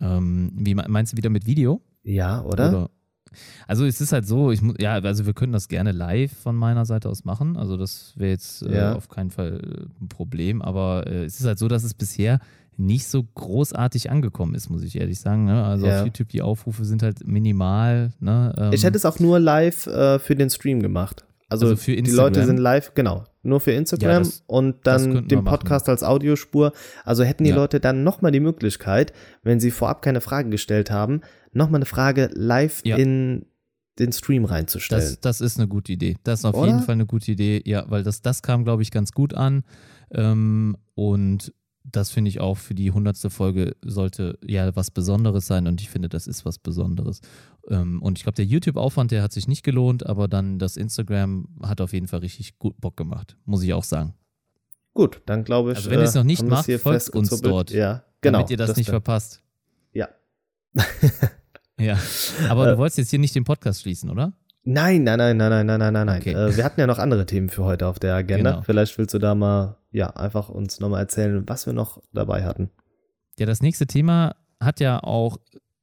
[0.00, 1.80] Ähm, wie meinst du wieder mit Video?
[2.02, 2.68] Ja, oder?
[2.68, 2.90] oder?
[3.66, 6.56] Also es ist halt so, ich muss, ja, also wir können das gerne live von
[6.56, 7.56] meiner Seite aus machen.
[7.56, 8.94] Also das wäre jetzt äh, ja.
[8.94, 9.60] auf keinen Fall
[10.00, 12.40] ein Problem, aber äh, es ist halt so, dass es bisher
[12.76, 15.46] nicht so großartig angekommen ist, muss ich ehrlich sagen.
[15.46, 15.64] Ne?
[15.64, 16.00] Also ja.
[16.00, 18.12] auf YouTube die Aufrufe sind halt minimal.
[18.20, 18.54] Ne?
[18.56, 21.24] Ähm, ich hätte es auch nur live äh, für den Stream gemacht.
[21.48, 25.28] Also, also für die Leute sind live, genau, nur für Instagram ja, das, und dann
[25.28, 26.72] den Podcast als Audiospur.
[27.04, 27.56] Also hätten die ja.
[27.56, 31.22] Leute dann nochmal die Möglichkeit, wenn sie vorab keine Frage gestellt haben,
[31.52, 32.96] nochmal eine Frage live ja.
[32.96, 33.46] in
[33.98, 35.02] den Stream reinzustellen.
[35.02, 36.16] Das, das, ist eine gute Idee.
[36.22, 36.66] Das ist auf Oder?
[36.66, 39.64] jeden Fall eine gute Idee, ja, weil das, das kam, glaube ich, ganz gut an.
[40.12, 41.52] Ähm, und
[41.90, 45.90] das finde ich auch für die hundertste Folge sollte ja was Besonderes sein und ich
[45.90, 47.20] finde, das ist was Besonderes.
[47.68, 51.48] Ähm, und ich glaube, der YouTube-Aufwand, der hat sich nicht gelohnt, aber dann das Instagram
[51.62, 54.14] hat auf jeden Fall richtig gut Bock gemacht, muss ich auch sagen.
[54.94, 55.76] Gut, dann glaube ich.
[55.78, 57.70] Also wenn ihr es noch nicht äh, macht, folgt uns dort.
[57.70, 58.38] Ja, genau.
[58.38, 58.94] Damit ihr das, das nicht dann.
[58.94, 59.42] verpasst.
[59.92, 60.08] Ja.
[61.78, 61.98] ja.
[62.48, 62.78] Aber du äh.
[62.78, 64.32] wolltest jetzt hier nicht den Podcast schließen, oder?
[64.70, 66.20] Nein, nein, nein, nein, nein, nein, nein, nein.
[66.20, 66.34] Okay.
[66.34, 68.50] Äh, wir hatten ja noch andere Themen für heute auf der Agenda.
[68.50, 68.62] Genau.
[68.62, 72.68] Vielleicht willst du da mal, ja, einfach uns nochmal erzählen, was wir noch dabei hatten.
[73.38, 75.38] Ja, das nächste Thema hat ja auch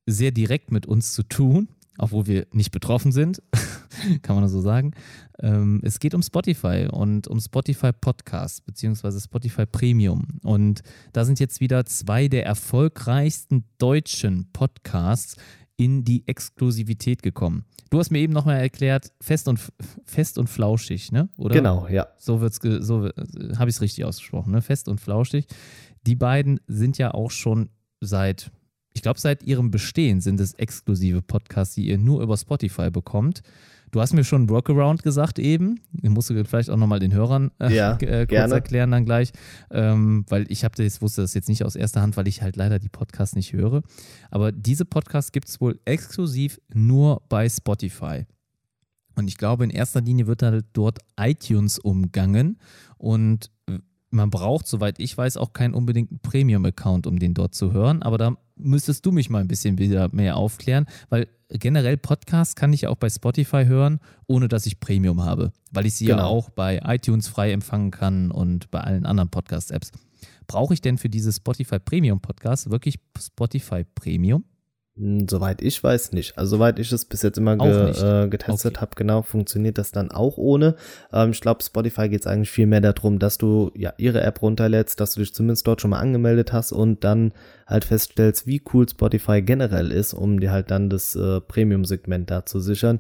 [0.05, 1.67] sehr direkt mit uns zu tun,
[1.97, 3.41] obwohl wir nicht betroffen sind,
[4.21, 4.91] kann man so sagen.
[5.39, 10.39] Ähm, es geht um Spotify und um Spotify Podcasts beziehungsweise Spotify Premium.
[10.43, 15.37] Und da sind jetzt wieder zwei der erfolgreichsten deutschen Podcasts
[15.77, 17.65] in die Exklusivität gekommen.
[17.89, 19.59] Du hast mir eben nochmal erklärt, fest und,
[20.03, 21.29] fest und flauschig, ne?
[21.37, 21.55] Oder?
[21.55, 22.07] Genau, ja.
[22.17, 23.09] So, wird's so
[23.57, 24.61] habe ich es richtig ausgesprochen, ne?
[24.61, 25.47] Fest und flauschig.
[26.05, 27.69] Die beiden sind ja auch schon
[28.01, 28.51] seit,
[28.93, 33.41] ich glaube, seit ihrem Bestehen sind es exklusive Podcasts, die ihr nur über Spotify bekommt.
[33.95, 35.79] Du hast mir schon Workaround gesagt eben.
[36.01, 38.53] Ich musst du vielleicht auch nochmal den Hörern äh, ja, äh, kurz gerne.
[38.55, 39.31] erklären dann gleich,
[39.71, 42.57] ähm, weil ich habe das, wusste das jetzt nicht aus erster Hand, weil ich halt
[42.57, 43.83] leider die Podcasts nicht höre.
[44.31, 48.25] Aber diese Podcasts gibt es wohl exklusiv nur bei Spotify.
[49.15, 52.59] Und ich glaube, in erster Linie wird halt dort iTunes umgangen
[52.97, 53.49] und
[54.15, 58.01] man braucht, soweit ich weiß, auch keinen unbedingten Premium-Account, um den dort zu hören.
[58.01, 62.73] Aber da müsstest du mich mal ein bisschen wieder mehr aufklären, weil generell Podcasts kann
[62.73, 66.17] ich auch bei Spotify hören, ohne dass ich Premium habe, weil ich sie genau.
[66.17, 69.91] ja auch bei iTunes frei empfangen kann und bei allen anderen Podcast-Apps.
[70.47, 74.45] Brauche ich denn für diese Spotify Premium Podcast wirklich Spotify Premium?
[74.97, 76.37] Hm, soweit ich weiß nicht.
[76.37, 78.81] Also soweit ich es bis jetzt immer ge äh, getestet okay.
[78.81, 80.75] habe, genau, funktioniert das dann auch ohne.
[81.11, 84.41] Ähm, ich glaube, Spotify geht es eigentlich viel mehr darum, dass du ja ihre App
[84.41, 87.33] runterlädst, dass du dich zumindest dort schon mal angemeldet hast und dann
[87.67, 92.45] halt feststellst, wie cool Spotify generell ist, um dir halt dann das äh, Premium-Segment da
[92.45, 92.99] zu sichern.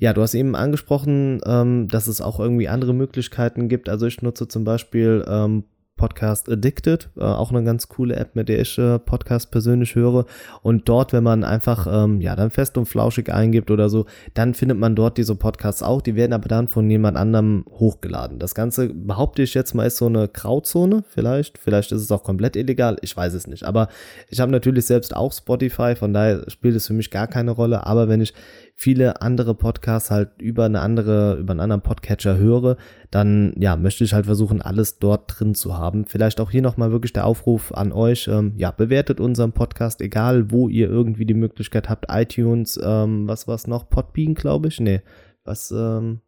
[0.00, 3.88] Ja, du hast eben angesprochen, ähm, dass es auch irgendwie andere Möglichkeiten gibt.
[3.88, 5.64] Also ich nutze zum Beispiel ähm,
[5.98, 10.24] Podcast Addicted, äh, auch eine ganz coole App, mit der ich äh, Podcast persönlich höre.
[10.62, 14.54] Und dort, wenn man einfach, ähm, ja, dann fest und flauschig eingibt oder so, dann
[14.54, 16.00] findet man dort diese Podcasts auch.
[16.00, 18.38] Die werden aber dann von jemand anderem hochgeladen.
[18.38, 21.58] Das Ganze, behaupte ich jetzt mal, ist so eine Grauzone vielleicht.
[21.58, 23.64] Vielleicht ist es auch komplett illegal, ich weiß es nicht.
[23.64, 23.88] Aber
[24.30, 27.86] ich habe natürlich selbst auch Spotify, von daher spielt es für mich gar keine Rolle.
[27.86, 28.32] Aber wenn ich
[28.80, 32.76] viele andere Podcasts halt über eine andere, über einen anderen Podcatcher höre,
[33.10, 36.04] dann ja, möchte ich halt versuchen, alles dort drin zu haben.
[36.04, 40.52] Vielleicht auch hier nochmal wirklich der Aufruf an euch, ähm, ja, bewertet unseren Podcast, egal
[40.52, 45.02] wo ihr irgendwie die Möglichkeit habt, iTunes, ähm, was war's noch, Podbean, glaube ich, nee,
[45.42, 46.20] was, ähm,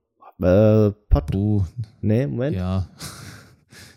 [0.42, 1.64] äh, Pod, uh,
[2.00, 2.56] nee, Moment.
[2.56, 2.88] Ja.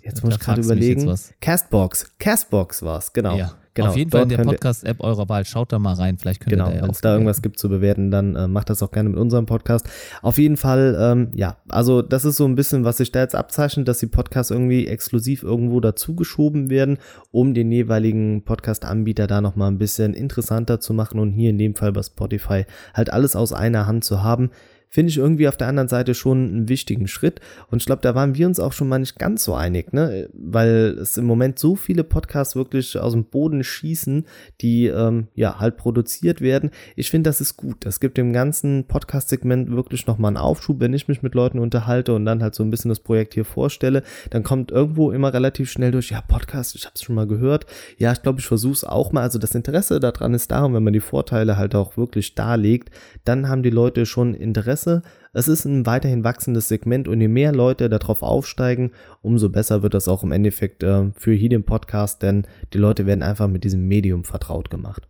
[0.04, 1.12] Jetzt muss ich gerade überlegen.
[1.42, 3.36] Castbox, Castbox war's, genau.
[3.36, 3.54] Ja.
[3.76, 5.46] Genau, Auf jeden Fall in der Podcast-App eurer Wahl.
[5.46, 6.20] Schaut da mal rein.
[6.20, 8.48] Vielleicht könnt genau, ihr da ja Wenn es da irgendwas gibt zu bewerten, dann äh,
[8.48, 9.90] macht das auch gerne mit unserem Podcast.
[10.22, 13.34] Auf jeden Fall, ähm, ja, also das ist so ein bisschen, was sich da jetzt
[13.34, 17.00] abzeichnet, dass die Podcasts irgendwie exklusiv irgendwo dazugeschoben werden,
[17.32, 21.74] um den jeweiligen Podcast-Anbieter da nochmal ein bisschen interessanter zu machen und hier in dem
[21.74, 24.52] Fall bei Spotify halt alles aus einer Hand zu haben
[24.94, 27.42] finde ich irgendwie auf der anderen Seite schon einen wichtigen Schritt.
[27.72, 30.30] Und ich glaube, da waren wir uns auch schon mal nicht ganz so einig, ne?
[30.34, 34.28] Weil es im Moment so viele Podcasts wirklich aus dem Boden schießen,
[34.62, 36.70] die ähm, ja halt produziert werden.
[36.96, 37.78] Ich finde, das ist gut.
[37.80, 42.14] Das gibt dem ganzen Podcast-Segment wirklich nochmal einen Aufschub, wenn ich mich mit Leuten unterhalte
[42.14, 44.04] und dann halt so ein bisschen das Projekt hier vorstelle.
[44.30, 47.66] Dann kommt irgendwo immer relativ schnell durch, ja, Podcast, ich habe es schon mal gehört.
[47.98, 49.22] Ja, ich glaube, ich versuche es auch mal.
[49.22, 52.92] Also das Interesse daran ist da und wenn man die Vorteile halt auch wirklich darlegt,
[53.26, 55.02] dann haben die Leute schon Interesse Interesse.
[55.34, 59.94] Es ist ein weiterhin wachsendes Segment und je mehr Leute darauf aufsteigen, umso besser wird
[59.94, 63.64] das auch im Endeffekt äh, für hier den Podcast, denn die Leute werden einfach mit
[63.64, 65.08] diesem Medium vertraut gemacht.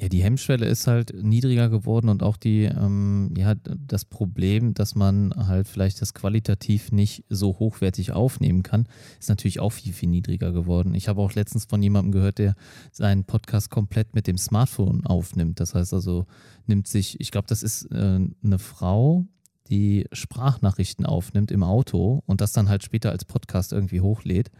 [0.00, 4.94] Ja, die Hemmschwelle ist halt niedriger geworden und auch die, ähm, ja, das Problem, dass
[4.94, 8.88] man halt vielleicht das qualitativ nicht so hochwertig aufnehmen kann,
[9.18, 10.94] ist natürlich auch viel, viel niedriger geworden.
[10.94, 12.54] Ich habe auch letztens von jemandem gehört, der
[12.92, 15.60] seinen Podcast komplett mit dem Smartphone aufnimmt.
[15.60, 16.24] Das heißt also,
[16.66, 19.26] nimmt sich, ich glaube, das ist äh, eine Frau,
[19.68, 24.50] die Sprachnachrichten aufnimmt im Auto und das dann halt später als Podcast irgendwie hochlädt.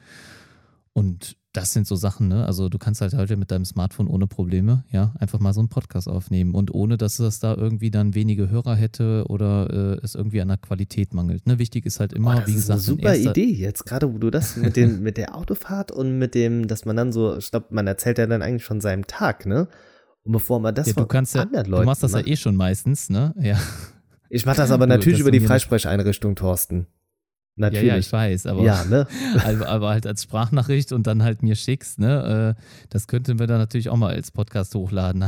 [0.92, 2.46] Und das sind so Sachen, ne?
[2.46, 5.68] Also du kannst halt heute mit deinem Smartphone ohne Probleme, ja, einfach mal so einen
[5.68, 10.14] Podcast aufnehmen und ohne, dass es da irgendwie dann wenige Hörer hätte oder äh, es
[10.14, 11.46] irgendwie an der Qualität mangelt.
[11.46, 11.58] Ne?
[11.58, 12.78] Wichtig ist halt immer, oh, das wie gesagt.
[12.78, 15.90] Das ist eine super Idee jetzt, gerade wo du das mit, den, mit der Autofahrt
[15.90, 18.80] und mit dem, dass man dann so, ich glaube, man erzählt ja dann eigentlich von
[18.80, 19.68] seinem Tag, ne?
[20.22, 22.26] Und bevor man das ja, du kannst ja, Du machst das macht.
[22.26, 23.34] ja eh schon meistens, ne?
[23.40, 23.58] Ja.
[24.28, 26.86] Ich mache das aber natürlich das über die Freisprecheinrichtung, Thorsten.
[27.60, 27.86] Natürlich.
[27.86, 29.06] Ja, ja, ich weiß, aber, ja, ne?
[29.44, 32.56] aber, aber halt als Sprachnachricht und dann halt mir schickst, ne?
[32.56, 35.24] Äh, das könnten wir dann natürlich auch mal als Podcast hochladen.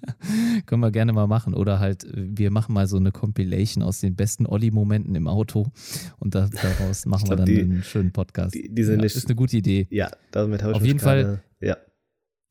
[0.66, 1.54] Können wir gerne mal machen.
[1.54, 5.68] Oder halt, wir machen mal so eine Compilation aus den besten Olli-Momenten im Auto
[6.18, 8.54] und da, daraus machen glaub, wir dann die, einen schönen Podcast.
[8.54, 9.86] Die, diese ja, nicht, ist eine gute Idee.
[9.90, 11.40] Ja, damit habe ich Auf jeden Fall.
[11.60, 11.76] Ja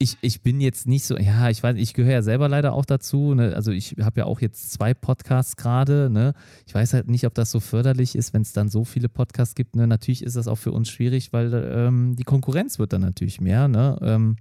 [0.02, 2.86] ich, ich bin jetzt nicht so, ja, ich weiß, ich gehöre ja selber leider auch
[2.86, 3.36] dazu.
[3.36, 3.54] Ne?
[3.54, 6.10] Also ich habe ja auch jetzt zwei Podcasts gerade.
[6.10, 6.34] Ne?
[6.66, 9.56] Ich weiß halt nicht, ob das so förderlich ist, wenn es dann so viele Podcasts
[9.56, 9.76] gibt.
[9.76, 9.88] Ne?
[9.88, 13.68] Natürlich ist das auch für uns schwierig, weil ähm, die Konkurrenz wird dann natürlich mehr.
[13.68, 14.00] Ne?
[14.02, 14.38] Ähm,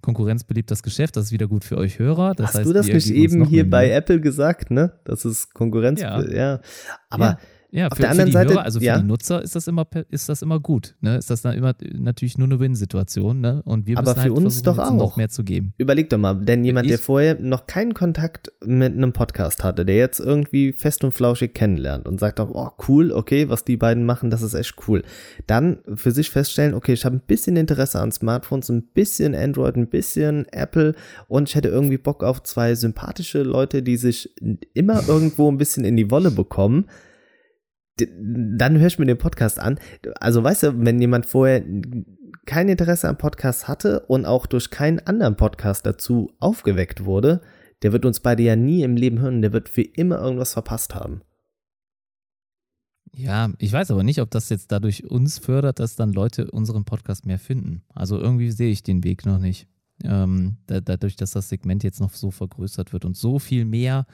[0.00, 2.34] Konkurrenz beliebt das Geschäft, das ist wieder gut für euch Hörer.
[2.34, 4.92] Das Hast heißt, du das nicht eben hier bei Apple gesagt, ne?
[5.04, 6.22] Das ist Konkurrenz, ja.
[6.22, 6.60] ja.
[7.08, 7.38] Aber ja.
[7.74, 9.00] Ja, Auf für, der anderen Seite, Hörer, also für ja.
[9.00, 10.94] die Nutzer ist das immer ist das immer gut.
[11.00, 11.16] Ne?
[11.16, 13.62] Ist das dann immer natürlich nur eine Win-Situation, ne?
[13.64, 14.94] Und wir Aber müssen für halt uns doch auch.
[14.94, 15.74] noch mehr zu geben.
[15.76, 19.84] Überleg doch mal, denn jemand, ich, der vorher noch keinen Kontakt mit einem Podcast hatte,
[19.84, 23.76] der jetzt irgendwie fest und flauschig kennenlernt und sagt auch, oh cool, okay, was die
[23.76, 25.02] beiden machen, das ist echt cool.
[25.48, 29.74] Dann für sich feststellen, okay, ich habe ein bisschen Interesse an Smartphones, ein bisschen Android,
[29.74, 30.94] ein bisschen Apple
[31.26, 34.32] und ich hätte irgendwie Bock auf zwei sympathische Leute, die sich
[34.74, 36.86] immer irgendwo ein bisschen in die Wolle bekommen
[37.96, 39.78] dann hörst du mir den Podcast an.
[40.20, 41.64] Also weißt du, wenn jemand vorher
[42.46, 47.40] kein Interesse am Podcast hatte und auch durch keinen anderen Podcast dazu aufgeweckt wurde,
[47.82, 50.94] der wird uns beide ja nie im Leben hören, der wird für immer irgendwas verpasst
[50.94, 51.22] haben.
[53.16, 56.84] Ja, ich weiß aber nicht, ob das jetzt dadurch uns fördert, dass dann Leute unseren
[56.84, 57.82] Podcast mehr finden.
[57.94, 59.68] Also irgendwie sehe ich den Weg noch nicht.
[60.02, 64.06] Ähm, da, dadurch, dass das Segment jetzt noch so vergrößert wird und so viel mehr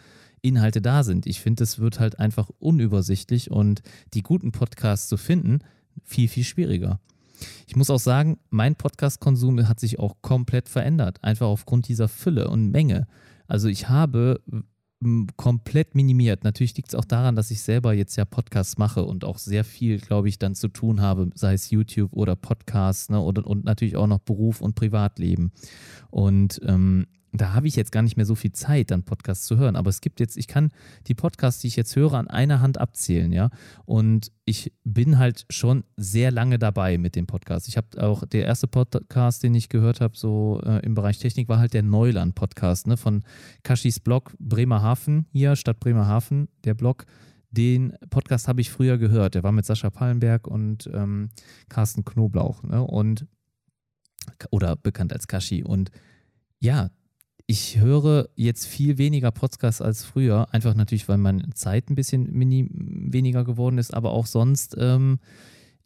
[0.43, 1.27] Inhalte da sind.
[1.27, 3.83] Ich finde, es wird halt einfach unübersichtlich und
[4.15, 5.61] die guten Podcasts zu finden,
[6.05, 7.01] viel, viel schwieriger.
[7.67, 12.49] Ich muss auch sagen, mein Podcast-Konsum hat sich auch komplett verändert, einfach aufgrund dieser Fülle
[12.49, 13.07] und Menge.
[13.47, 14.41] Also ich habe
[15.37, 16.45] komplett minimiert.
[16.45, 19.65] Natürlich liegt es auch daran, dass ich selber jetzt ja Podcasts mache und auch sehr
[19.65, 23.65] viel, glaube ich, dann zu tun habe, sei es YouTube oder Podcasts ne, und, und
[23.65, 25.53] natürlich auch noch Beruf und Privatleben.
[26.11, 29.57] Und ähm, da habe ich jetzt gar nicht mehr so viel Zeit, dann Podcasts zu
[29.57, 29.77] hören.
[29.77, 30.71] Aber es gibt jetzt, ich kann
[31.07, 33.51] die Podcasts, die ich jetzt höre, an einer Hand abzählen, ja.
[33.85, 37.69] Und ich bin halt schon sehr lange dabei mit dem Podcast.
[37.69, 41.49] Ich habe auch, der erste Podcast, den ich gehört habe, so äh, im Bereich Technik,
[41.49, 43.23] war halt der Neuland-Podcast, ne, von
[43.63, 47.07] Kashis Blog Bremerhaven, hier, Stadt Bremerhaven, der Blog.
[47.53, 49.35] Den Podcast habe ich früher gehört.
[49.35, 51.31] Der war mit Sascha Pallenberg und ähm,
[51.69, 52.83] Carsten Knoblauch, ne?
[52.83, 53.27] Und
[54.51, 55.65] oder bekannt als Kashi.
[55.65, 55.91] Und
[56.61, 56.91] ja,
[57.51, 62.33] ich höre jetzt viel weniger Podcasts als früher, einfach natürlich, weil meine Zeit ein bisschen
[62.33, 65.19] mini, weniger geworden ist, aber auch sonst ähm,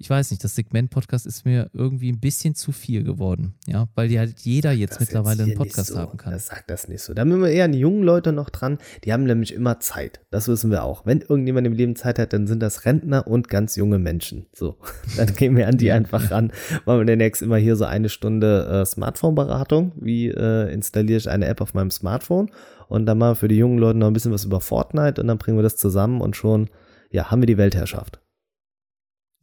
[0.05, 3.89] ich weiß nicht, das Segment Podcast ist mir irgendwie ein bisschen zu viel geworden, ja,
[3.95, 5.99] weil die halt jeder jetzt mittlerweile jetzt einen Podcast so.
[5.99, 6.31] haben kann.
[6.31, 7.15] Das sagt das nicht so.
[7.15, 10.21] Da haben wir eher die jungen Leute noch dran, die haben nämlich immer Zeit.
[10.31, 11.07] Das wissen wir auch.
[11.07, 14.45] Wenn irgendjemand im Leben Zeit hat, dann sind das Rentner und ganz junge Menschen.
[14.53, 14.77] So,
[15.17, 16.53] dann gehen wir an die einfach ran.
[16.85, 19.93] Machen wir demnächst immer hier so eine Stunde äh, Smartphone-Beratung.
[19.97, 22.51] Wie äh, installiere ich eine App auf meinem Smartphone?
[22.89, 25.39] Und dann mal für die jungen Leute noch ein bisschen was über Fortnite und dann
[25.39, 26.69] bringen wir das zusammen und schon,
[27.11, 28.21] ja, haben wir die Weltherrschaft.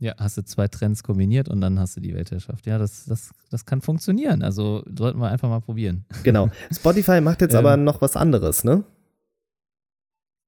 [0.01, 2.65] Ja, hast du zwei Trends kombiniert und dann hast du die Weltherrschaft.
[2.65, 4.41] Ja, das, das, das kann funktionieren.
[4.41, 6.05] Also sollten wir einfach mal probieren.
[6.23, 6.49] Genau.
[6.73, 8.83] Spotify macht jetzt ähm, aber noch was anderes, ne?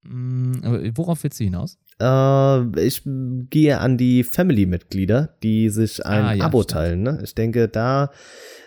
[0.02, 1.78] Mm, worauf willst du hinaus?
[2.00, 7.04] Äh, ich gehe an die Family-Mitglieder, die sich ein ah, ja, Abo teilen.
[7.04, 7.20] Ne?
[7.24, 8.12] Ich denke, da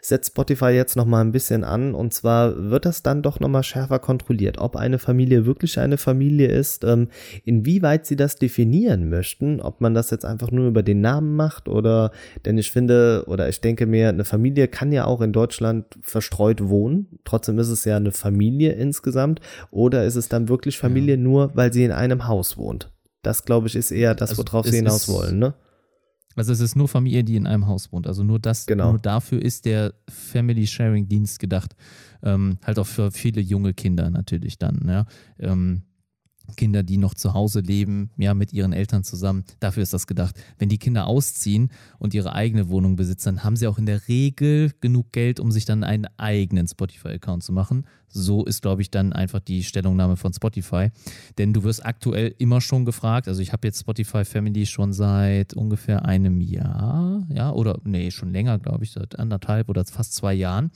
[0.06, 3.48] setzt Spotify jetzt noch mal ein bisschen an und zwar wird das dann doch noch
[3.48, 7.08] mal schärfer kontrolliert, ob eine Familie wirklich eine Familie ist, ähm,
[7.44, 11.68] inwieweit sie das definieren möchten, ob man das jetzt einfach nur über den Namen macht
[11.68, 12.12] oder,
[12.44, 16.68] denn ich finde oder ich denke mir, eine Familie kann ja auch in Deutschland verstreut
[16.68, 21.20] wohnen, trotzdem ist es ja eine Familie insgesamt oder ist es dann wirklich Familie ja.
[21.20, 22.90] nur, weil sie in einem Haus wohnt?
[23.26, 25.54] Das glaube ich ist eher das, also worauf sie hinaus wollen, ne?
[26.36, 28.06] Also es ist nur Familie, die in einem Haus wohnt.
[28.06, 28.90] Also nur das, genau.
[28.90, 31.74] nur dafür ist der Family Sharing Dienst gedacht.
[32.22, 34.86] Ähm, halt auch für viele junge Kinder natürlich dann.
[34.86, 35.06] Ja.
[35.40, 35.82] Ähm,
[36.56, 39.42] Kinder, die noch zu Hause leben, ja, mit ihren Eltern zusammen.
[39.58, 40.38] Dafür ist das gedacht.
[40.56, 44.06] Wenn die Kinder ausziehen und ihre eigene Wohnung besitzen, dann haben sie auch in der
[44.06, 47.86] Regel genug Geld, um sich dann einen eigenen Spotify-Account zu machen.
[48.08, 50.90] So ist, glaube ich, dann einfach die Stellungnahme von Spotify.
[51.38, 55.54] Denn du wirst aktuell immer schon gefragt, also ich habe jetzt Spotify Family schon seit
[55.54, 60.34] ungefähr einem Jahr, ja, oder nee, schon länger, glaube ich, seit anderthalb oder fast zwei
[60.34, 60.70] Jahren.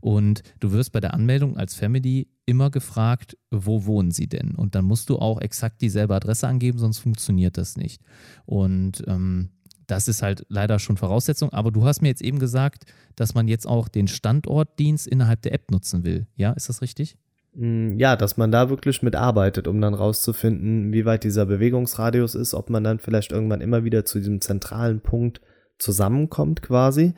[0.00, 4.54] Und du wirst bei der Anmeldung als Family immer gefragt, wo wohnen sie denn?
[4.56, 8.02] Und dann musst du auch exakt dieselbe Adresse angeben, sonst funktioniert das nicht.
[8.44, 9.50] Und ähm,
[9.90, 11.52] das ist halt leider schon Voraussetzung.
[11.52, 12.84] Aber du hast mir jetzt eben gesagt,
[13.16, 16.26] dass man jetzt auch den Standortdienst innerhalb der App nutzen will.
[16.36, 17.16] Ja, ist das richtig?
[17.54, 22.54] Mm, ja, dass man da wirklich mitarbeitet, um dann rauszufinden, wie weit dieser Bewegungsradius ist,
[22.54, 25.40] ob man dann vielleicht irgendwann immer wieder zu diesem zentralen Punkt
[25.78, 27.14] zusammenkommt quasi.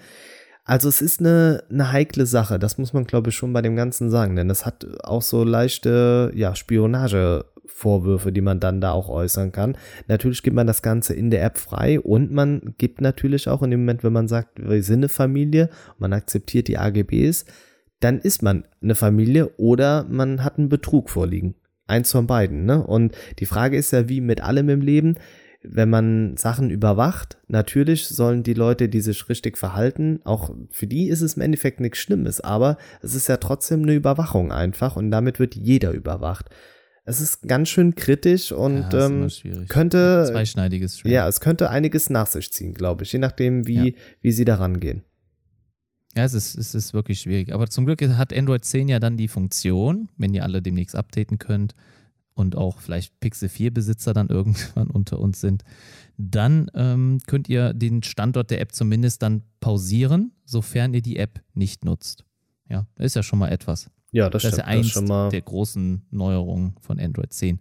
[0.65, 3.75] Also es ist eine, eine heikle Sache, das muss man glaube ich schon bei dem
[3.75, 8.93] Ganzen sagen, denn es hat auch so leichte ja, Spionage Vorwürfe, die man dann da
[8.93, 9.77] auch äußern kann.
[10.07, 13.71] Natürlich gibt man das Ganze in der App frei und man gibt natürlich auch in
[13.71, 17.45] dem Moment, wenn man sagt, wir sind eine Familie, man akzeptiert die AGBs,
[18.01, 21.55] dann ist man eine Familie oder man hat einen Betrug vorliegen.
[21.87, 22.85] Eins von beiden, ne?
[22.85, 25.17] Und die Frage ist ja, wie mit allem im Leben,
[25.65, 31.09] wenn man Sachen überwacht, natürlich sollen die Leute, die sich richtig verhalten, auch für die
[31.09, 35.11] ist es im Endeffekt nichts Schlimmes, aber es ist ja trotzdem eine Überwachung einfach und
[35.11, 36.51] damit wird jeder überwacht.
[37.05, 39.29] Es ist ganz schön kritisch und ja, ähm,
[39.69, 41.13] könnte zweischneidiges Schwert.
[41.13, 43.95] Ja, es könnte einiges nach sich ziehen, glaube ich, je nachdem, wie, ja.
[44.21, 45.03] wie sie daran gehen.
[46.15, 47.53] Ja, es ist, es ist wirklich schwierig.
[47.53, 51.39] Aber zum Glück hat Android 10 ja dann die Funktion, wenn ihr alle demnächst updaten
[51.39, 51.74] könnt
[52.35, 55.65] und auch vielleicht Pixel 4 Besitzer dann irgendwann unter uns sind,
[56.17, 61.41] dann ähm, könnt ihr den Standort der App zumindest dann pausieren, sofern ihr die App
[61.55, 62.25] nicht nutzt.
[62.69, 63.91] Ja, das ist ja schon mal etwas.
[64.13, 64.53] Ja, das, das stimmt.
[64.53, 67.61] ist ja eins der großen Neuerungen von Android 10.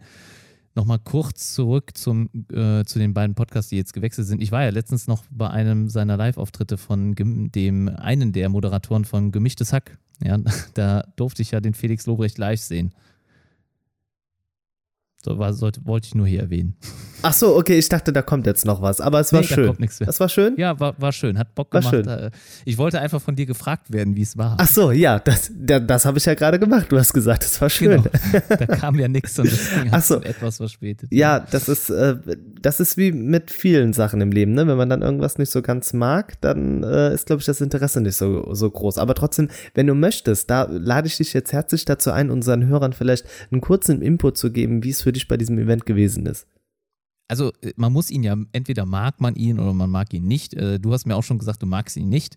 [0.74, 4.42] Nochmal kurz zurück zum, äh, zu den beiden Podcasts, die jetzt gewechselt sind.
[4.42, 9.32] Ich war ja letztens noch bei einem seiner Live-Auftritte von dem einen der Moderatoren von
[9.32, 10.38] Gemischtes Hack, Ja,
[10.74, 12.94] da durfte ich ja den Felix Lobrecht live sehen.
[15.24, 16.76] So, war, sollte, wollte ich nur hier erwähnen.
[17.24, 19.56] Ach so, okay, ich dachte, da kommt jetzt noch was, aber es war Nee, da
[19.56, 19.68] schön.
[19.68, 20.08] kommt nichts mehr.
[20.08, 20.56] Das war schön?
[20.58, 21.96] Ja, war, war schön, hat Bock War gemacht.
[21.96, 22.08] schön.
[22.08, 22.32] Äh,
[22.66, 24.58] Ich wollte einfach von dir gefragt werden, wie es war.
[24.60, 26.88] Ach so, ja, das, da- das habe ich ja gerade gemacht.
[26.90, 28.04] Du hast gesagt, es war schön.
[28.04, 28.42] Genau.
[28.50, 30.18] Da kam ja nichts und deswegen Ach hat so.
[30.20, 31.10] es etwas verspätet.
[31.12, 32.16] Ja, das ist, äh,
[32.62, 34.68] das ist wie mit vielen Sachen im Leben, ne?
[34.68, 38.02] Wenn man dann irgendwas nicht so ganz mag, dann äh, ist, glaube ich, das Interesse
[38.02, 38.98] nicht so, so groß.
[38.98, 42.94] Aber trotzdem, wenn du möchtest, da lade ich dich jetzt herzlich dazu ein, unseren Hörern
[42.94, 46.48] vielleicht einen kurzen Input zu geben, wie es für dich bei diesem Event gewesen ist.
[47.32, 50.54] Also äh, man muss ihn ja, entweder mag man ihn oder man mag ihn nicht.
[50.54, 52.36] Äh, Du hast mir auch schon gesagt, du magst ihn nicht.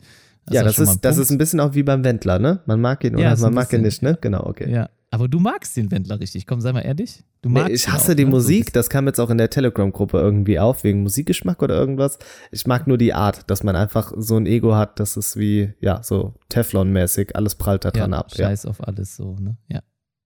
[0.50, 2.60] ja, das schon mal ist, ein das ist ein bisschen auch wie beim Wendler, ne?
[2.66, 4.16] Man mag ihn Ja, oder ist man mag ihn nicht, ne?
[4.20, 4.70] Genau, okay.
[4.70, 6.46] Ja, aber du magst den Wendler richtig.
[6.46, 7.24] Komm, sei mal ehrlich.
[7.42, 8.30] Du Nee, magst ich ihn hasse auch, die ne?
[8.30, 12.18] Musik, das kam jetzt auch in der Telegram-Gruppe irgendwie auf, wegen Musikgeschmack oder irgendwas.
[12.52, 15.72] Ich mag nur die Art, dass man einfach so ein Ego hat, das ist wie,
[15.80, 18.28] ja, so Teflon-mäßig, alles prallt da dran ja, ab.
[18.34, 18.46] Ja.
[18.46, 19.56] Scheiß auf alles so, ne?
[19.68, 19.80] Ja.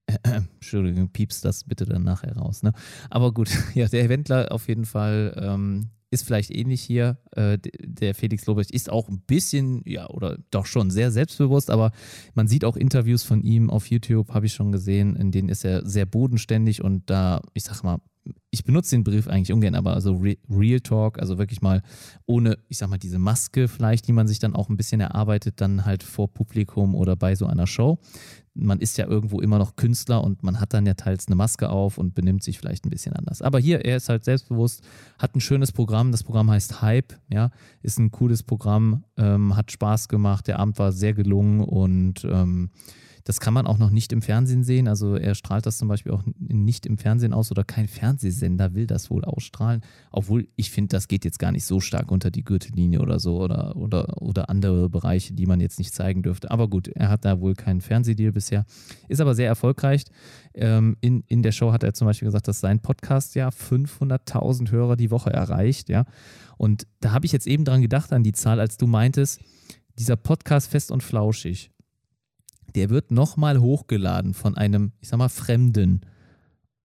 [0.22, 2.72] Entschuldigung, piepst das bitte dann nachher raus, ne?
[3.10, 7.18] Aber gut, ja, der Wendler auf jeden Fall ähm, ist vielleicht ähnlich hier.
[7.32, 11.92] Äh, der Felix Lobrecht ist auch ein bisschen, ja, oder doch schon sehr selbstbewusst, aber
[12.34, 15.64] man sieht auch Interviews von ihm auf YouTube, habe ich schon gesehen, in denen ist
[15.64, 18.00] er sehr bodenständig und da, ich sag mal,
[18.50, 21.82] ich benutze den Begriff eigentlich ungern, aber also Re Real Talk, also wirklich mal
[22.26, 25.60] ohne, ich sag mal, diese Maske vielleicht, die man sich dann auch ein bisschen erarbeitet,
[25.60, 27.98] dann halt vor Publikum oder bei so einer Show.
[28.54, 31.70] Man ist ja irgendwo immer noch Künstler und man hat dann ja teils eine Maske
[31.70, 33.42] auf und benimmt sich vielleicht ein bisschen anders.
[33.42, 34.82] Aber hier, er ist halt selbstbewusst,
[35.18, 36.10] hat ein schönes Programm.
[36.10, 37.50] Das Programm heißt Hype, ja,
[37.82, 40.48] ist ein cooles Programm, ähm, hat Spaß gemacht.
[40.48, 42.70] Der Abend war sehr gelungen und ähm,
[43.28, 44.88] das kann man auch noch nicht im Fernsehen sehen.
[44.88, 48.86] Also er strahlt das zum Beispiel auch nicht im Fernsehen aus oder kein Fernsehsender will
[48.86, 49.82] das wohl ausstrahlen.
[50.10, 53.38] Obwohl ich finde, das geht jetzt gar nicht so stark unter die Gürtellinie oder so
[53.38, 56.50] oder, oder, oder andere Bereiche, die man jetzt nicht zeigen dürfte.
[56.50, 58.64] Aber gut, er hat da wohl keinen Fernsehdeal bisher.
[59.08, 60.04] Ist aber sehr erfolgreich.
[60.54, 64.70] Ähm, in, in der Show hat er zum Beispiel gesagt, dass sein Podcast ja 500.000
[64.70, 65.90] Hörer die Woche erreicht.
[65.90, 66.06] Ja.
[66.56, 69.42] Und da habe ich jetzt eben dran gedacht, an die Zahl, als du meintest,
[69.98, 71.70] dieser Podcast fest und flauschig
[72.74, 76.02] der wird nochmal hochgeladen von einem, ich sag mal, Fremden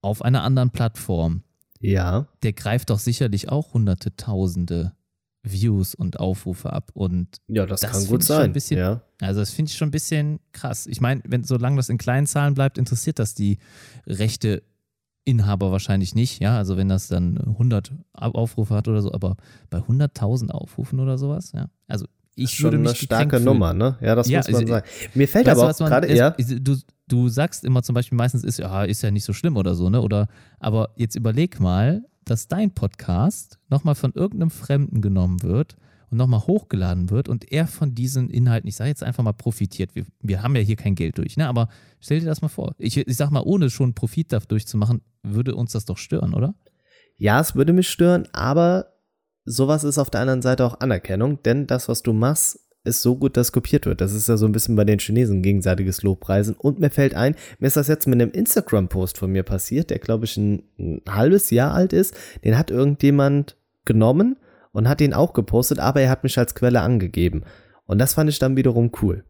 [0.00, 1.42] auf einer anderen Plattform.
[1.80, 4.92] Ja, Der greift doch sicherlich auch hunderte, tausende
[5.42, 6.90] Views und Aufrufe ab.
[6.94, 8.52] Und ja, das, Das kann gut sein.
[8.52, 9.02] bisschen- ja.
[9.20, 10.86] also das finde ich schon ein bisschen krass.
[10.86, 13.58] Ich meine, wenn solange das in kleinen Zahlen bleibt, interessiert das die
[14.06, 14.62] rechte
[15.26, 16.40] Inhaber wahrscheinlich nicht.
[16.40, 19.36] Ja, also wenn das dann 100 Aufrufe hat oder so, aber
[19.68, 21.68] bei 100.000 Aufrufen oder sowas, ja.
[21.88, 22.06] Also
[22.36, 23.44] ich würde mich eine starke fühlen.
[23.44, 23.96] Nummer, ne?
[24.00, 24.86] Ja, das Ja, muss man also, sagen.
[25.14, 26.76] Mir fällt aber auch gerade, ja, Du,
[27.08, 29.90] du sagst immer zum Beispiel, meistens ist ja, ist ja nicht so schlimm oder so,
[29.90, 30.00] ne?
[30.00, 30.28] Oder
[30.58, 35.76] aber jetzt überleg mal, dass dein Podcast nochmal von irgendeinem Fremden genommen wird
[36.10, 39.94] und nochmal hochgeladen wird und er von diesen Inhalten, ich sage jetzt einfach mal, profitiert.
[39.94, 41.46] Wir, wir haben ja hier kein Geld durch, ne?
[41.48, 41.68] Aber
[42.00, 42.74] stell dir das mal vor.
[42.78, 46.34] Ich, ich sag mal, ohne schon Profit dadurch zu machen, würde uns das doch stören,
[46.34, 46.54] oder?
[47.16, 48.93] ja, es würde mich stören, aber
[49.44, 53.16] sowas ist auf der anderen Seite auch Anerkennung, denn das, was du machst, ist so
[53.16, 54.00] gut, dass kopiert wird.
[54.02, 56.54] Das ist ja so ein bisschen bei den Chinesen gegenseitiges Lobpreisen.
[56.54, 59.98] Und mir fällt ein, mir ist das jetzt mit einem Instagram-Post von mir passiert, der
[59.98, 62.14] glaube ich ein, ein halbes Jahr alt ist.
[62.44, 63.56] Den hat irgendjemand
[63.86, 64.36] genommen
[64.72, 67.44] und hat ihn auch gepostet, aber er hat mich als Quelle angegeben.
[67.86, 69.24] Und das fand ich dann wiederum cool.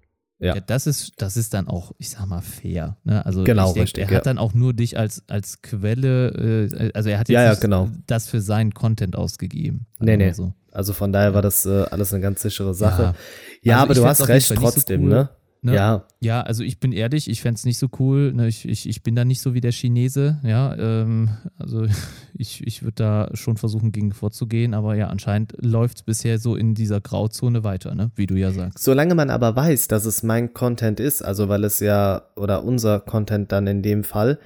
[0.44, 0.54] Ja.
[0.56, 2.98] Ja, das ist, das ist dann auch, ich sag mal, fair.
[3.04, 3.24] Ne?
[3.24, 4.16] Also Genau, denk, richtig, er ja.
[4.18, 7.54] hat dann auch nur dich als, als Quelle, äh, also er hat jetzt Ja, ja,
[7.54, 7.88] genau.
[8.06, 9.86] das für seinen Content ausgegeben.
[10.00, 10.32] Nee, nee.
[10.32, 10.52] So.
[10.70, 13.14] Also von daher war das äh, alles eine ganz sichere Sache.
[13.62, 13.76] Ja.
[13.76, 15.28] Also aber du hast recht nicht so trotzdem, cool, ne?
[15.64, 15.74] Ne?
[15.74, 18.34] Ja, Ja, also ich bin ehrlich, ich fände es nicht so cool.
[18.34, 18.48] Ne?
[18.48, 20.38] Ich, ich, ich bin da nicht so wie der Chinese.
[20.42, 21.86] Ja, ähm, also
[22.34, 26.54] ich, ich würde da schon versuchen, gegen vorzugehen, aber ja, anscheinend läuft es bisher so
[26.54, 28.10] in dieser Grauzone weiter, ne?
[28.14, 28.84] wie du ja sagst.
[28.84, 33.00] Solange man aber weiß, dass es mein Content ist, also weil es ja, oder unser
[33.00, 34.38] Content dann in dem Fall,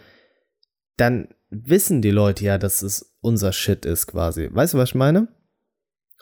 [0.97, 4.49] dann wissen die Leute ja, dass es unser Shit ist quasi.
[4.53, 5.27] Weißt du, was ich meine?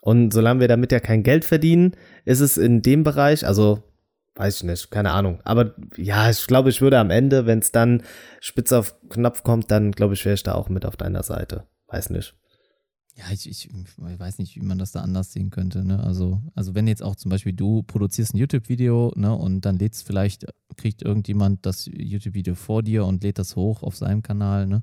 [0.01, 1.93] Und solange wir damit ja kein Geld verdienen,
[2.25, 3.83] ist es in dem Bereich, also
[4.37, 5.41] weiß ich nicht, keine Ahnung.
[5.45, 8.03] Aber ja, ich glaube, ich würde am Ende, wenn es dann
[8.41, 11.67] spitz auf Knopf kommt, dann glaube ich, wäre ich da auch mit auf deiner Seite.
[11.89, 12.35] Weiß nicht.
[13.17, 15.83] Ja, ich, ich, ich weiß nicht, wie man das da anders sehen könnte.
[15.83, 16.05] Ne?
[16.05, 20.07] Also, also wenn jetzt auch zum Beispiel du produzierst ein YouTube-Video ne, und dann lädst
[20.07, 20.45] vielleicht,
[20.77, 24.67] kriegt irgendjemand das YouTube-Video vor dir und lädt das hoch auf seinem Kanal.
[24.67, 24.83] Ne?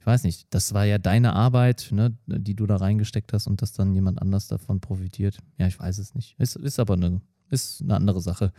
[0.00, 3.62] Ich weiß nicht, das war ja deine Arbeit, ne, die du da reingesteckt hast und
[3.62, 5.38] dass dann jemand anders davon profitiert.
[5.56, 6.34] Ja, ich weiß es nicht.
[6.40, 7.20] Ist, ist aber eine,
[7.50, 8.52] ist eine andere Sache.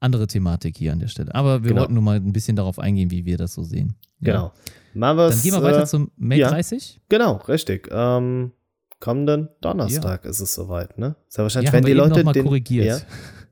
[0.00, 1.34] Andere Thematik hier an der Stelle.
[1.34, 1.80] Aber wir Genau.
[1.82, 3.94] wollten nur mal ein bisschen darauf eingehen, wie wir das so sehen.
[4.20, 4.32] Ja.
[4.32, 4.52] Genau.
[4.94, 6.50] Machen Dann gehen wir weiter äh, zum Mate ja.
[6.50, 7.00] 30.
[7.08, 7.88] Genau, richtig.
[7.90, 8.52] Ähm,
[9.00, 11.16] kommenden Donnerstag ist es soweit, ne?
[11.28, 12.86] Ist ja wahrscheinlich, Ja, wenn die Leute noch den, korrigiert.
[12.86, 12.98] Ja,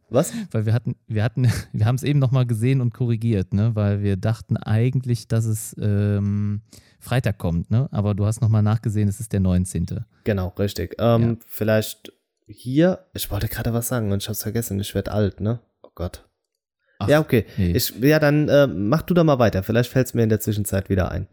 [0.08, 0.32] Was?
[0.52, 3.72] Weil wir hatten, wir hatten, wir haben es eben nochmal gesehen und korrigiert, ne?
[3.74, 6.62] Weil wir dachten eigentlich, dass es ähm,
[7.00, 7.88] Freitag kommt, ne?
[7.92, 9.86] Aber du hast nochmal nachgesehen, es ist der 19.
[10.24, 10.96] Genau, richtig.
[10.98, 11.36] Ähm, Ja.
[11.46, 12.12] Vielleicht
[12.46, 15.60] hier, ich wollte gerade was sagen und ich hab's vergessen, ich werde alt, ne?
[15.82, 16.28] Oh Gott.
[16.98, 17.44] Ach, ja, okay.
[17.56, 17.72] nee.
[17.72, 19.62] Ich, ja, dann äh, mach du da mal weiter.
[19.62, 21.28] Vielleicht fällt es mir in der Zwischenzeit wieder ein.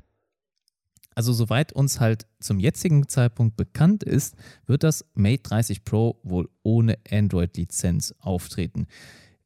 [1.15, 4.35] Also soweit uns halt zum jetzigen Zeitpunkt bekannt ist,
[4.65, 8.88] wird das Mate 30 Pro wohl ohne Android-Lizenz auftreten.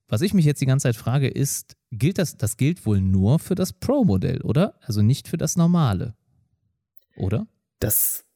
[0.08, 3.40] Was ich mich jetzt die ganze Zeit frage, ist, gilt das, das gilt wohl nur
[3.40, 4.76] für das Pro-Modell, oder?
[4.82, 6.16] Also nicht für das normale.
[7.18, 7.48] Oder?
[7.80, 8.27] Das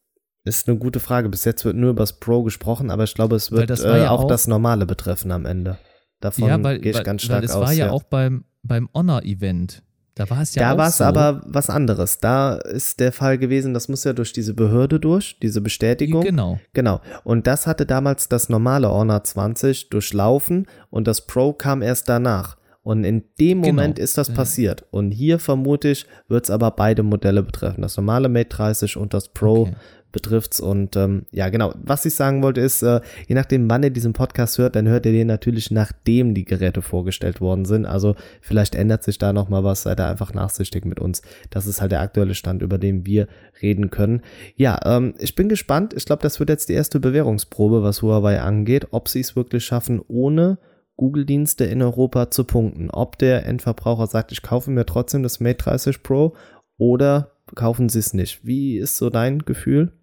[0.43, 1.29] ist eine gute Frage.
[1.29, 4.03] Bis jetzt wird nur über das Pro gesprochen, aber ich glaube, es wird das äh,
[4.03, 5.77] ja auch, auch- das Normale betreffen am Ende.
[6.19, 7.55] Davon ja, weil, gehe ich weil, ganz stark aus.
[7.55, 9.83] war ja, auch beim, beim Honor-Event.
[10.15, 11.05] Da war es ja da war es so.
[11.05, 12.19] aber was anderes.
[12.19, 16.21] Da ist der Fall gewesen, das muss ja durch diese Behörde durch, diese Bestätigung.
[16.23, 16.59] Genau.
[16.73, 16.99] Genau.
[17.23, 22.57] Und das hatte damals das normale Honor 20 durchlaufen und das Pro kam erst danach.
[22.83, 23.67] Und in dem Genau.
[23.75, 24.33] Moment ist das Ja.
[24.33, 24.83] passiert.
[24.91, 27.81] Und hier vermute ich, wird es aber beide Modelle betreffen.
[27.83, 29.75] Das normale Mate 30 und das Pro Okay.
[30.11, 30.59] Betrifft's.
[30.59, 31.73] Und ähm, ja, genau.
[31.83, 35.05] Was ich sagen wollte ist, äh, je nachdem, wann ihr diesen Podcast hört, dann hört
[35.05, 37.85] ihr den natürlich, nachdem die Geräte vorgestellt worden sind.
[37.85, 39.83] Also vielleicht ändert sich da noch mal was.
[39.83, 41.21] Seid da einfach nachsichtig mit uns.
[41.49, 43.27] Das ist halt der aktuelle Stand, über den wir
[43.61, 44.21] reden können.
[44.55, 45.93] Ja, ähm, ich bin gespannt.
[45.93, 49.65] Ich glaube, das wird jetzt die erste Bewährungsprobe, was Huawei angeht, ob sie es wirklich
[49.65, 50.57] schaffen, ohne
[50.97, 52.91] Google-Dienste in Europa zu punkten.
[52.91, 56.35] Ob der Endverbraucher sagt, ich kaufe mir trotzdem das Mate 30 Pro
[56.77, 58.45] oder kaufen sie es nicht.
[58.45, 59.93] Wie ist so dein Gefühl?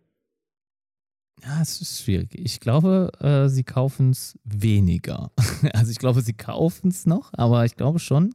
[1.42, 2.30] Ja, es ist schwierig.
[2.34, 5.30] Ich glaube, äh, sie kaufen es weniger.
[5.72, 8.34] Also ich glaube, sie kaufen es noch, aber ich glaube schon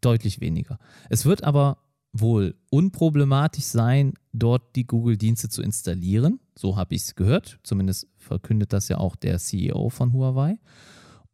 [0.00, 0.78] deutlich weniger.
[1.08, 1.78] Es wird aber
[2.12, 6.40] wohl unproblematisch sein, dort die Google-Dienste zu installieren.
[6.56, 7.58] So habe ich es gehört.
[7.62, 10.58] Zumindest verkündet das ja auch der CEO von Huawei.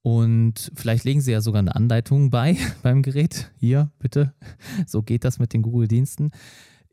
[0.03, 3.51] Und vielleicht legen sie ja sogar eine Anleitung bei beim Gerät.
[3.59, 4.35] Hier, bitte.
[4.87, 6.31] So geht das mit den Google-Diensten.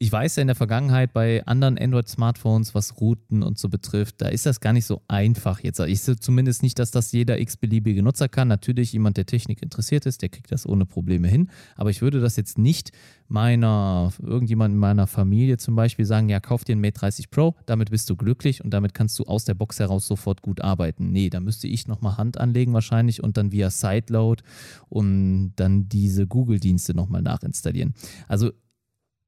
[0.01, 4.29] Ich weiß ja in der Vergangenheit bei anderen Android-Smartphones, was Routen und so betrifft, da
[4.29, 5.79] ist das gar nicht so einfach jetzt.
[5.79, 8.47] Ich sehe zumindest nicht, dass das jeder x-beliebige Nutzer kann.
[8.47, 11.51] Natürlich, jemand, der Technik interessiert ist, der kriegt das ohne Probleme hin.
[11.75, 12.91] Aber ich würde das jetzt nicht
[13.27, 17.53] meiner, irgendjemand in meiner Familie zum Beispiel sagen, ja, kauf dir ein Mate 30 Pro,
[17.67, 21.11] damit bist du glücklich und damit kannst du aus der Box heraus sofort gut arbeiten.
[21.11, 24.41] Nee, da müsste ich nochmal Hand anlegen wahrscheinlich und dann via Sideload
[24.89, 27.93] und dann diese Google-Dienste nochmal nachinstallieren.
[28.27, 28.51] Also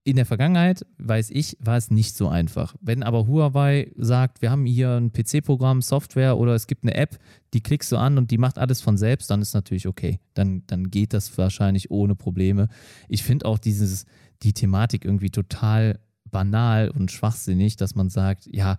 [0.06, 2.76] in der Vergangenheit, weiß ich, war es nicht so einfach.
[2.82, 7.18] Wenn aber Huawei sagt, wir haben hier ein PC-Programm, Software oder es gibt eine App,
[7.54, 10.20] die klickst du an und die macht alles von selbst, dann ist natürlich okay.
[10.34, 12.68] Dann, dann geht das wahrscheinlich ohne Probleme.
[13.08, 14.06] Ich finde auch dieses,
[14.42, 18.78] die Thematik irgendwie total banal und schwachsinnig, dass man sagt, ja,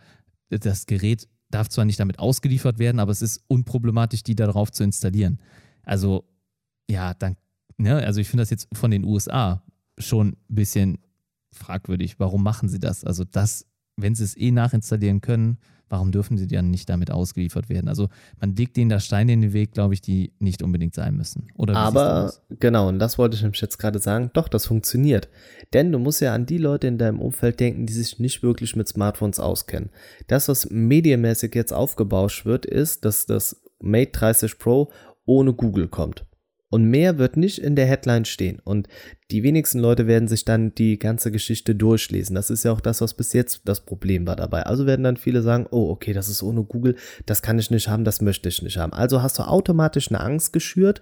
[0.50, 4.84] das Gerät darf zwar nicht damit ausgeliefert werden, aber es ist unproblematisch, die darauf zu
[4.84, 5.38] installieren.
[5.84, 6.24] Also,
[6.90, 7.36] ja, dann,
[7.78, 9.62] ne, also ich finde das jetzt von den USA
[9.96, 10.98] schon ein bisschen
[11.54, 12.18] fragwürdig.
[12.18, 13.04] Warum machen sie das?
[13.04, 13.66] Also das,
[13.96, 15.58] wenn sie es eh nachinstallieren können,
[15.88, 17.88] warum dürfen sie dann nicht damit ausgeliefert werden?
[17.88, 18.08] Also
[18.40, 21.48] man legt denen da Steine in den Weg, glaube ich, die nicht unbedingt sein müssen.
[21.56, 25.28] Oder Aber genau, und das wollte ich nämlich jetzt gerade sagen, doch, das funktioniert.
[25.72, 28.76] Denn du musst ja an die Leute in deinem Umfeld denken, die sich nicht wirklich
[28.76, 29.90] mit Smartphones auskennen.
[30.26, 34.90] Das, was medienmäßig jetzt aufgebauscht wird, ist, dass das Mate 30 Pro
[35.26, 36.26] ohne Google kommt.
[36.74, 38.58] Und mehr wird nicht in der Headline stehen.
[38.58, 38.88] Und
[39.30, 42.34] die wenigsten Leute werden sich dann die ganze Geschichte durchlesen.
[42.34, 44.64] Das ist ja auch das, was bis jetzt das Problem war dabei.
[44.64, 46.96] Also werden dann viele sagen, oh, okay, das ist ohne Google,
[47.26, 48.92] das kann ich nicht haben, das möchte ich nicht haben.
[48.92, 51.00] Also hast du automatisch eine Angst geschürt.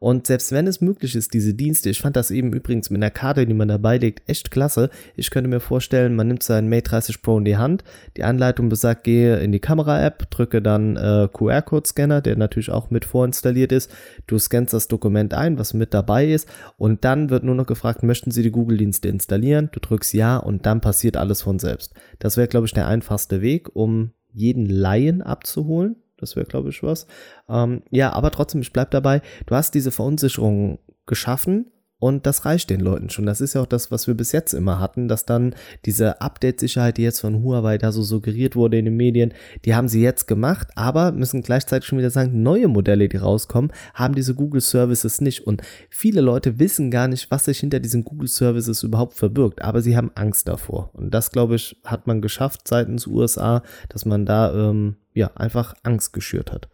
[0.00, 3.10] Und selbst wenn es möglich ist, diese Dienste, ich fand das eben übrigens mit einer
[3.10, 4.88] Karte, die man dabei legt, echt klasse.
[5.14, 7.84] Ich könnte mir vorstellen, man nimmt seinen Mate 30 Pro in die Hand,
[8.16, 13.04] die Anleitung besagt, gehe in die Kamera-App, drücke dann äh, QR-Code-Scanner, der natürlich auch mit
[13.04, 13.92] vorinstalliert ist.
[14.26, 16.48] Du scannst das Dokument ein, was mit dabei ist,
[16.78, 19.68] und dann wird nur noch gefragt, möchten Sie die Google-Dienste installieren?
[19.70, 21.92] Du drückst Ja und dann passiert alles von selbst.
[22.18, 25.96] Das wäre, glaube ich, der einfachste Weg, um jeden Laien abzuholen.
[26.20, 27.06] Das wäre, glaube ich, was.
[27.48, 29.22] Ähm, ja, aber trotzdem, ich bleib dabei.
[29.46, 31.66] Du hast diese Verunsicherung geschaffen
[32.00, 33.26] und das reicht den Leuten schon.
[33.26, 35.54] Das ist ja auch das, was wir bis jetzt immer hatten, dass dann
[35.84, 39.34] diese Update-Sicherheit, die jetzt von Huawei da so suggeriert wurde in den Medien,
[39.66, 43.70] die haben sie jetzt gemacht, aber müssen gleichzeitig schon wieder sagen, neue Modelle, die rauskommen,
[43.92, 45.46] haben diese Google Services nicht.
[45.46, 49.82] Und viele Leute wissen gar nicht, was sich hinter diesen Google Services überhaupt verbirgt, aber
[49.82, 50.90] sie haben Angst davor.
[50.94, 55.74] Und das, glaube ich, hat man geschafft seitens USA, dass man da ähm, ja einfach
[55.82, 56.68] Angst geschürt hat.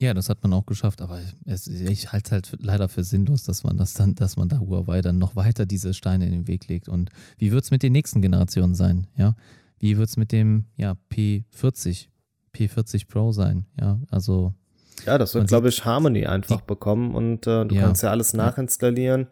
[0.00, 3.42] Ja, das hat man auch geschafft, aber es, ich halte es halt leider für sinnlos,
[3.42, 6.46] dass man das dann, dass man da Huawei dann noch weiter diese Steine in den
[6.46, 6.88] Weg legt.
[6.88, 9.08] Und wie wird es mit den nächsten Generationen sein?
[9.16, 9.34] Ja,
[9.80, 12.06] wie wird es mit dem ja, P40,
[12.54, 13.66] P40 Pro sein?
[13.80, 14.54] Ja, also
[15.04, 18.34] Ja, das wird, glaube ich, Harmony einfach bekommen und äh, du ja, kannst ja alles
[18.34, 19.26] nachinstallieren.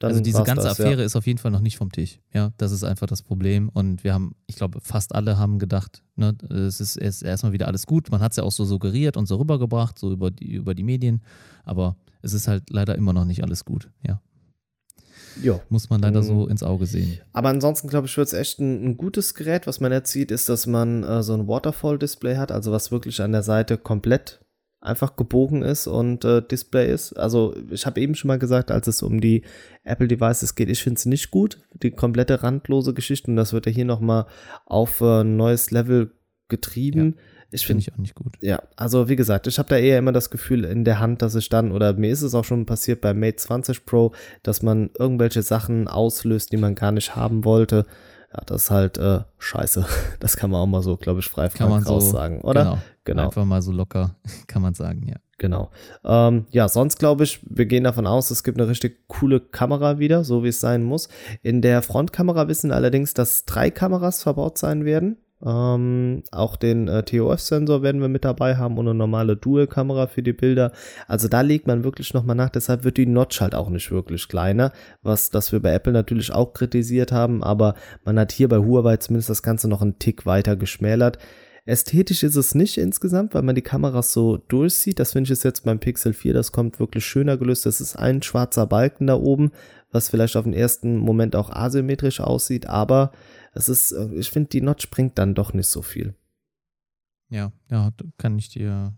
[0.00, 1.04] Also diese ganze das, Affäre ja.
[1.04, 2.20] ist auf jeden Fall noch nicht vom Tisch.
[2.32, 3.68] Ja, das ist einfach das Problem.
[3.68, 7.66] Und wir haben, ich glaube, fast alle haben gedacht, ne, es ist, ist erstmal wieder
[7.66, 8.10] alles gut.
[8.10, 10.84] Man hat es ja auch so suggeriert und so rübergebracht, so über die, über die
[10.84, 11.22] Medien.
[11.64, 13.90] Aber es ist halt leider immer noch nicht alles gut.
[14.06, 14.20] Ja.
[15.42, 15.60] Jo.
[15.68, 16.50] Muss man leider so mhm.
[16.50, 17.18] ins Auge sehen.
[17.32, 19.66] Aber ansonsten, glaube ich, wird es echt ein, ein, gutes Gerät.
[19.66, 23.20] Was man jetzt sieht, ist, dass man äh, so ein Waterfall-Display hat, also was wirklich
[23.20, 24.40] an der Seite komplett
[24.80, 27.12] einfach gebogen ist und äh, Display ist.
[27.14, 29.42] Also ich habe eben schon mal gesagt, als es um die
[29.84, 33.66] Apple Devices geht, ich finde es nicht gut, die komplette randlose Geschichte und das wird
[33.66, 34.26] ja hier nochmal
[34.66, 36.12] auf äh, ein neues Level
[36.48, 37.14] getrieben.
[37.16, 37.22] Ja.
[37.50, 38.34] Ich finde ich auch nicht gut.
[38.40, 41.34] Ja, also wie gesagt, ich habe da eher immer das Gefühl in der Hand, dass
[41.34, 44.90] ich dann, oder mir ist es auch schon passiert beim Mate 20 Pro, dass man
[44.98, 47.86] irgendwelche Sachen auslöst, die man gar nicht haben wollte.
[48.32, 49.86] Ja, das ist halt äh, scheiße.
[50.20, 52.64] Das kann man auch mal so, glaube ich, frei kann man raus so, sagen, oder?
[52.64, 53.22] Genau, genau.
[53.24, 55.16] Einfach mal so locker, kann man sagen, ja.
[55.38, 55.70] Genau.
[56.04, 60.00] Ähm, ja, sonst glaube ich, wir gehen davon aus, es gibt eine richtig coole Kamera
[60.00, 61.08] wieder, so wie es sein muss.
[61.42, 65.16] In der Frontkamera wissen allerdings, dass drei Kameras verbaut sein werden.
[65.44, 70.22] Ähm, auch den äh, TOF-Sensor werden wir mit dabei haben und eine normale Dual-Kamera für
[70.22, 70.72] die Bilder.
[71.06, 74.28] Also da legt man wirklich nochmal nach, deshalb wird die Notch halt auch nicht wirklich
[74.28, 77.74] kleiner, was das wir bei Apple natürlich auch kritisiert haben, aber
[78.04, 81.18] man hat hier bei Huawei zumindest das Ganze noch einen Tick weiter geschmälert.
[81.66, 84.98] Ästhetisch ist es nicht insgesamt, weil man die Kameras so durchsieht.
[84.98, 87.66] Das finde ich jetzt beim Pixel 4, das kommt wirklich schöner gelöst.
[87.66, 89.52] Das ist ein schwarzer Balken da oben,
[89.92, 93.12] was vielleicht auf den ersten Moment auch asymmetrisch aussieht, aber
[93.58, 96.14] es ist, äh, ich finde, die Notch bringt dann doch nicht so viel.
[97.28, 98.96] Ja, ja, kann ich dir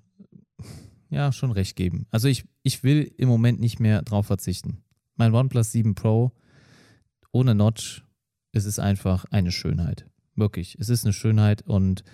[1.11, 2.07] ja schon recht geben.
[2.11, 4.85] Also ich, ich will im Moment nicht mehr drauf verzichten.
[5.17, 6.33] Mein OnePlus 7 Pro
[7.33, 8.05] ohne Notch,
[8.53, 10.07] es ist einfach eine Schönheit.
[10.35, 12.05] Wirklich, es ist eine Schönheit und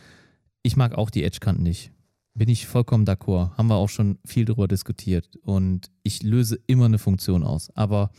[0.63, 1.93] ich mag auch die Edge-Kanten nicht.
[2.35, 3.57] Bin ich vollkommen d'accord.
[3.57, 5.37] Haben wir auch schon viel darüber diskutiert.
[5.37, 7.71] Und ich löse immer eine Funktion aus.
[7.75, 8.11] Aber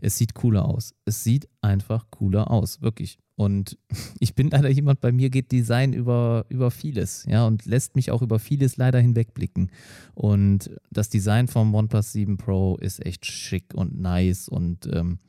[0.00, 0.94] es sieht cooler aus.
[1.04, 3.18] Es sieht einfach cooler aus, wirklich.
[3.38, 3.78] Und
[4.18, 8.10] ich bin leider jemand, bei mir geht Design über, über vieles, ja, und lässt mich
[8.10, 9.70] auch über vieles leider hinwegblicken.
[10.14, 14.48] Und das Design vom OnePlus 7 Pro ist echt schick und nice.
[14.48, 15.20] Und ähm,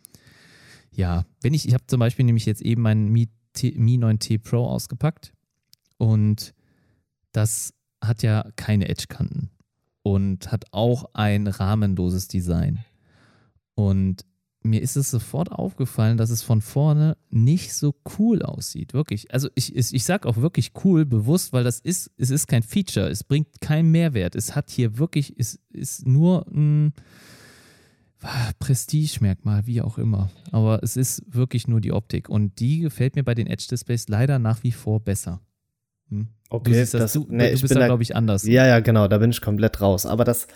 [0.91, 3.30] ja, wenn ich, ich habe zum Beispiel nämlich jetzt eben meinen Mi,
[3.76, 5.31] Mi 9T Pro ausgepackt
[5.98, 6.56] und
[7.31, 9.52] das hat ja keine Edge-Kanten
[10.02, 12.80] und hat auch ein rahmenloses Design.
[13.76, 14.26] Und
[14.61, 18.94] mir ist es sofort aufgefallen, dass es von vorne nicht so cool aussieht.
[18.94, 19.34] Wirklich.
[19.34, 23.10] Also ich, ich sage auch wirklich cool, bewusst, weil das ist, es ist kein Feature,
[23.10, 24.36] es bringt keinen Mehrwert.
[24.36, 26.94] Es hat hier wirklich, es ist nur ein
[28.60, 30.30] Prestige-Merkmal, wie auch immer.
[30.52, 32.27] Aber es ist wirklich nur die Optik.
[32.27, 35.41] Und die gefällt mir bei den Edge-Displays leider nach wie vor besser.
[36.10, 36.27] Hm?
[36.49, 38.44] Okay, du, das, das, du, nee, du bist da, glaube ich, anders.
[38.44, 40.06] Ja, ja, genau, da bin ich komplett raus.
[40.06, 40.48] Aber das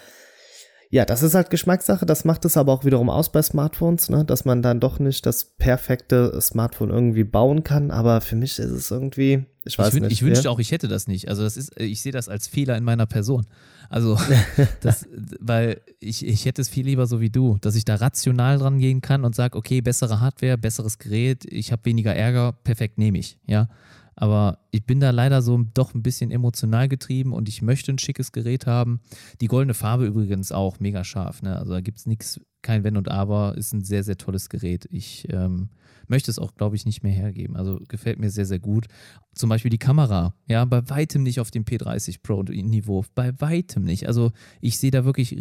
[0.93, 2.05] ja, das ist halt Geschmackssache.
[2.05, 4.23] Das macht es aber auch wiederum aus bei Smartphones, ne?
[4.25, 7.89] dass man dann doch nicht das perfekte Smartphone irgendwie bauen kann.
[7.89, 10.11] Aber für mich ist es irgendwie, ich weiß ich nicht.
[10.11, 11.29] Ich wünschte auch, ich hätte das nicht.
[11.29, 13.47] Also das ist, ich sehe das als Fehler in meiner Person.
[13.89, 14.19] Also,
[14.81, 15.07] das,
[15.39, 18.77] weil ich, ich hätte es viel lieber so wie du, dass ich da rational dran
[18.77, 23.17] gehen kann und sage, okay, bessere Hardware, besseres Gerät, ich habe weniger Ärger, perfekt nehme
[23.17, 23.39] ich.
[23.47, 23.67] Ja.
[24.15, 27.99] Aber ich bin da leider so doch ein bisschen emotional getrieben und ich möchte ein
[27.99, 29.01] schickes Gerät haben.
[29.41, 31.41] Die goldene Farbe übrigens auch mega scharf.
[31.41, 31.57] Ne?
[31.57, 33.55] Also da gibt es nichts, kein Wenn und Aber.
[33.57, 34.87] Ist ein sehr, sehr tolles Gerät.
[34.91, 35.69] Ich ähm,
[36.07, 37.55] möchte es auch, glaube ich, nicht mehr hergeben.
[37.55, 38.87] Also gefällt mir sehr, sehr gut.
[39.33, 43.83] Zum Beispiel die Kamera, ja, bei weitem nicht auf dem P30 Pro Niveau, bei weitem
[43.83, 44.07] nicht.
[44.07, 44.31] Also
[44.61, 45.35] ich sehe da wirklich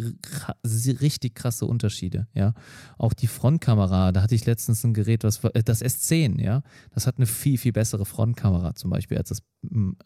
[1.01, 2.53] richtig krasse Unterschiede, ja.
[2.97, 7.07] Auch die Frontkamera, da hatte ich letztens ein Gerät, was äh, das S10, ja, das
[7.07, 9.39] hat eine viel, viel bessere Frontkamera zum Beispiel als das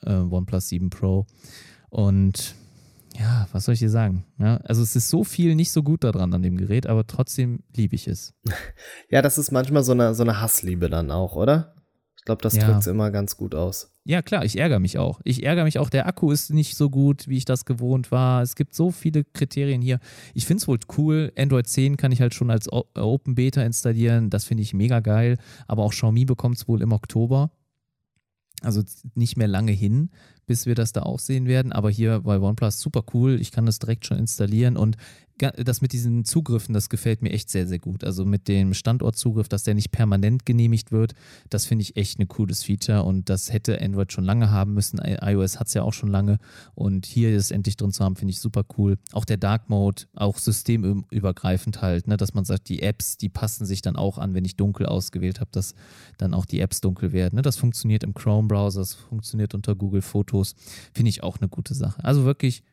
[0.03, 1.25] äh, OnePlus 7 Pro.
[1.89, 2.55] Und
[3.19, 4.25] ja, was soll ich dir sagen?
[4.37, 7.63] Ja, also es ist so viel nicht so gut daran an dem Gerät, aber trotzdem
[7.75, 8.33] liebe ich es.
[9.09, 11.73] Ja, das ist manchmal so eine, so eine Hassliebe dann auch, oder?
[12.17, 12.65] Ich glaube, das ja.
[12.65, 13.93] drückt es immer ganz gut aus.
[14.03, 15.21] Ja, klar, ich ärgere mich auch.
[15.23, 18.41] Ich ärgere mich auch, der Akku ist nicht so gut, wie ich das gewohnt war.
[18.41, 19.99] Es gibt so viele Kriterien hier.
[20.33, 21.31] Ich finde es wohl cool.
[21.37, 24.29] Android 10 kann ich halt schon als Open Beta installieren.
[24.29, 25.37] Das finde ich mega geil.
[25.67, 27.51] Aber auch Xiaomi bekommt es wohl im Oktober.
[28.61, 28.83] Also
[29.13, 30.09] nicht mehr lange hin
[30.47, 31.71] bis wir das da auch sehen werden.
[31.71, 33.39] Aber hier bei OnePlus super cool.
[33.39, 34.97] Ich kann das direkt schon installieren und
[35.37, 38.03] das mit diesen Zugriffen, das gefällt mir echt sehr, sehr gut.
[38.03, 41.13] Also mit dem Standortzugriff, dass der nicht permanent genehmigt wird,
[41.49, 44.99] das finde ich echt ein cooles Feature und das hätte Android schon lange haben müssen.
[44.99, 46.39] iOS hat es ja auch schon lange
[46.73, 48.97] und hier ist endlich drin zu haben, finde ich super cool.
[49.11, 53.65] Auch der Dark Mode, auch systemübergreifend halt, ne, dass man sagt, die Apps, die passen
[53.65, 55.75] sich dann auch an, wenn ich dunkel ausgewählt habe, dass
[56.17, 57.35] dann auch die Apps dunkel werden.
[57.35, 57.43] Ne?
[57.43, 60.01] Das funktioniert im Chrome-Browser, das funktioniert unter Google
[60.37, 60.55] Fotos,
[60.93, 62.03] finde ich auch eine gute Sache.
[62.03, 62.63] Also wirklich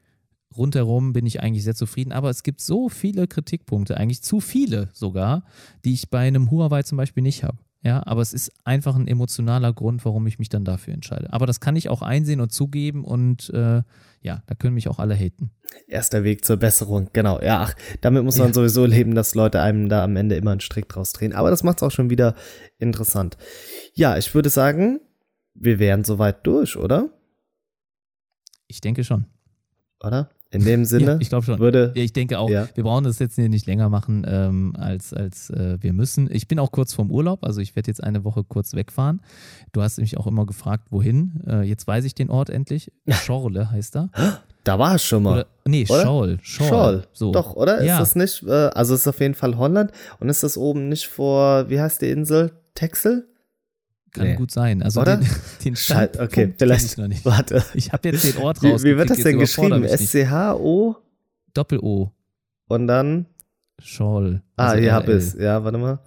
[0.56, 4.88] rundherum bin ich eigentlich sehr zufrieden, aber es gibt so viele Kritikpunkte, eigentlich zu viele
[4.92, 5.44] sogar,
[5.84, 7.58] die ich bei einem Huawei zum Beispiel nicht habe.
[7.82, 11.30] Ja, aber es ist einfach ein emotionaler Grund, warum ich mich dann dafür entscheide.
[11.34, 13.82] Aber das kann ich auch einsehen und zugeben und äh,
[14.22, 15.50] ja, da können mich auch alle haten.
[15.86, 17.42] Erster Weg zur Besserung, genau.
[17.42, 18.54] Ja, ach, damit muss man ja.
[18.54, 21.34] sowieso leben, dass Leute einem da am Ende immer einen Strick draus drehen.
[21.34, 22.34] Aber das macht es auch schon wieder
[22.78, 23.36] interessant.
[23.92, 25.00] Ja, ich würde sagen,
[25.54, 27.10] wir wären soweit durch, oder?
[28.74, 29.26] Ich denke schon.
[30.02, 30.30] Oder?
[30.50, 31.60] In dem Sinne, ja, ich glaube schon.
[31.60, 32.68] Würde, ja, ich denke auch, ja.
[32.74, 36.28] wir brauchen das jetzt hier nicht länger machen, ähm, als, als äh, wir müssen.
[36.30, 39.20] Ich bin auch kurz vorm Urlaub, also ich werde jetzt eine Woche kurz wegfahren.
[39.72, 41.40] Du hast mich auch immer gefragt, wohin.
[41.46, 42.90] Äh, jetzt weiß ich den Ort endlich.
[43.08, 44.10] Schorle heißt er.
[44.64, 45.32] Da war es schon mal.
[45.32, 46.38] Oder, nee, Scholl.
[46.42, 47.04] Scholl.
[47.12, 47.30] So.
[47.30, 47.78] Doch, oder?
[47.78, 51.06] Ist das nicht, äh, also ist auf jeden Fall Holland und ist das oben nicht
[51.06, 52.52] vor, wie heißt die Insel?
[52.74, 53.28] Texel?
[54.14, 54.36] Kann nee.
[54.36, 54.80] gut sein.
[54.80, 55.16] Also Oder?
[55.16, 55.28] den,
[55.64, 57.24] den Stand okay, vielleicht ich noch nicht.
[57.24, 57.64] Warte.
[57.74, 58.84] Ich habe jetzt den Ort raus.
[58.84, 59.84] Wie, wie wird das denn geschrieben?
[59.84, 60.96] S-C-H-O?
[61.52, 62.12] Doppel-O.
[62.68, 63.26] Und dann?
[63.80, 64.42] Scholl.
[64.56, 65.34] Ah, also hier hab es.
[65.34, 65.98] Ja, warte mal.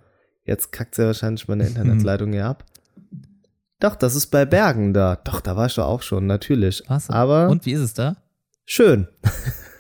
[0.46, 2.66] Jetzt kackt sie ja wahrscheinlich meine Internetleitung hier ab.
[3.82, 5.18] Doch, das ist bei Bergen da.
[5.18, 6.84] Doch, da war ich doch auch schon, natürlich.
[6.88, 7.10] Was?
[7.10, 8.16] Aber Und wie ist es da?
[8.66, 9.08] Schön.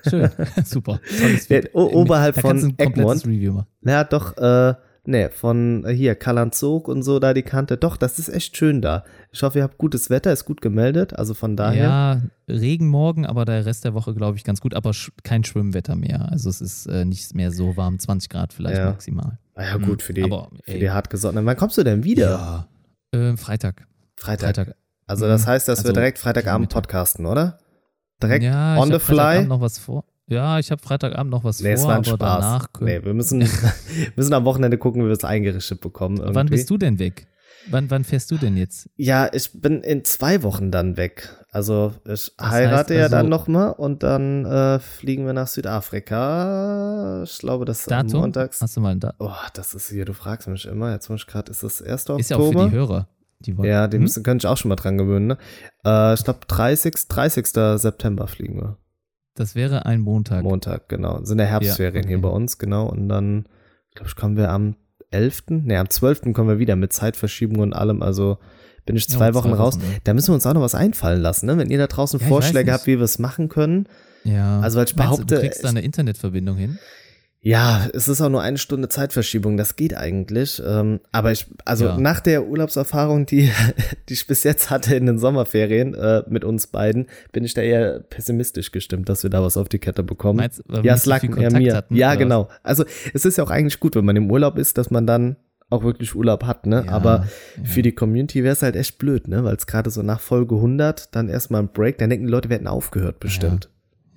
[0.08, 0.30] Schön.
[0.66, 1.00] Super.
[1.48, 3.26] Ja, oberhalb da von Egmont.
[3.26, 3.68] Review machen.
[3.82, 4.76] Ja, doch, äh,
[5.10, 7.78] Nee, von äh, hier Kalanzog und so da die Kante.
[7.78, 9.06] Doch, das ist echt schön da.
[9.32, 11.18] Ich hoffe, ihr habt gutes Wetter, ist gut gemeldet.
[11.18, 11.84] Also von daher.
[11.84, 12.22] Ja,
[12.54, 14.74] Regen morgen, aber der Rest der Woche, glaube ich, ganz gut.
[14.74, 16.30] Aber sch kein Schwimmwetter mehr.
[16.30, 18.88] Also es ist äh, nicht mehr so warm, 20 Grad vielleicht ja.
[18.88, 19.40] maximal.
[19.56, 21.46] Ah ja, gut, für die, aber, für die hartgesottenen.
[21.46, 22.68] Wann kommst du denn wieder?
[23.14, 23.88] Ja, äh, Freitag.
[24.18, 24.58] Freitag.
[24.58, 24.76] Freitag.
[25.06, 25.52] Also das mhm.
[25.52, 27.60] heißt, dass also, wir direkt Freitagabend podcasten, oder?
[28.22, 29.46] Direkt ja, on the fly.
[29.46, 30.04] noch was vor.
[30.30, 32.18] Ja, ich habe Freitagabend noch was nee, vor, es war ein aber Spaß.
[32.18, 32.68] danach.
[32.82, 33.48] Nee, wir müssen,
[34.16, 36.18] müssen am Wochenende gucken, wie wir es eingerichtet bekommen.
[36.18, 36.36] Irgendwie.
[36.36, 37.28] Wann bist du denn weg?
[37.70, 38.90] Wann, wann fährst du denn jetzt?
[38.96, 41.30] Ja, ich bin in zwei Wochen dann weg.
[41.52, 47.24] Also ich das heirate ja also, dann nochmal und dann äh, fliegen wir nach Südafrika.
[47.24, 48.22] Ich glaube, das ist Datum?
[48.22, 48.62] montags.
[48.62, 49.28] Hast du mal ein Datum?
[49.28, 50.92] Oh, das ist hier, du fragst mich immer.
[50.92, 52.10] Jetzt muss ich gerade, ist das 1.
[52.10, 52.20] Oktober?
[52.20, 53.08] Ist ja auch für die Hörer.
[53.40, 54.04] Die wollen, ja, die hm?
[54.04, 55.28] müssen, können ich auch schon mal dran gewöhnen.
[55.28, 55.38] Ne?
[55.86, 57.48] Äh, ich glaube, 30, 30.
[57.48, 58.78] September fliegen wir.
[59.38, 60.44] Das wäre ein Montag.
[60.44, 61.24] Montag, genau.
[61.24, 62.08] Sind der Herbstferien ja, okay.
[62.10, 62.90] hier bei uns, genau.
[62.90, 63.46] Und dann,
[63.94, 64.76] glaube ich, kommen wir am
[65.12, 66.34] 11., ne, am 12.
[66.34, 68.02] kommen wir wieder mit Zeitverschiebung und allem.
[68.02, 68.40] Also
[68.88, 69.76] bin ich zwei ja, Wochen zwei raus.
[69.76, 69.98] Wochen, ja.
[70.04, 71.58] Da müssen wir uns auch noch was einfallen lassen, ne?
[71.58, 73.88] Wenn ihr da draußen Vorschläge habt, wie wir es machen können.
[74.24, 74.60] Ja.
[74.60, 75.26] Also, weil ich behaupte.
[75.26, 76.80] Du, du kriegst da eine Internetverbindung hin?
[77.40, 80.62] Ja, es ist auch nur eine Stunde Zeitverschiebung, das geht eigentlich.
[80.66, 81.98] Ähm, aber ich, also ja.
[81.98, 83.52] nach der Urlaubserfahrung, die,
[84.10, 87.62] die ich bis jetzt hatte in den Sommerferien äh, mit uns beiden, bin ich da
[87.62, 90.38] eher pessimistisch gestimmt, dass wir da was auf die Kette bekommen.
[90.38, 91.76] Meinst, ja, es lag eher mir.
[91.76, 92.50] Hatten, ja, genau.
[92.64, 95.38] Also es ist ja auch eigentlich gut, wenn man im Urlaub ist, dass man dann
[95.70, 96.84] auch wirklich Urlaub hat, ne?
[96.86, 97.26] Ja, Aber
[97.58, 97.64] ja.
[97.64, 99.44] für die Community wäre es halt echt blöd, ne?
[99.44, 102.50] Weil es gerade so nach Folge 100 dann erstmal ein Break, dann denken die Leute,
[102.50, 103.70] wir hätten aufgehört bestimmt.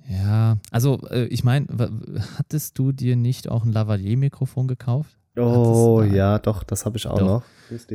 [0.09, 1.67] Ja, also äh, ich meine,
[2.37, 5.17] hattest du dir nicht auch ein Lavalier-Mikrofon gekauft?
[5.37, 7.25] Oh ja, doch, das habe ich auch doch.
[7.25, 7.43] noch.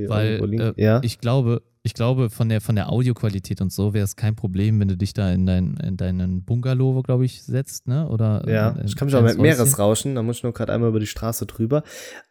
[0.08, 1.00] Weil äh, ja.
[1.02, 4.80] ich glaube, ich glaube, von der, von der Audioqualität und so wäre es kein Problem,
[4.80, 8.08] wenn du dich da in, dein, in deinen Bungalow, glaube ich, setzt, ne?
[8.08, 10.88] Oder ja, in, ich kann mich auch mit Meeresrauschen, da muss ich nur gerade einmal
[10.88, 11.84] über die Straße drüber.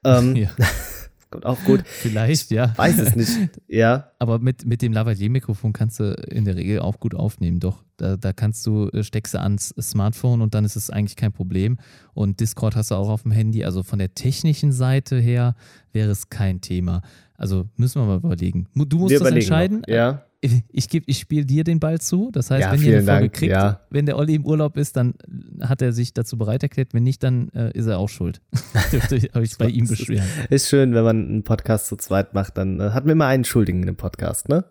[0.03, 0.49] Ähm, ja.
[1.35, 1.83] Kommt auch gut.
[1.85, 2.73] Vielleicht, ja.
[2.77, 3.59] Weiß es nicht.
[3.67, 4.11] Ja.
[4.19, 7.83] Aber mit, mit dem Lavalier-Mikrofon kannst du in der Regel auch gut aufnehmen, doch.
[7.97, 11.31] Da, da kannst du, äh, steckst du ans Smartphone und dann ist es eigentlich kein
[11.31, 11.77] Problem.
[12.13, 13.65] Und Discord hast du auch auf dem Handy.
[13.65, 15.55] Also von der technischen Seite her
[15.91, 17.01] wäre es kein Thema.
[17.35, 18.67] Also müssen wir mal überlegen.
[18.73, 19.79] Du musst wir das entscheiden.
[19.79, 19.93] Noch.
[19.93, 20.25] Ja
[20.71, 22.29] ich, geb, ich spiele dir den Ball zu.
[22.31, 23.81] Das heißt, ja, wenn ihr eine Folge Dank, kriegt, ja.
[23.89, 25.13] wenn der Olli im Urlaub ist, dann
[25.61, 26.93] hat er sich dazu bereit erklärt.
[26.93, 28.41] Wenn nicht, dann äh, ist er auch schuld.
[29.33, 30.27] Habe ich bei ihm beschweren.
[30.49, 33.45] Ist schön, wenn man einen Podcast zu zweit macht, dann äh, hat man immer einen
[33.45, 34.65] Schuldigen in dem Podcast, ne?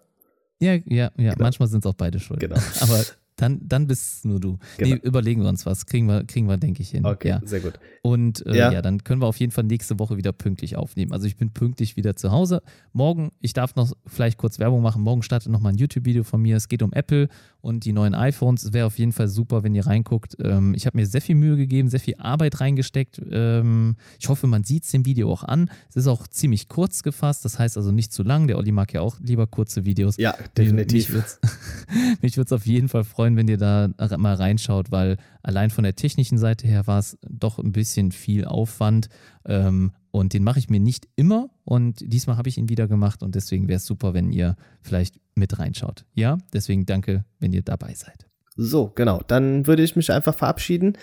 [0.61, 1.33] Ja, ja, ja.
[1.33, 1.35] Genau.
[1.39, 2.41] Manchmal sind es auch beide schuld.
[2.41, 2.57] Genau.
[2.81, 3.05] Aber
[3.45, 4.59] dann, dann bist nur du.
[4.79, 4.95] Genau.
[4.95, 5.85] Nee, überlegen wir uns was.
[5.87, 7.05] Kriegen wir, kriegen wir denke ich, hin.
[7.05, 7.41] Okay, ja.
[7.45, 7.75] sehr gut.
[8.03, 8.73] Und äh, ja.
[8.73, 8.83] ja.
[8.83, 11.13] dann können wir auf jeden Fall nächste Woche wieder pünktlich aufnehmen.
[11.13, 12.63] Also ich bin pünktlich wieder zu Hause.
[12.93, 15.03] Morgen, ich darf noch vielleicht kurz Werbung machen.
[15.03, 16.57] Morgen startet nochmal ein YouTube-Video von mir.
[16.57, 17.29] Es geht um Apple
[17.65, 18.63] und die neuen iPhones.
[18.63, 20.37] Es wäre auf jeden Fall super, wenn ihr reinguckt.
[20.39, 23.23] Ähm, ich habe mir sehr viel Mühe gegeben, sehr viel Arbeit reingesteckt.
[23.31, 25.71] Ähm, ich hoffe, man sieht es dem Video auch an.
[25.89, 27.43] Es ist auch ziemlich kurz gefasst.
[27.47, 28.49] Das heißt also nicht zu lang.
[28.49, 30.19] Der Olli mag ja auch lieber kurze Videos.
[30.19, 31.09] Ja, definitiv.
[32.21, 33.89] Mich würde es auf jeden Fall freuen, wenn ihr da
[34.19, 38.45] mal reinschaut, weil allein von der technischen Seite her war es doch ein bisschen viel
[38.45, 39.09] Aufwand.
[39.47, 41.51] Ähm, und den mache ich mir nicht immer.
[41.65, 43.25] Und diesmal habe ich ihn wieder gemacht.
[43.25, 46.05] Und deswegen wäre es super, wenn ihr vielleicht mit reinschaut.
[46.15, 48.29] Ja, deswegen danke, wenn ihr dabei seid.
[48.55, 49.23] So, genau.
[49.27, 50.97] Dann würde ich mich einfach verabschieden.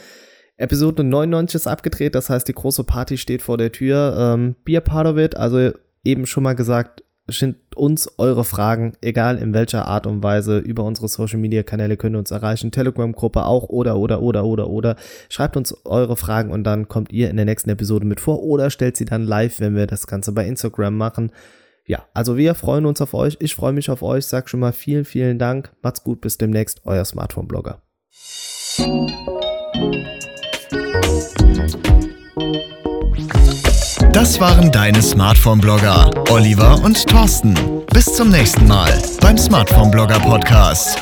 [0.56, 4.16] Episode 99 ist abgedreht, das heißt, die große Party steht vor der Tür.
[4.18, 5.36] Ähm, be a part of it.
[5.36, 5.72] Also
[6.06, 10.84] eben schon mal gesagt, schickt uns eure Fragen, egal in welcher Art und Weise, über
[10.84, 14.96] unsere Social Media Kanäle könnt ihr uns erreichen, Telegram-Gruppe auch oder, oder, oder, oder, oder.
[15.30, 18.70] Schreibt uns eure Fragen und dann kommt ihr in der nächsten Episode mit vor oder
[18.70, 21.32] stellt sie dann live, wenn wir das Ganze bei Instagram machen.
[21.86, 23.38] Ja, also wir freuen uns auf euch.
[23.40, 24.26] Ich freue mich auf euch.
[24.26, 25.72] Sag schon mal vielen, vielen Dank.
[25.82, 26.22] Macht's gut.
[26.22, 26.82] Bis demnächst.
[26.86, 27.82] Euer Smartphone-Blogger.
[34.22, 37.56] Das waren deine Smartphone-Blogger, Oliver und Thorsten.
[37.92, 41.00] Bis zum nächsten Mal beim Smartphone-Blogger Podcast.